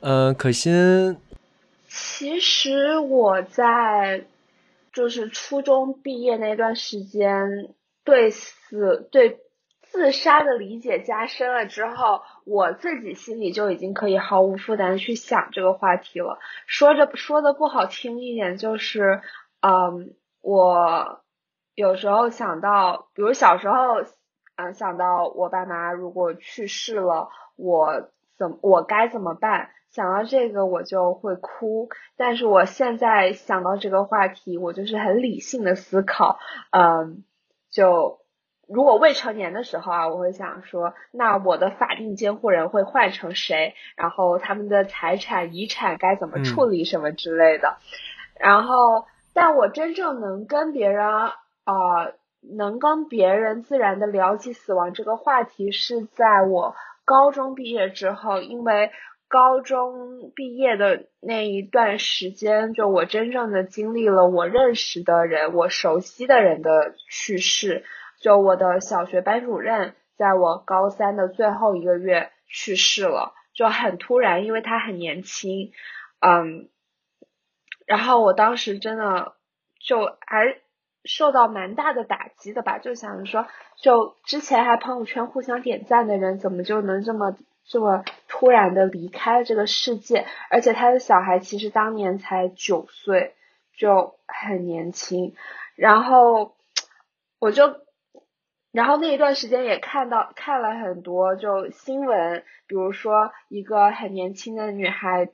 [0.00, 1.16] 嗯、呃可心，
[1.88, 4.22] 其实我在
[4.98, 7.72] 就是初中毕业那段时间，
[8.02, 9.38] 对死对
[9.80, 16.40] 自杀的理解加深了之后，我自己心里就已经可以毫无负担去想这个话题了。
[16.66, 19.22] 说着说的不好听一点，就是
[19.60, 21.22] 嗯，我
[21.76, 24.02] 有时候想到，比如小时候，
[24.56, 29.70] 嗯，想到我爸妈如果去世了，我怎我该怎么办？
[29.90, 36.38] 想到这个我就会哭，但是我现在想到这个话题，我就是很理性的思考，
[36.70, 37.24] 嗯，
[37.70, 38.20] 就
[38.68, 43.74] 如果未成年的时候啊，我会想说，那我的法定监护人会换成谁？
[43.96, 47.78] 然后他们的财产、遗产该怎么处理什么之类的。
[48.38, 51.34] 然后，但我真正能跟别人啊、
[51.64, 58.92] 呃能跟别人自然的聊起死亡这个话题，是在我高中毕业之后，因为
[59.28, 67.84] 高中毕业的那一段时间，就我真正的经历了我认识的人、我熟悉的人的去世。
[68.20, 75.70] 就我的小学班主任，在我高三的最后一个月去世了，就很突然，因为他很年轻，
[76.18, 76.68] 嗯，
[77.86, 79.34] 然后我当时真的
[79.78, 80.58] 就还
[81.04, 83.46] 受到蛮大的打击的吧，就想着说，
[83.80, 87.36] 就之前还朋友圈互相点赞的人，怎么就能这么
[87.68, 90.26] 这么突然的离开了这个世界？
[90.50, 93.34] 而且他的小孩其实当年才九岁，
[93.76, 95.34] 就很年轻。
[95.76, 96.56] 然后
[97.38, 97.80] 我就，
[98.72, 105.28] 然后那一段时间也看到看了很多就新闻，比如说一个很年轻的女孩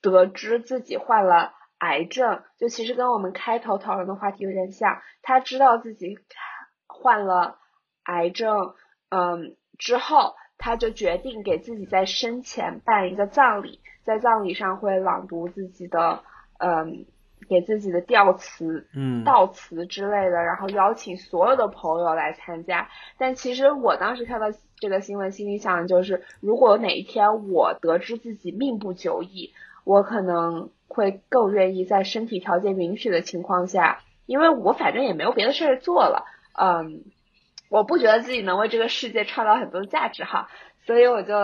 [0.00, 1.54] 得知自己患了。
[1.80, 6.18] 癌症就其实跟我们开头讨论的话题有点像，她知道自己
[6.88, 7.60] 患了
[8.02, 8.74] 癌症，
[9.10, 16.20] 嗯，之后他就决定给自己在生前办一个葬礼，在葬礼上会朗读自己的
[16.58, 17.06] 嗯
[17.48, 22.88] 给自己的悼词、嗯悼词之类的，然后邀请所有的朋友来参加。
[23.16, 24.46] 但其实我当时看到
[24.80, 29.54] 这个新闻，心里想的就是，如果哪一天我得知自己命不久矣，
[29.84, 37.04] 我可能会更愿意在身体条件允许的情况下，因为我反正也没有别的事儿做了，嗯，
[37.68, 40.48] 我不觉得自己能为这个世界创造很多价值哈，
[40.86, 41.34] 所以我就。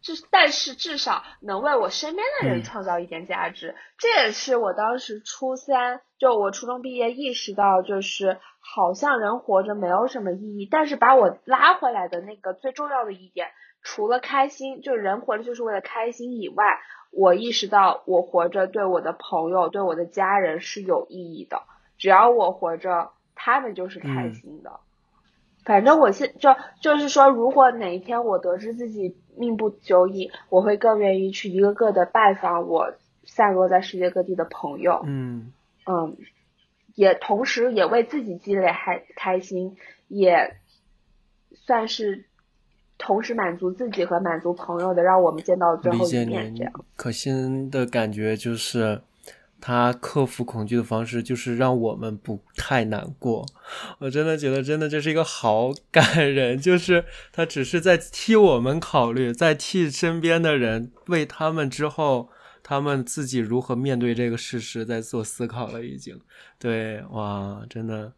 [0.00, 13.48] 至但是至少能为我身边的人创造一点价值，这也是我当时初三就我初中毕业意识到，就是好像人活着没有什么意义，但是把我拉回来的那个最重要的一点，
[13.82, 16.78] 除了开心，就人活着就是为了开心以外，
[17.10, 21.64] 我意识到我活着对我的朋友、对我的家人是有意义的，
[21.98, 24.78] 只要我活着，他们就是开心的。
[25.64, 26.48] 反正我现就
[26.80, 32.94] 就是说，如果哪一天我得知自己命不久矣，我会更愿意去一个个的拜访我
[33.24, 35.02] 散落在世界各地的朋友。
[35.04, 35.52] 嗯
[35.86, 36.16] 嗯，
[36.94, 39.76] 也同时也为自己积累还开心，
[40.08, 40.56] 也
[41.52, 42.24] 算是
[42.96, 46.54] 同时满足自己和满足朋友的，让我们见到最后一面。
[46.54, 49.02] 这样，可心的感觉就是。
[49.60, 53.44] 他克服恐惧的方式就是让我们不太难过，
[53.98, 62.30] 我真的觉得真的这是一个好感人，就是他只是在替我们考虑，在替身边的人为他们之后
[62.62, 66.20] 他们自己如何面对这个事实在做思考了，已经
[66.58, 68.12] 对哇，真的，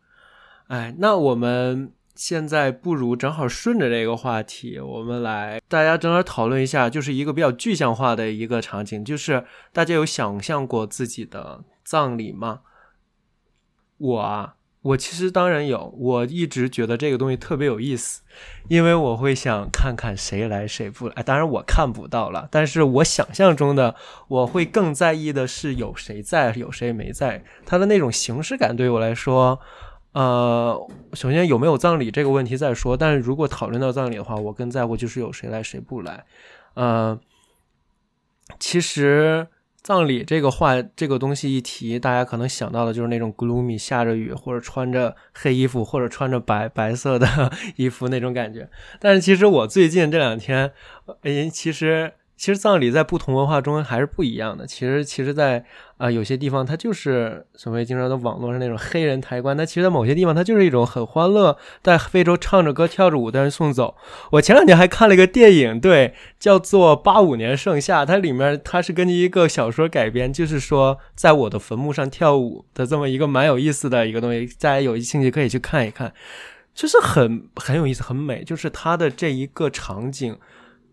[0.69, 1.93] 哎，那我们。
[2.21, 9.43] 现在不如正好顺着这个话题，我们来大家正好讨论一下，就是一个比较具象化的一个场景，就是
[9.73, 12.61] 大家有想象过自己的葬礼吗？
[13.97, 18.21] 我啊，我其实当然有，我一直觉得这个东西特别有意思，
[18.69, 23.97] 因为我会想看看谁来谁不来，当然我看不到了，但是我想象中的
[24.29, 29.59] 我会更在意的是有谁在，有谁没在，它的那种形式感对我来说。
[30.13, 36.25] 呃，首先有没有葬礼这个问题再说，但是如果讨论到葬礼的话，我更在乎就是有谁来谁不来。
[36.75, 37.19] 呃，
[38.59, 39.47] 其实
[39.83, 48.69] 葬礼这个话这个东西一提，大家可能想到的就是那种 gloomy 下着雨或者穿着黑衣服或者穿着白白色的 衣服那种感觉。
[48.99, 50.73] 但是其实我最近这两天，
[51.23, 52.15] 哎，其实。
[52.41, 54.67] 其实葬礼在不同文化中还是不一样的。
[54.67, 55.63] 其实，其实，在
[55.99, 59.55] 啊有些地方，它就是所谓经常的网络上那种黑人抬棺。
[59.59, 63.95] 那其实，在某些地方，它就是一种很欢乐，在非洲唱着歌、跳着舞的人送走。
[64.31, 74.47] 我前两天还看了一个电影，对，叫做《八五年盛夏》，它里面它是根据一个小说改编，就是说在我的坟墓上跳舞的这么一个蛮有意思的一个东西。
[74.59, 76.15] 大家有兴趣可以去看一看，
[76.73, 80.39] 就是很很有意思、很美，就是它的这一个场景。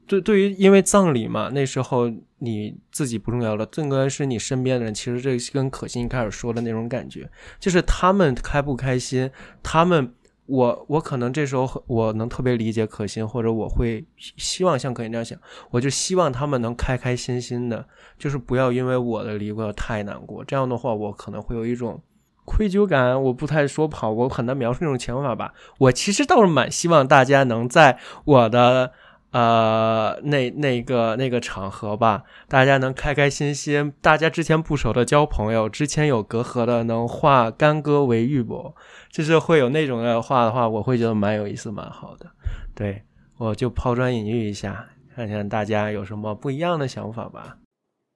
[0.07, 2.09] 对，对于因为葬礼嘛，那时候
[2.39, 4.93] 你自己不重要了，更多是你身边的人。
[4.93, 7.29] 其实这跟可心一开始说的那种感觉，
[7.59, 9.29] 就是他们开不开心，
[9.61, 10.13] 他们
[10.45, 15.37] 我我可能这时候我能特别理解可心，或者我会希望像可心这样想，
[15.71, 17.85] 我就希望他们能开开心心的，
[18.17, 20.45] 就是不要因为我的离过太难过。
[20.45, 22.01] 这样的话，我可能会有一种
[22.45, 25.53] 愧疚感，我不太说不好，我很难描述那种想法吧。
[25.79, 28.93] 我其实倒是蛮希望大家能在我的。
[29.37, 38.73] 呃，那那个那个场合吧，大家能开开心心，大家之前不熟的交朋友，之前有隔阂的能化干戈为玉帛，
[39.11, 42.25] 就是会有那种的话的话，我会觉得蛮有意思，蛮好的。
[42.73, 43.03] 对，
[43.37, 47.59] 我就抛砖引玉一下，看看大家有什么不一样的想法吧。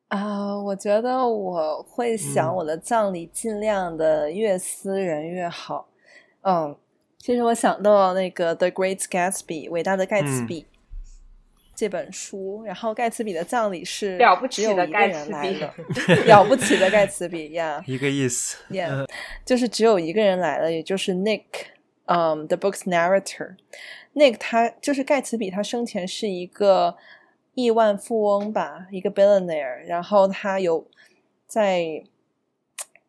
[0.07, 5.87] 啊，我觉得我会想我的葬礼尽量的越私人越好。
[6.41, 6.75] 嗯，
[7.19, 10.65] 其实我想到那个《The Great Gatsby》伟大的盖茨比。
[11.73, 19.07] 这本书，然后盖茨比的葬礼是了不起的盖茨比， 了不起的盖茨比呀， 一个意思，Yeah，
[19.45, 21.43] 就是只有一个人来了，也就是 Nick，
[22.05, 26.95] 嗯，The book's narrator，Nick 他就是盖茨比，他生前是一个
[27.55, 30.85] 亿万富翁吧，一个 billionaire，然后他有
[31.47, 32.03] 在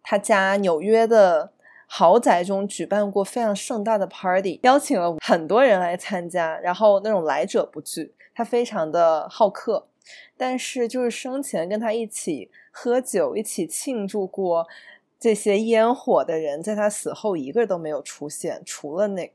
[0.03, 1.53] 他家纽约的
[1.87, 8.15] 豪宅中举办过非常盛大的 party，邀请了很多人来参加，然后那种来者不拒。
[8.35, 9.87] 他非常的好客，
[10.37, 14.67] 但是就是生前跟他一起喝酒、一起庆祝过
[15.19, 19.31] 这些烟火的人，在他死后一个都没有出现，除了 Nick。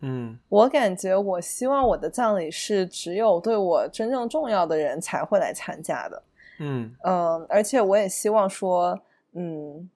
[0.00, 6.22] 嗯，我感觉我希望我的葬礼是只有对我真正重要的人才会来参加的。
[6.58, 9.00] 嗯嗯，而且我也希望说，
[9.32, 9.88] 嗯，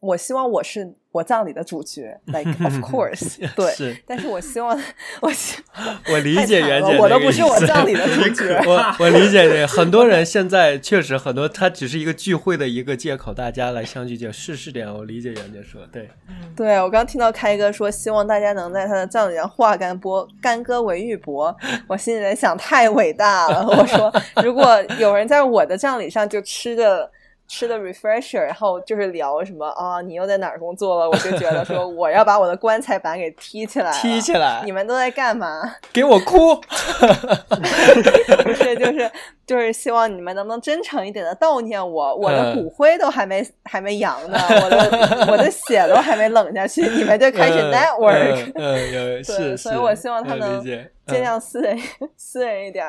[0.00, 4.78] 我希望我是我葬礼的主角， like of course， 对，是但是我希望
[5.22, 5.56] 我希
[6.12, 8.62] 我理解袁姐，我都不是我葬礼的主角。
[8.66, 14.94] 我我理解这很多人现在确实很多，他只是一个聚会的一个借口，大家来相聚，是是这样。
[14.94, 16.10] 我理解袁姐说，对，
[16.54, 21.56] 对我刚听到开哥说，希望大家能在他的葬礼上化干波干戈为玉帛，
[21.88, 23.66] 我心里在想，太伟大了。
[23.66, 24.12] 我说，
[24.44, 27.10] 如果有人在我的葬礼上就吃着。
[27.48, 30.00] 吃的 refresher，然后就是聊什么啊？
[30.00, 31.08] 你又在哪儿工作了？
[31.08, 34.62] 我就觉得说 我要把我的棺材板给踢起来，踢起来！
[34.64, 35.62] 你们都在干嘛？
[35.92, 36.56] 给我哭！
[36.56, 39.10] 不是，就是
[39.46, 42.16] 就是希望你们能不能真诚一点的悼念我？
[42.16, 48.52] 我的骨灰都还没还没扬呢，我的我的血都还没冷下去，你们就开始 network。
[48.56, 51.78] 嗯，是，所以我希望他能尽量私人
[52.16, 52.86] 私人一点，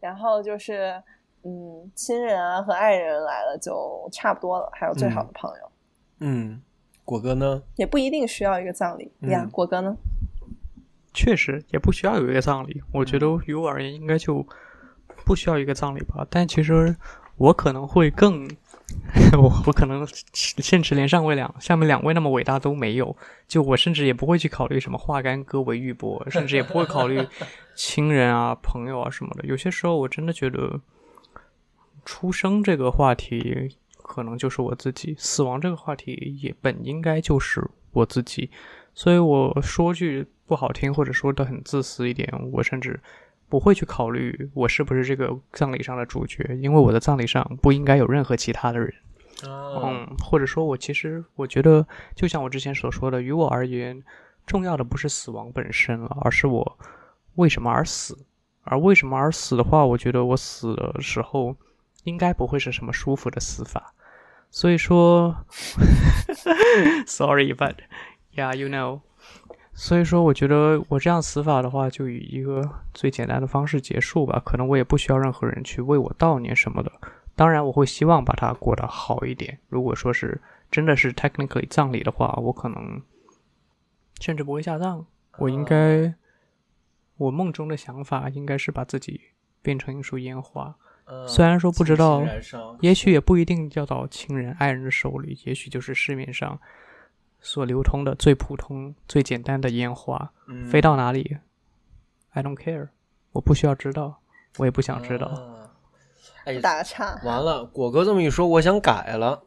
[0.00, 1.02] 然后就是。
[1.48, 5.70] 嗯，亲人啊和爱人来了就差不多了，还有最好的朋友。
[6.18, 6.60] 嗯，
[7.04, 7.62] 果哥呢？
[7.76, 9.48] 也不一定需要一个葬礼呀。
[9.52, 9.96] 果哥呢？
[11.14, 12.82] 确实也不需要有一个葬礼。
[12.92, 14.44] 我觉得于我而言，应该就
[15.24, 16.26] 不需要一个葬礼吧。
[16.28, 16.96] 但其实
[17.36, 18.44] 我可能会更，
[19.40, 20.04] 我我可能
[20.34, 23.16] 甚至连上位两下面两位那么伟大都没有。
[23.46, 27.24] 就我甚至也不会去考虑什么化干戈为玉帛，甚至也不会考虑
[27.76, 29.46] 亲人啊、朋友啊什么的。
[29.46, 30.80] 有些时候我真的觉得。
[32.06, 38.48] 出生这个话题可能就是我自己，死亡这个话题也本应该就是我自己，
[38.94, 43.00] 所以我说句不好听，或者说的很自私一点，我甚至
[43.48, 48.94] 不会去考虑我是不是这个葬礼上的主角，因为我的葬礼上不应该有任何其他的人。
[49.44, 51.84] 嗯，或者说，我其实我觉得，
[52.14, 54.00] 就像我之前所说的，于我而言，
[54.46, 56.78] 重要的不是死亡本身了，而是我
[57.34, 58.16] 为什么而死。
[58.62, 61.56] 而为什么而死的话，我觉得我死的时候。
[62.06, 63.92] 应该不会是什么舒服的死法，
[64.50, 65.36] 所以说，
[67.04, 67.74] sorry，but
[68.34, 69.00] yeah，you know，
[69.74, 72.62] 所以说我觉得我这样死法的话，就以一个
[72.94, 74.40] 最简单的方式结束吧。
[74.44, 76.92] 可能我也不需要任何人去为我悼念什么的。
[77.34, 79.58] 当然，我会希望把它过得好一点。
[79.68, 83.02] 如果说是真的是 technically 葬礼的话，我可能
[84.20, 85.04] 甚至不会下葬。
[85.38, 86.14] 我应该，
[87.16, 89.20] 我梦中的想法应该是把自己
[89.60, 90.76] 变成一束烟花。
[91.28, 92.22] 虽然说不知道，
[92.80, 96.58] 也许也不一定掉到亲人、爱人的手里，也许就是市面上
[97.40, 100.32] 所流通的最普通、最简单的烟花，
[100.68, 101.36] 飞到哪里
[102.32, 102.88] ，I don't care，
[103.32, 104.20] 我不需要知道，
[104.58, 105.32] 我也不想知道。
[106.44, 107.20] 哎，打个岔。
[107.24, 109.42] 完了，果哥这么一说，我想改了。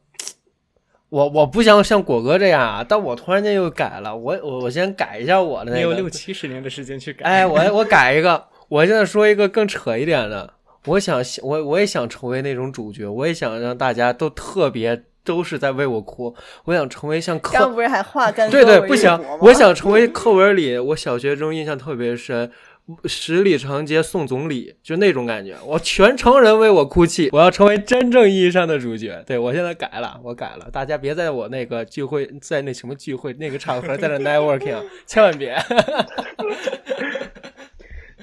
[1.10, 4.16] 我我不想像果哥这样啊，但我突然间又改了。
[4.16, 5.78] 我我我先改一下我的那个。
[5.78, 7.26] 你有六七十年的时间去改。
[7.26, 10.54] 哎，我我改一个，我现在说一个更扯一点的。
[10.86, 16.34] 我想，我我也想成为那种主角，我也想让大家都特别都是在为我哭。
[16.66, 22.50] 我想成为像课，刚不是还画干对对，不行，我想成为课文里我小学中印象特别深，
[23.06, 25.56] 十里长街送总理，就那种感觉。
[25.66, 29.22] 我全城人为我哭泣，我要成为真正意义上的主角。
[29.28, 35.56] 对我现在改了，我改了，大家别在我那个聚会，在那什么聚会那个场合在那 networking，千万别。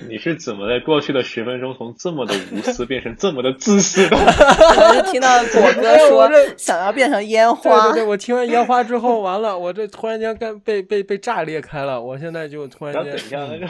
[0.09, 4.17] 你是怎么在过去的十分钟从这么的无私变成这么的自私的？
[4.19, 7.71] 我就听到果哥说想要变成烟花。
[7.85, 12.01] 对对对，我听完烟花之后，完了，我这突然间干被被被炸裂开了。
[12.01, 13.05] 我现在就突然间。
[13.05, 13.67] 等一下，那个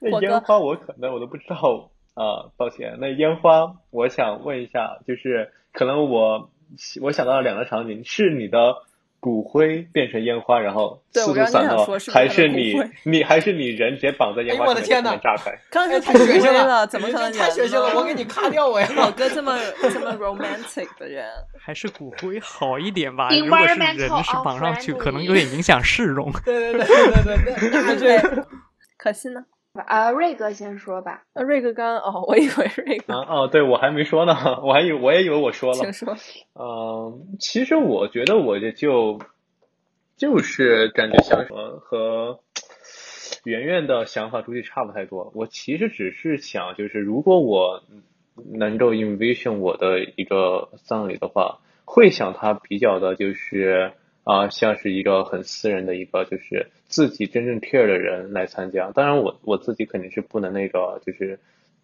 [0.00, 1.56] 那烟花我可能我都不知道
[2.14, 2.96] 啊，抱歉。
[3.00, 6.50] 那烟花，我想问一下，就是可能我
[7.00, 8.58] 我想到了两个场景，是你的。
[9.24, 12.74] 骨灰变成烟花，然后四处散落，还是你
[13.04, 15.50] 你还是你人直接绑在烟花上面炸开？
[15.70, 17.32] 刚才太血腥了，怎么可能？
[17.32, 18.86] 太血腥了，我给你咔掉我呀！
[18.94, 21.24] 老哥这么这么 romantic 的人，
[21.58, 23.30] 还是骨灰好一点吧？
[23.30, 26.30] 如果是人是绑上去，可能有点影响市容。
[26.44, 28.44] 对对对对对对对，
[28.98, 29.40] 可惜呢。
[29.74, 31.24] 啊，瑞哥先说吧。
[31.32, 34.32] 呃，瑞哥刚哦，我以为瑞哥啊哦，对我还没说呢，
[34.62, 35.78] 我还以我也以为我说了。
[35.78, 36.16] 请说。
[36.54, 39.18] 嗯，其实我觉得我这就
[40.16, 42.40] 就是感觉像和和
[43.42, 45.32] 圆圆的想法估计差不太多。
[45.34, 47.82] 我其实只是想，就是如果我
[48.36, 53.92] 能够 envision 我的一个葬礼的话，会想他比较的就是。
[54.24, 58.90] 啊，像是一个很私人的一个，就是自己真正 care 的人来参加。
[58.90, 61.38] 当然，我我自己肯定是不能那个，就是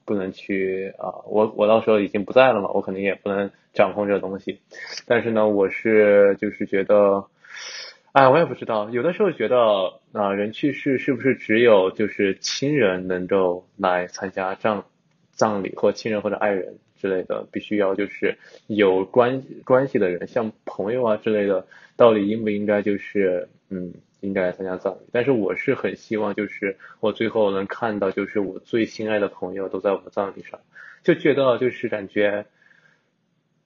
[0.07, 1.21] 不能去啊。
[1.27, 4.59] 我我到时候已经不在了嘛，我肯定也不能掌控这个东西。
[5.07, 7.27] 但是呢，我是就是觉得，
[8.13, 8.89] 哎，我也不知道。
[8.89, 14.87] 有的时候觉得啊，人去世是不是只有就是亲人能够来参加葬
[15.31, 18.37] 葬礼，或亲人或者爱人之类的，必须要就是
[18.67, 21.67] 有关关系的人，像朋友啊之类的，
[21.97, 24.99] 到底应不应该就是嗯应该参加葬礼？
[25.13, 30.61] 但是我是很希望就是我最后能看到就是我最心爱的朋友都在我的葬礼上，
[31.03, 32.47] 就觉得就是感觉。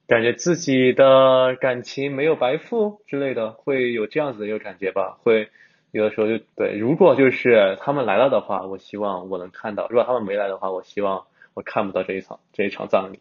[0.07, 5.17] 感觉自己的感情没有白付之类的，会有这样子的一个感觉吧。
[5.23, 5.49] 会
[5.93, 11.25] 有的时候就对，如果就是他们来了的话，我希望我能看到；如果他们没来的话，我希望
[11.55, 13.21] 我看不到这一场这一场葬礼。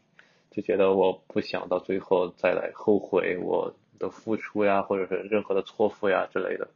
[0.51, 6.67] 就觉得我不想到最后再来后悔我的付出呀，或者是任何的错付呀之类的。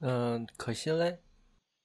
[0.00, 1.18] 嗯，可惜嘞。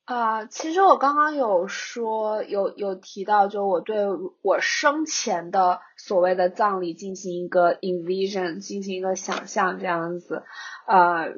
[0.05, 3.97] 啊，其实我刚刚有说，有有提到，就我对
[4.41, 10.41] 我生前的所谓的葬礼进行一个 envision，进行一个想象这样子，
[10.87, 11.35] 呃，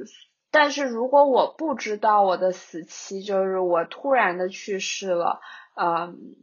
[0.50, 5.42] 但是如果我不知道我的死期，就是我突然的去世了，
[5.76, 6.38] 嗯，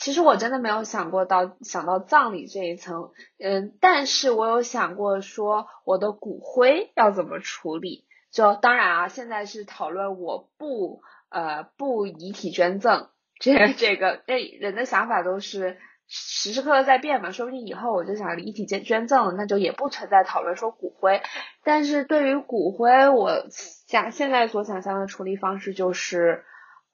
[0.00, 11.02] 其实我真的没有想过到想到葬礼这一层，嗯，但是我有想过说我的骨灰要怎么处理，就当然啊，现在是讨论我不。
[11.32, 15.78] 呃，不遗体捐赠，这 这个，这人的想法都是
[16.08, 17.30] 时时刻刻在变嘛。
[17.30, 21.22] 说不定以后我就想遗体捐捐赠了，那就也不存在讨论说骨灰。
[21.62, 23.46] 但是对于骨灰，我
[23.86, 26.44] 想现在所想象的处理方式就是，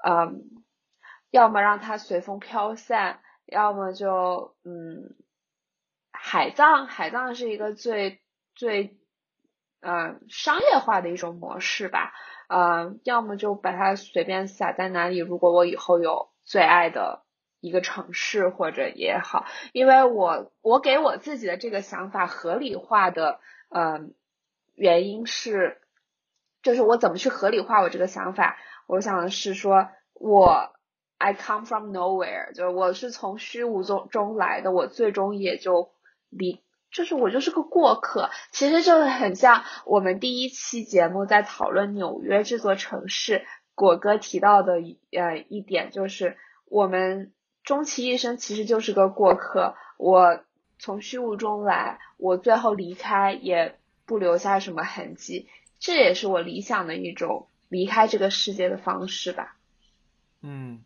[0.07, 0.43] 嗯，
[1.37, 5.15] 要么让它随风飘散，要么就嗯，
[6.11, 6.87] 海葬。
[6.87, 8.23] 海葬是一个最
[8.55, 8.97] 最
[9.81, 12.15] 嗯商业化的一种模式吧。
[12.49, 15.19] 呃，要么就把它随便撒在哪里。
[15.19, 17.27] 如果我以后有最爱的
[17.61, 19.45] 一个城市或者也好，
[19.75, 24.09] 因为我我给我自己的这个想法合理化的，呃，
[24.75, 25.83] 原因是，
[26.63, 28.57] 就是我怎么去合理化我这个想法？
[28.87, 30.73] 我想的是说，我
[31.19, 35.91] I come from nowhere，就是我是从虚无中中来的，我最终也就
[36.31, 36.61] 离。
[36.93, 43.45] 就是我就是个过客，其实就是很像我们第一期节目在讨论纽约这座城市，
[43.75, 44.75] 果哥提到的
[45.11, 47.33] 呃一点就是，我们
[47.65, 49.75] 终其一生其实就是个过客。
[49.99, 50.41] 我
[50.79, 55.49] 从虚无中来，我最后离开也不留下什么痕迹，
[55.79, 59.57] 这也是我理想的一种离开这个世界的方式吧。
[60.41, 60.83] 嗯。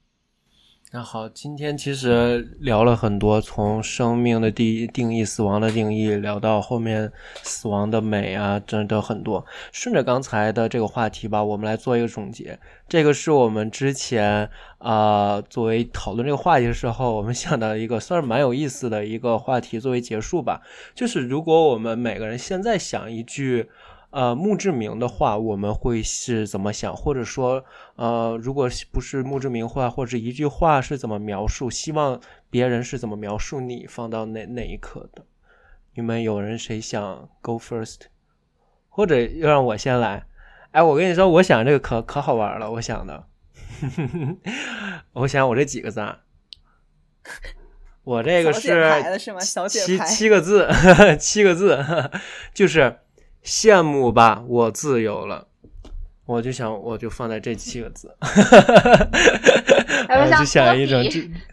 [0.93, 7.13] 那好，今天其实聊了很多，从生命的第一定义、死亡的定义，聊到后面
[7.45, 9.47] 死亡的美啊，真的很多。
[9.71, 12.59] 顺着刚才的这个话题吧，我们来做一个总结。
[12.89, 20.61] 这个是我们之前啊，作为讨论这个话题的时候，我们想到一个算是蛮有意思的一个话题，作为结束吧。
[20.97, 23.69] 就是如果我们每个人现在想一句。
[24.11, 26.97] 呃，墓志铭的话，我们会是怎么想？
[26.97, 27.65] 或者说，
[27.95, 31.71] 呃，如果不是墓志铭话，或者一句话是怎么描述？
[31.71, 32.21] 希望
[32.51, 33.87] 别人是怎么描述你？
[33.87, 35.25] 放到哪哪一刻的？
[35.95, 38.01] 你们有人谁想 go first？
[38.89, 40.27] 或者又让我先来？
[40.73, 42.69] 哎，我跟你说，我想这个可可好玩了。
[42.73, 43.27] 我想的，
[45.15, 46.05] 我想我这几个字，
[48.03, 48.99] 我这个是
[49.69, 50.69] 七七个字，
[51.21, 51.79] 七个字，
[52.53, 52.99] 就是。
[53.45, 55.47] 羡慕吧，我自由了，
[56.27, 58.15] 我就想，我就放在这七个字，
[60.09, 61.03] 我就想一种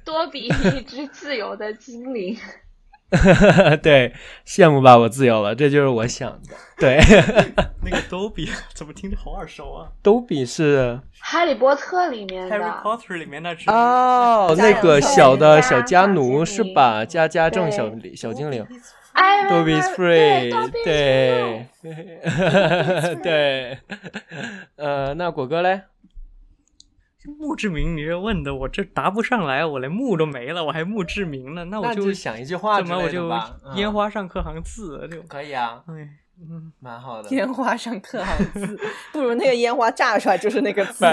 [0.04, 2.38] 多比一只自由的精灵。
[3.82, 4.14] 对，
[4.46, 6.54] 羡慕吧，我自由了，这就是我想的。
[6.78, 7.00] 对，
[7.82, 9.88] 那个多比 怎么听着好耳熟啊？
[10.04, 17.06] 多比是《哈利波特》里面的《Harry Potter》里面那只哦，那个小的小家奴是吧？
[17.06, 18.68] 家家正小小精灵。
[19.50, 21.68] 多比 free，对，
[23.24, 23.78] 对，
[24.78, 25.82] 呃，那果哥嘞？
[27.40, 31.66] 墓志铭，你这问的我这答不上来，我连墓都没了，我还墓志铭呢？
[31.66, 33.30] 那我就想一句话，怎么我就
[33.76, 35.84] 烟花上刻行字就可以啊？
[36.40, 37.30] 嗯，蛮好的。
[37.36, 38.80] 烟花上刻 行字，
[39.12, 41.04] 不如那个烟花炸出来就是那个字。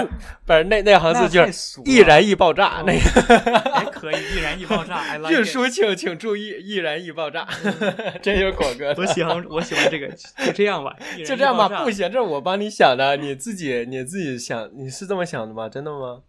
[0.45, 5.17] 不是那那行字就是易燃易爆炸，那个还可以易燃易爆炸。
[5.31, 7.47] 运输请请注意，易燃易爆炸。
[8.21, 8.93] 这就是果哥。
[8.97, 10.07] 我喜欢我喜欢这个，
[10.45, 10.95] 就这样吧。
[11.25, 15.67] 就这样吧，不行，这是我帮你想的，你自己你自己想，你是这么想的吗？
[15.67, 16.21] 真的吗？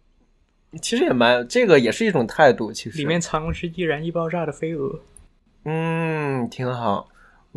[0.81, 2.73] 其实也蛮，这个也是一种态度。
[2.73, 4.99] 其实里面藏的是易燃易爆炸的飞蛾。
[5.65, 7.07] 嗯，挺好。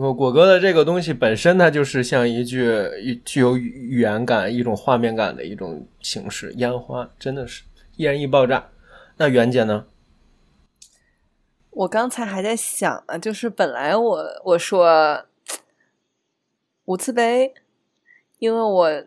[0.01, 6.51] 我果哥的这个东西本身，它就是像一句具有语言感、一种画面感的一种形式。
[6.57, 7.65] 烟花真的是
[7.97, 8.71] 易燃易爆炸。
[9.19, 9.85] 那袁姐呢？
[11.69, 15.27] 我刚才还在想呢，就是本来我我说
[16.87, 17.53] 无字碑，
[18.39, 19.05] 因为我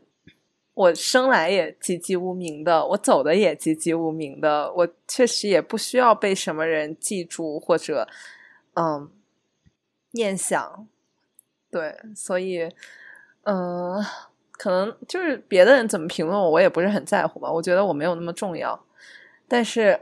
[0.76, 8.08] 我生来也籍籍无名的，我走的也籍籍无名的，我确实也不需要被什么人记住或者。
[8.76, 9.10] 嗯
[10.14, 10.88] 念想，
[11.70, 12.68] 对，所以
[13.44, 14.04] 嗯、
[14.54, 17.52] 可能就是别的人怎么评论我，我也不是很在乎吧。
[17.52, 18.86] 我觉得我没有那么重要。
[19.48, 20.00] 但是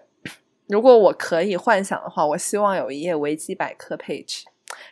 [0.67, 4.43] 如果我可以幻想的话，我希望有一页维基百科 page，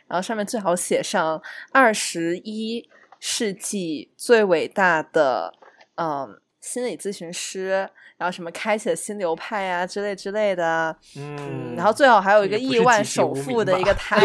[0.08, 1.42] 然后上面最好写上
[1.72, 2.88] 二十一
[3.18, 5.54] 世纪最伟大的
[5.94, 7.88] 嗯心理咨询师，
[8.20, 14.20] 然后什么开启了新流派啊之类之类的，嗯，然后最好还有一个亿万首富的一个 台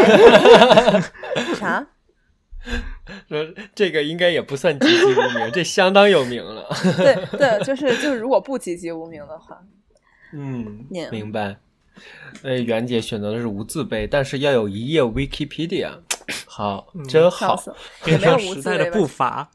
[1.56, 1.88] 啥？
[3.30, 6.68] 说这个应该也不算籍籍无名，这相当有名了。
[6.98, 9.62] 对对，就是就是，如果不籍籍无名的话，
[10.34, 11.56] 嗯念，明白。
[12.44, 16.00] 呃，袁姐选择的是无字碑，但是要有一页 Wikipedia，
[16.46, 17.56] 好，嗯真好。
[18.04, 19.50] 跟没有上时代的步伐。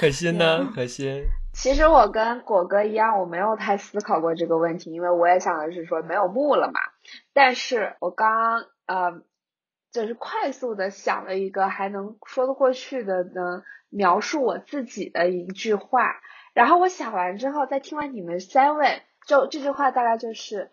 [0.00, 0.66] 可心呢？
[0.74, 1.22] 可心，
[1.62, 6.80] 其实我跟果哥一样，我没有太思考过这个问题，因为我也想的是说没有墓了嘛。
[7.32, 9.22] 但是我刚刚呃，
[9.92, 16.16] 就是快速的想了一个还能说得过去的能，描述我自己的一句话。
[16.52, 20.72] 然后我想完之后，再听完你们三位，就这句话大概就是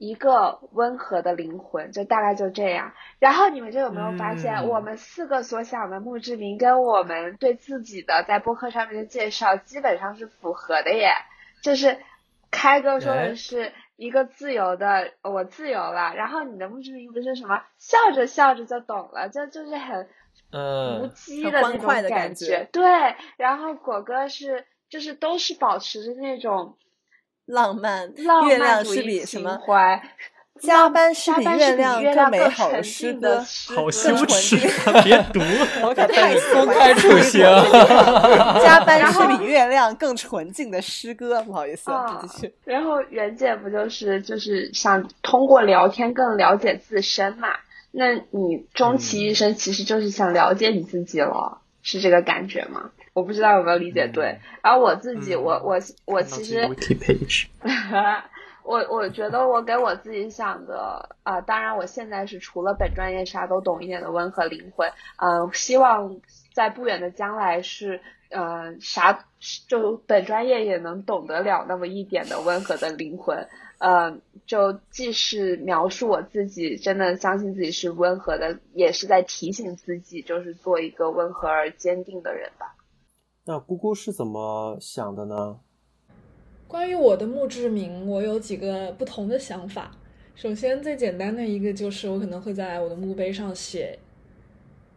[0.00, 2.94] 一个温和的灵魂，就大概就这样。
[3.18, 11.12] 然后你们就有没有发现，嗯我们四个所想的墓志铭跟我们对自己的在播客上面的介绍基本上是符合的耶。
[11.62, 11.98] 就是
[12.50, 20.08] 开哥说哎的是一个自由的，我自由了，然后你的墓志铭不是什么笑着笑着就懂了，就就是很无
[20.52, 22.82] 嗯，很羁的那种欢快的感感觉对，
[23.36, 26.78] 然后果哥是就是都是保持着那种
[27.50, 29.58] 浪漫，浪月亮是比什么？
[29.66, 30.00] 怀。
[30.60, 33.42] 加班是比月亮更美好的诗歌，
[33.74, 34.58] 好羞耻！
[35.02, 35.40] 别读。
[35.82, 37.40] 我可太喜欢公开处刑。
[38.62, 42.54] 加班是比月亮更纯净的诗歌，不好意思，啊继续。
[42.64, 47.48] 然后袁姐不就是就是想通过聊天更了解自身嘛？
[47.92, 52.90] 那你终其一生其实就是想了解你自己了，是这个感觉吗？
[53.20, 54.38] 我不知道有没有理解对。
[54.62, 56.66] 然后我自己，嗯我我我其实
[58.64, 66.20] 我我觉得我给我自己想的啊、当然我现在是除了本专业啥都懂一点的温和灵魂，嗯、希望
[66.52, 69.24] 在不远的将来是，呃，啥
[69.68, 73.48] 就本专业也能懂得了那么一点的温和的灵魂，
[73.78, 74.16] 呃，
[74.46, 82.74] 就既是描述我自己真的相信自己是温和的，也是在提醒自己，就是做一个温和而坚定的人吧。
[83.50, 85.58] 那姑姑是怎么想的呢？
[86.68, 89.90] 关于我的墓志铭，我有几个不同的想法。
[90.36, 93.98] 首先，最简单的一个就是我可能会在我的墓碑上写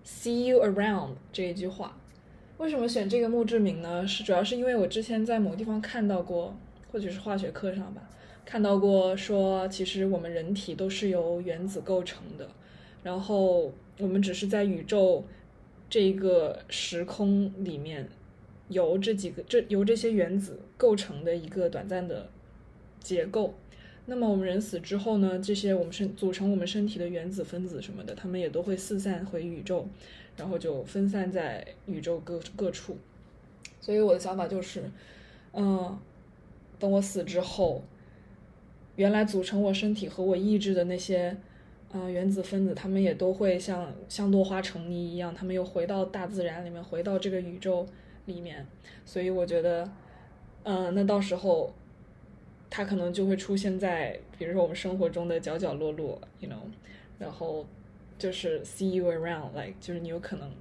[0.06, 1.98] “See you around” 这一句话。
[2.60, 4.06] 为什么选这个墓志铭呢？
[4.06, 6.56] 是主要是因为我之前在某地方看到过，
[6.92, 8.08] 或者是化学课上吧，
[8.46, 12.48] 看到过说，其实我们人体都是由原子构成的，
[13.02, 15.24] 然后我们只是在宇宙
[15.90, 18.08] 这个时空里面
[18.74, 22.30] 由这几个这由这些原子构成的一个短暂的
[23.00, 23.54] 结构。
[24.06, 29.88] 那么我们人死之后呢，这些我们身组成我们身体的原子分子什么的，它们也都会四散回宇宙，
[30.36, 32.98] 然后就分散在宇宙各各处。
[33.80, 34.84] 所以我的想法就是，
[35.54, 35.98] 嗯，
[36.78, 37.82] 等我死之后，
[38.98, 41.38] 原来组成我身体和我意志的那些，
[41.94, 47.88] 呃，原子分子，它们也都会像像落花成泥一样，它们又回到大自然里面，回到这个宇宙
[48.26, 48.66] 里面。
[49.06, 49.90] 所以我觉得，
[50.64, 51.74] 嗯、那到时候，
[52.70, 56.56] 它可能就会出现在，比如说我们生活中的角角落落，you know，
[57.20, 57.66] 然后
[58.18, 60.52] 就是 see you around，like 就是你有可能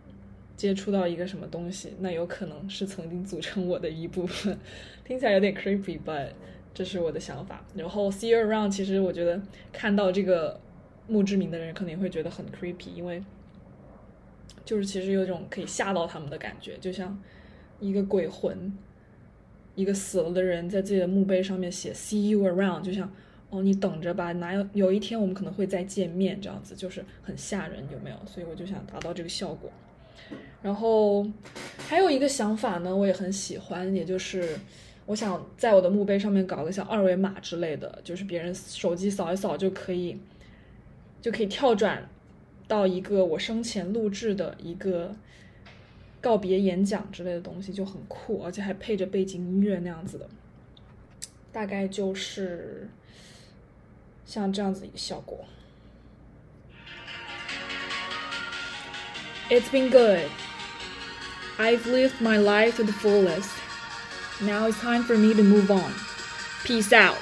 [0.57, 4.59] 接触到一个什么东西，那有可能是曾经组成我的一部分，
[5.05, 6.31] 听起来有点 creepy，but
[6.75, 7.65] 这是我的想法。
[7.75, 9.41] 然后 see you around，其实我觉得
[9.73, 10.61] 看到这个
[11.07, 13.23] 墓志铭的人可能会觉得很 creepy，因为
[14.65, 17.21] 就是其实有种可以吓到他们的感觉，就像
[17.83, 18.73] 一个鬼魂，
[19.75, 23.13] 一个死了的人在自己的墓碑上面写 see you around，就像
[23.51, 28.17] 哦你等着吧，哪有有一天我们可能会再见面，这样子就是很吓人，有没有？
[28.25, 29.71] 所以我就想达到这个效果。
[30.63, 31.27] 然后
[31.77, 34.57] 还有一个想法呢，我也很喜欢，也就是
[35.07, 40.17] 我想在我的墓碑上面搞个像二维码之类的，就是别人手机扫一扫就可以，
[41.21, 42.09] 就可以跳转
[42.69, 45.15] 到一个我生前录制的一个
[46.22, 50.28] 告别演讲之类的东西，就很酷，而且还配着背景音乐那样子的，
[51.52, 52.90] 大概就是
[54.26, 55.46] 像这样子一个效果。
[59.50, 60.30] It's been good.
[61.58, 63.50] I've lived my life to the fullest.
[64.42, 65.94] Now it's time for me to move on.
[66.66, 67.18] Peace out.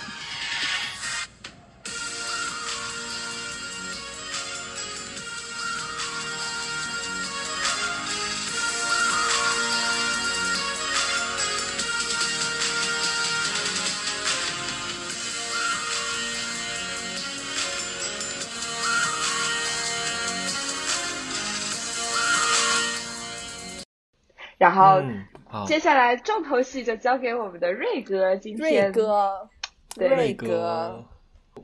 [24.71, 29.49] 然后接下来重头戏就交给我们的瑞哥，今瑞天哥，
[29.95, 30.09] 对。
[30.09, 30.47] 瑞哥。
[30.47, 31.05] 哥，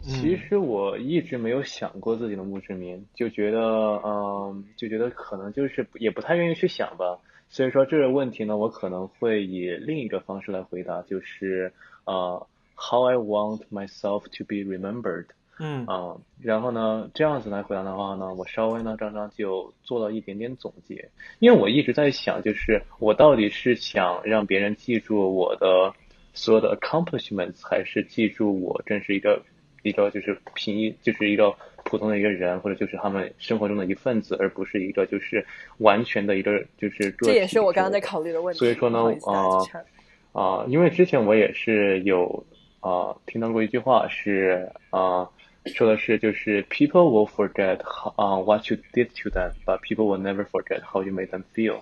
[0.03, 3.61] 其实我一直没有想过自己的墓志铭，就觉得，
[4.05, 7.19] 嗯，就觉得可能就是也不太愿意去想吧。
[7.49, 11.73] 所以说这个问题呢，我可能会以另一个方式来回答，就是
[12.05, 15.27] 呃，How I want myself to be remembered。
[15.59, 21.09] 嗯啊、然后呢，这样子来回答的话呢，我稍微呢，刚刚就做了一点点总结，
[21.39, 25.95] 因为我一直在想，就是我到底是想让别人记住我的
[26.35, 29.43] 所有的 accomplishments，还是记住我真是一个
[29.83, 31.55] 一个就是平一就是一个
[31.85, 35.47] 普通的一个人，或者就是他们生活中的一份子，而不是一个就是
[35.79, 38.59] 完全的一个就是个这也是我刚刚在考虑的问题。
[38.59, 39.85] 所以说呢不好意思打呃击岔
[40.33, 42.45] 啊、因为之前我也是有
[42.81, 45.33] 啊、呃听到过一句话是啊、呃
[45.76, 51.04] 说的是就是 people will forget how, 啊、what you did to them, but people will never forget how
[51.04, 51.82] you made them feel。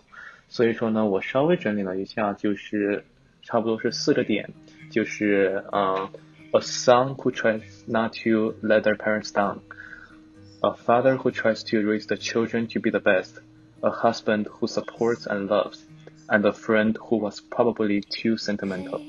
[0.49, 3.05] 所以说呢，我稍微整理了一下，就是
[3.43, 4.49] 差不多是四个点，
[4.91, 6.09] 就是嗯、
[6.51, 9.59] a son who tries not to let their parents down,
[10.61, 13.39] a father who tries to raise the children to be the best,
[13.81, 15.85] a husband who supports and loves,
[16.27, 18.99] and a friend who was probably too sentimental。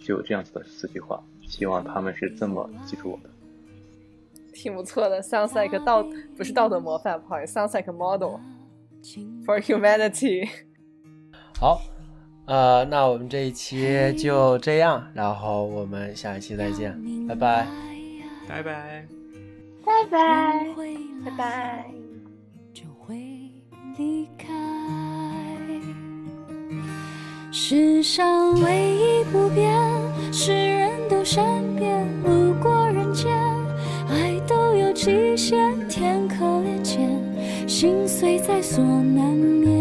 [0.00, 3.31] 就这样子的四句话，希望他们是这么记住我的。
[4.53, 6.05] 挺不错的，sounds like 道
[6.37, 8.39] 不是道德模范，不好意思，sounds like a model
[9.45, 10.47] for humanity。
[11.59, 11.81] 好，
[12.45, 16.97] 呃，那我们这一期就这样，然后我们下一期再见，
[17.27, 17.67] 拜拜。
[18.47, 19.07] 拜拜。
[19.85, 20.65] 拜拜。
[21.25, 21.85] 拜拜。
[22.73, 23.15] 就会
[23.97, 24.47] 离开。
[27.51, 29.71] 世上唯一不变，
[30.33, 32.82] 是人都善变，路过
[34.93, 37.09] 极限，天可怜见，
[37.67, 39.73] 心碎在所难免。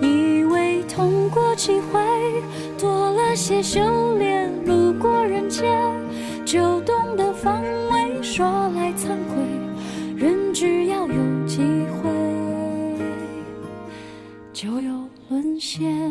[0.00, 2.00] 以为痛过几回，
[2.78, 5.70] 多了些修炼，路过人间，
[6.44, 8.22] 就懂得防卫。
[8.22, 9.44] 说来惭愧，
[10.16, 11.58] 人只要有机
[12.02, 12.10] 会，
[14.52, 16.02] 就有沦陷。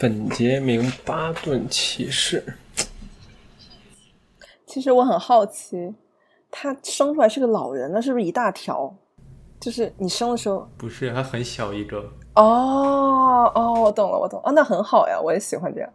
[0.00, 2.42] 本杰明巴顿骑士，
[4.78, 5.92] 其实我很好奇，
[6.52, 8.94] 他生出来是个老人，那是不是一大条？
[9.58, 11.98] 就是你生的时候，不是，他很小一个。
[12.36, 15.90] 哦哦，我懂了，我懂了，哦，那很好呀，我也喜欢这样。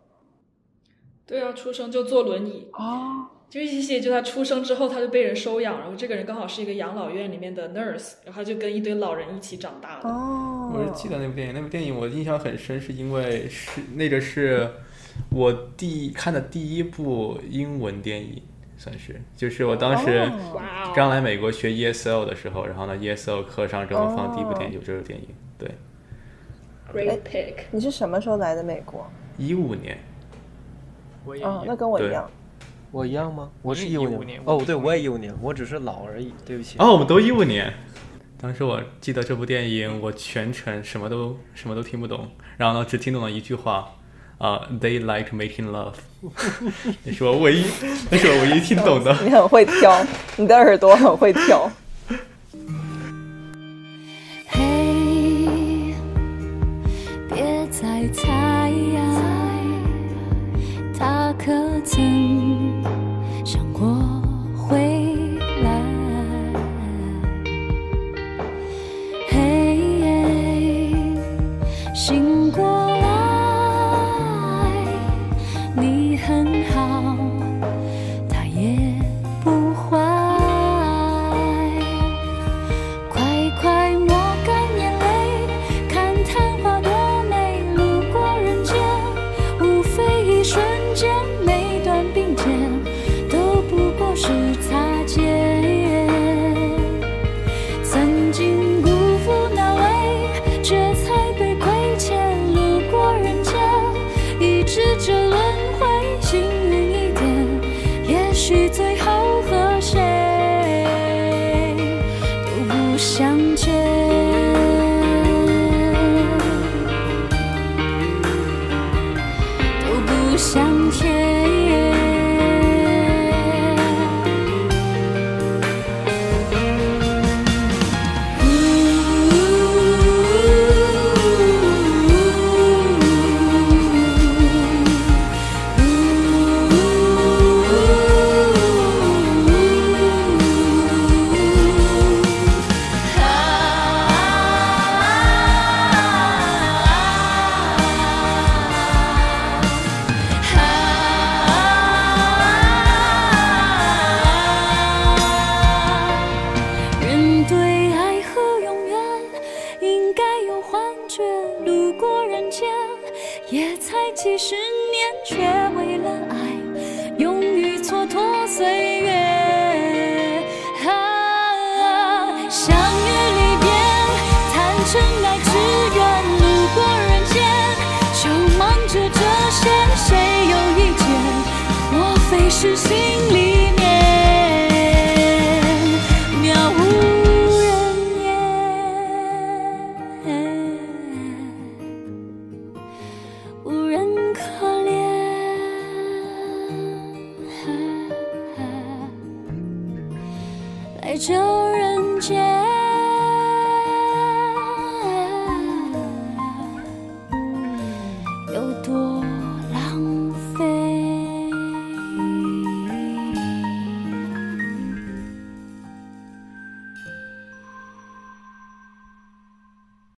[1.26, 10.10] 对啊，出生就坐轮椅哦，就一些就他出生之后他就被人收养，然后这个人刚好是一个养老院里面的 nurse，然后他就跟一堆老人一起长大的。
[10.10, 14.70] 哦，我是记得那部电影，那部电影我印象很深，是因为是那个是
[15.32, 18.44] 我第看的第一部英文电影，
[18.84, 20.30] 算是，就是我当时
[20.94, 25.72] 刚来美国学 ESL 的时候，然后呢 ESL 课上正好放第一部电影，就这个电影，对
[26.92, 29.10] ，Great pick，你是什么时候来的美国？
[29.38, 29.98] 一五年，
[31.24, 32.30] 我也哦，那跟我一样。
[32.92, 33.50] 我一样吗？
[33.62, 36.78] 我是一五一五年哦，对，我也一五年，我只是老而已，对不起。
[36.78, 37.74] 哦，我们都一五年。
[38.38, 42.28] 当时我记得这部电影，我全程什么都什么都听不懂，
[42.58, 43.96] 然后呢，只听懂了一句话，
[44.44, 45.94] 啊、t h e y like making love，
[47.04, 47.64] 你是我唯一，
[48.12, 49.16] 那是我唯一听懂的。
[49.24, 50.06] 你很会挑，
[50.36, 51.72] 你的耳朵很会挑。
[54.50, 55.96] 嘿，
[57.30, 58.70] 别再猜，
[61.00, 61.54] 他可
[61.86, 62.84] 曾
[63.46, 63.96] 想过
[64.58, 64.78] 回
[65.64, 65.82] 来？
[69.30, 69.80] 嘿，
[71.96, 72.83] 醒过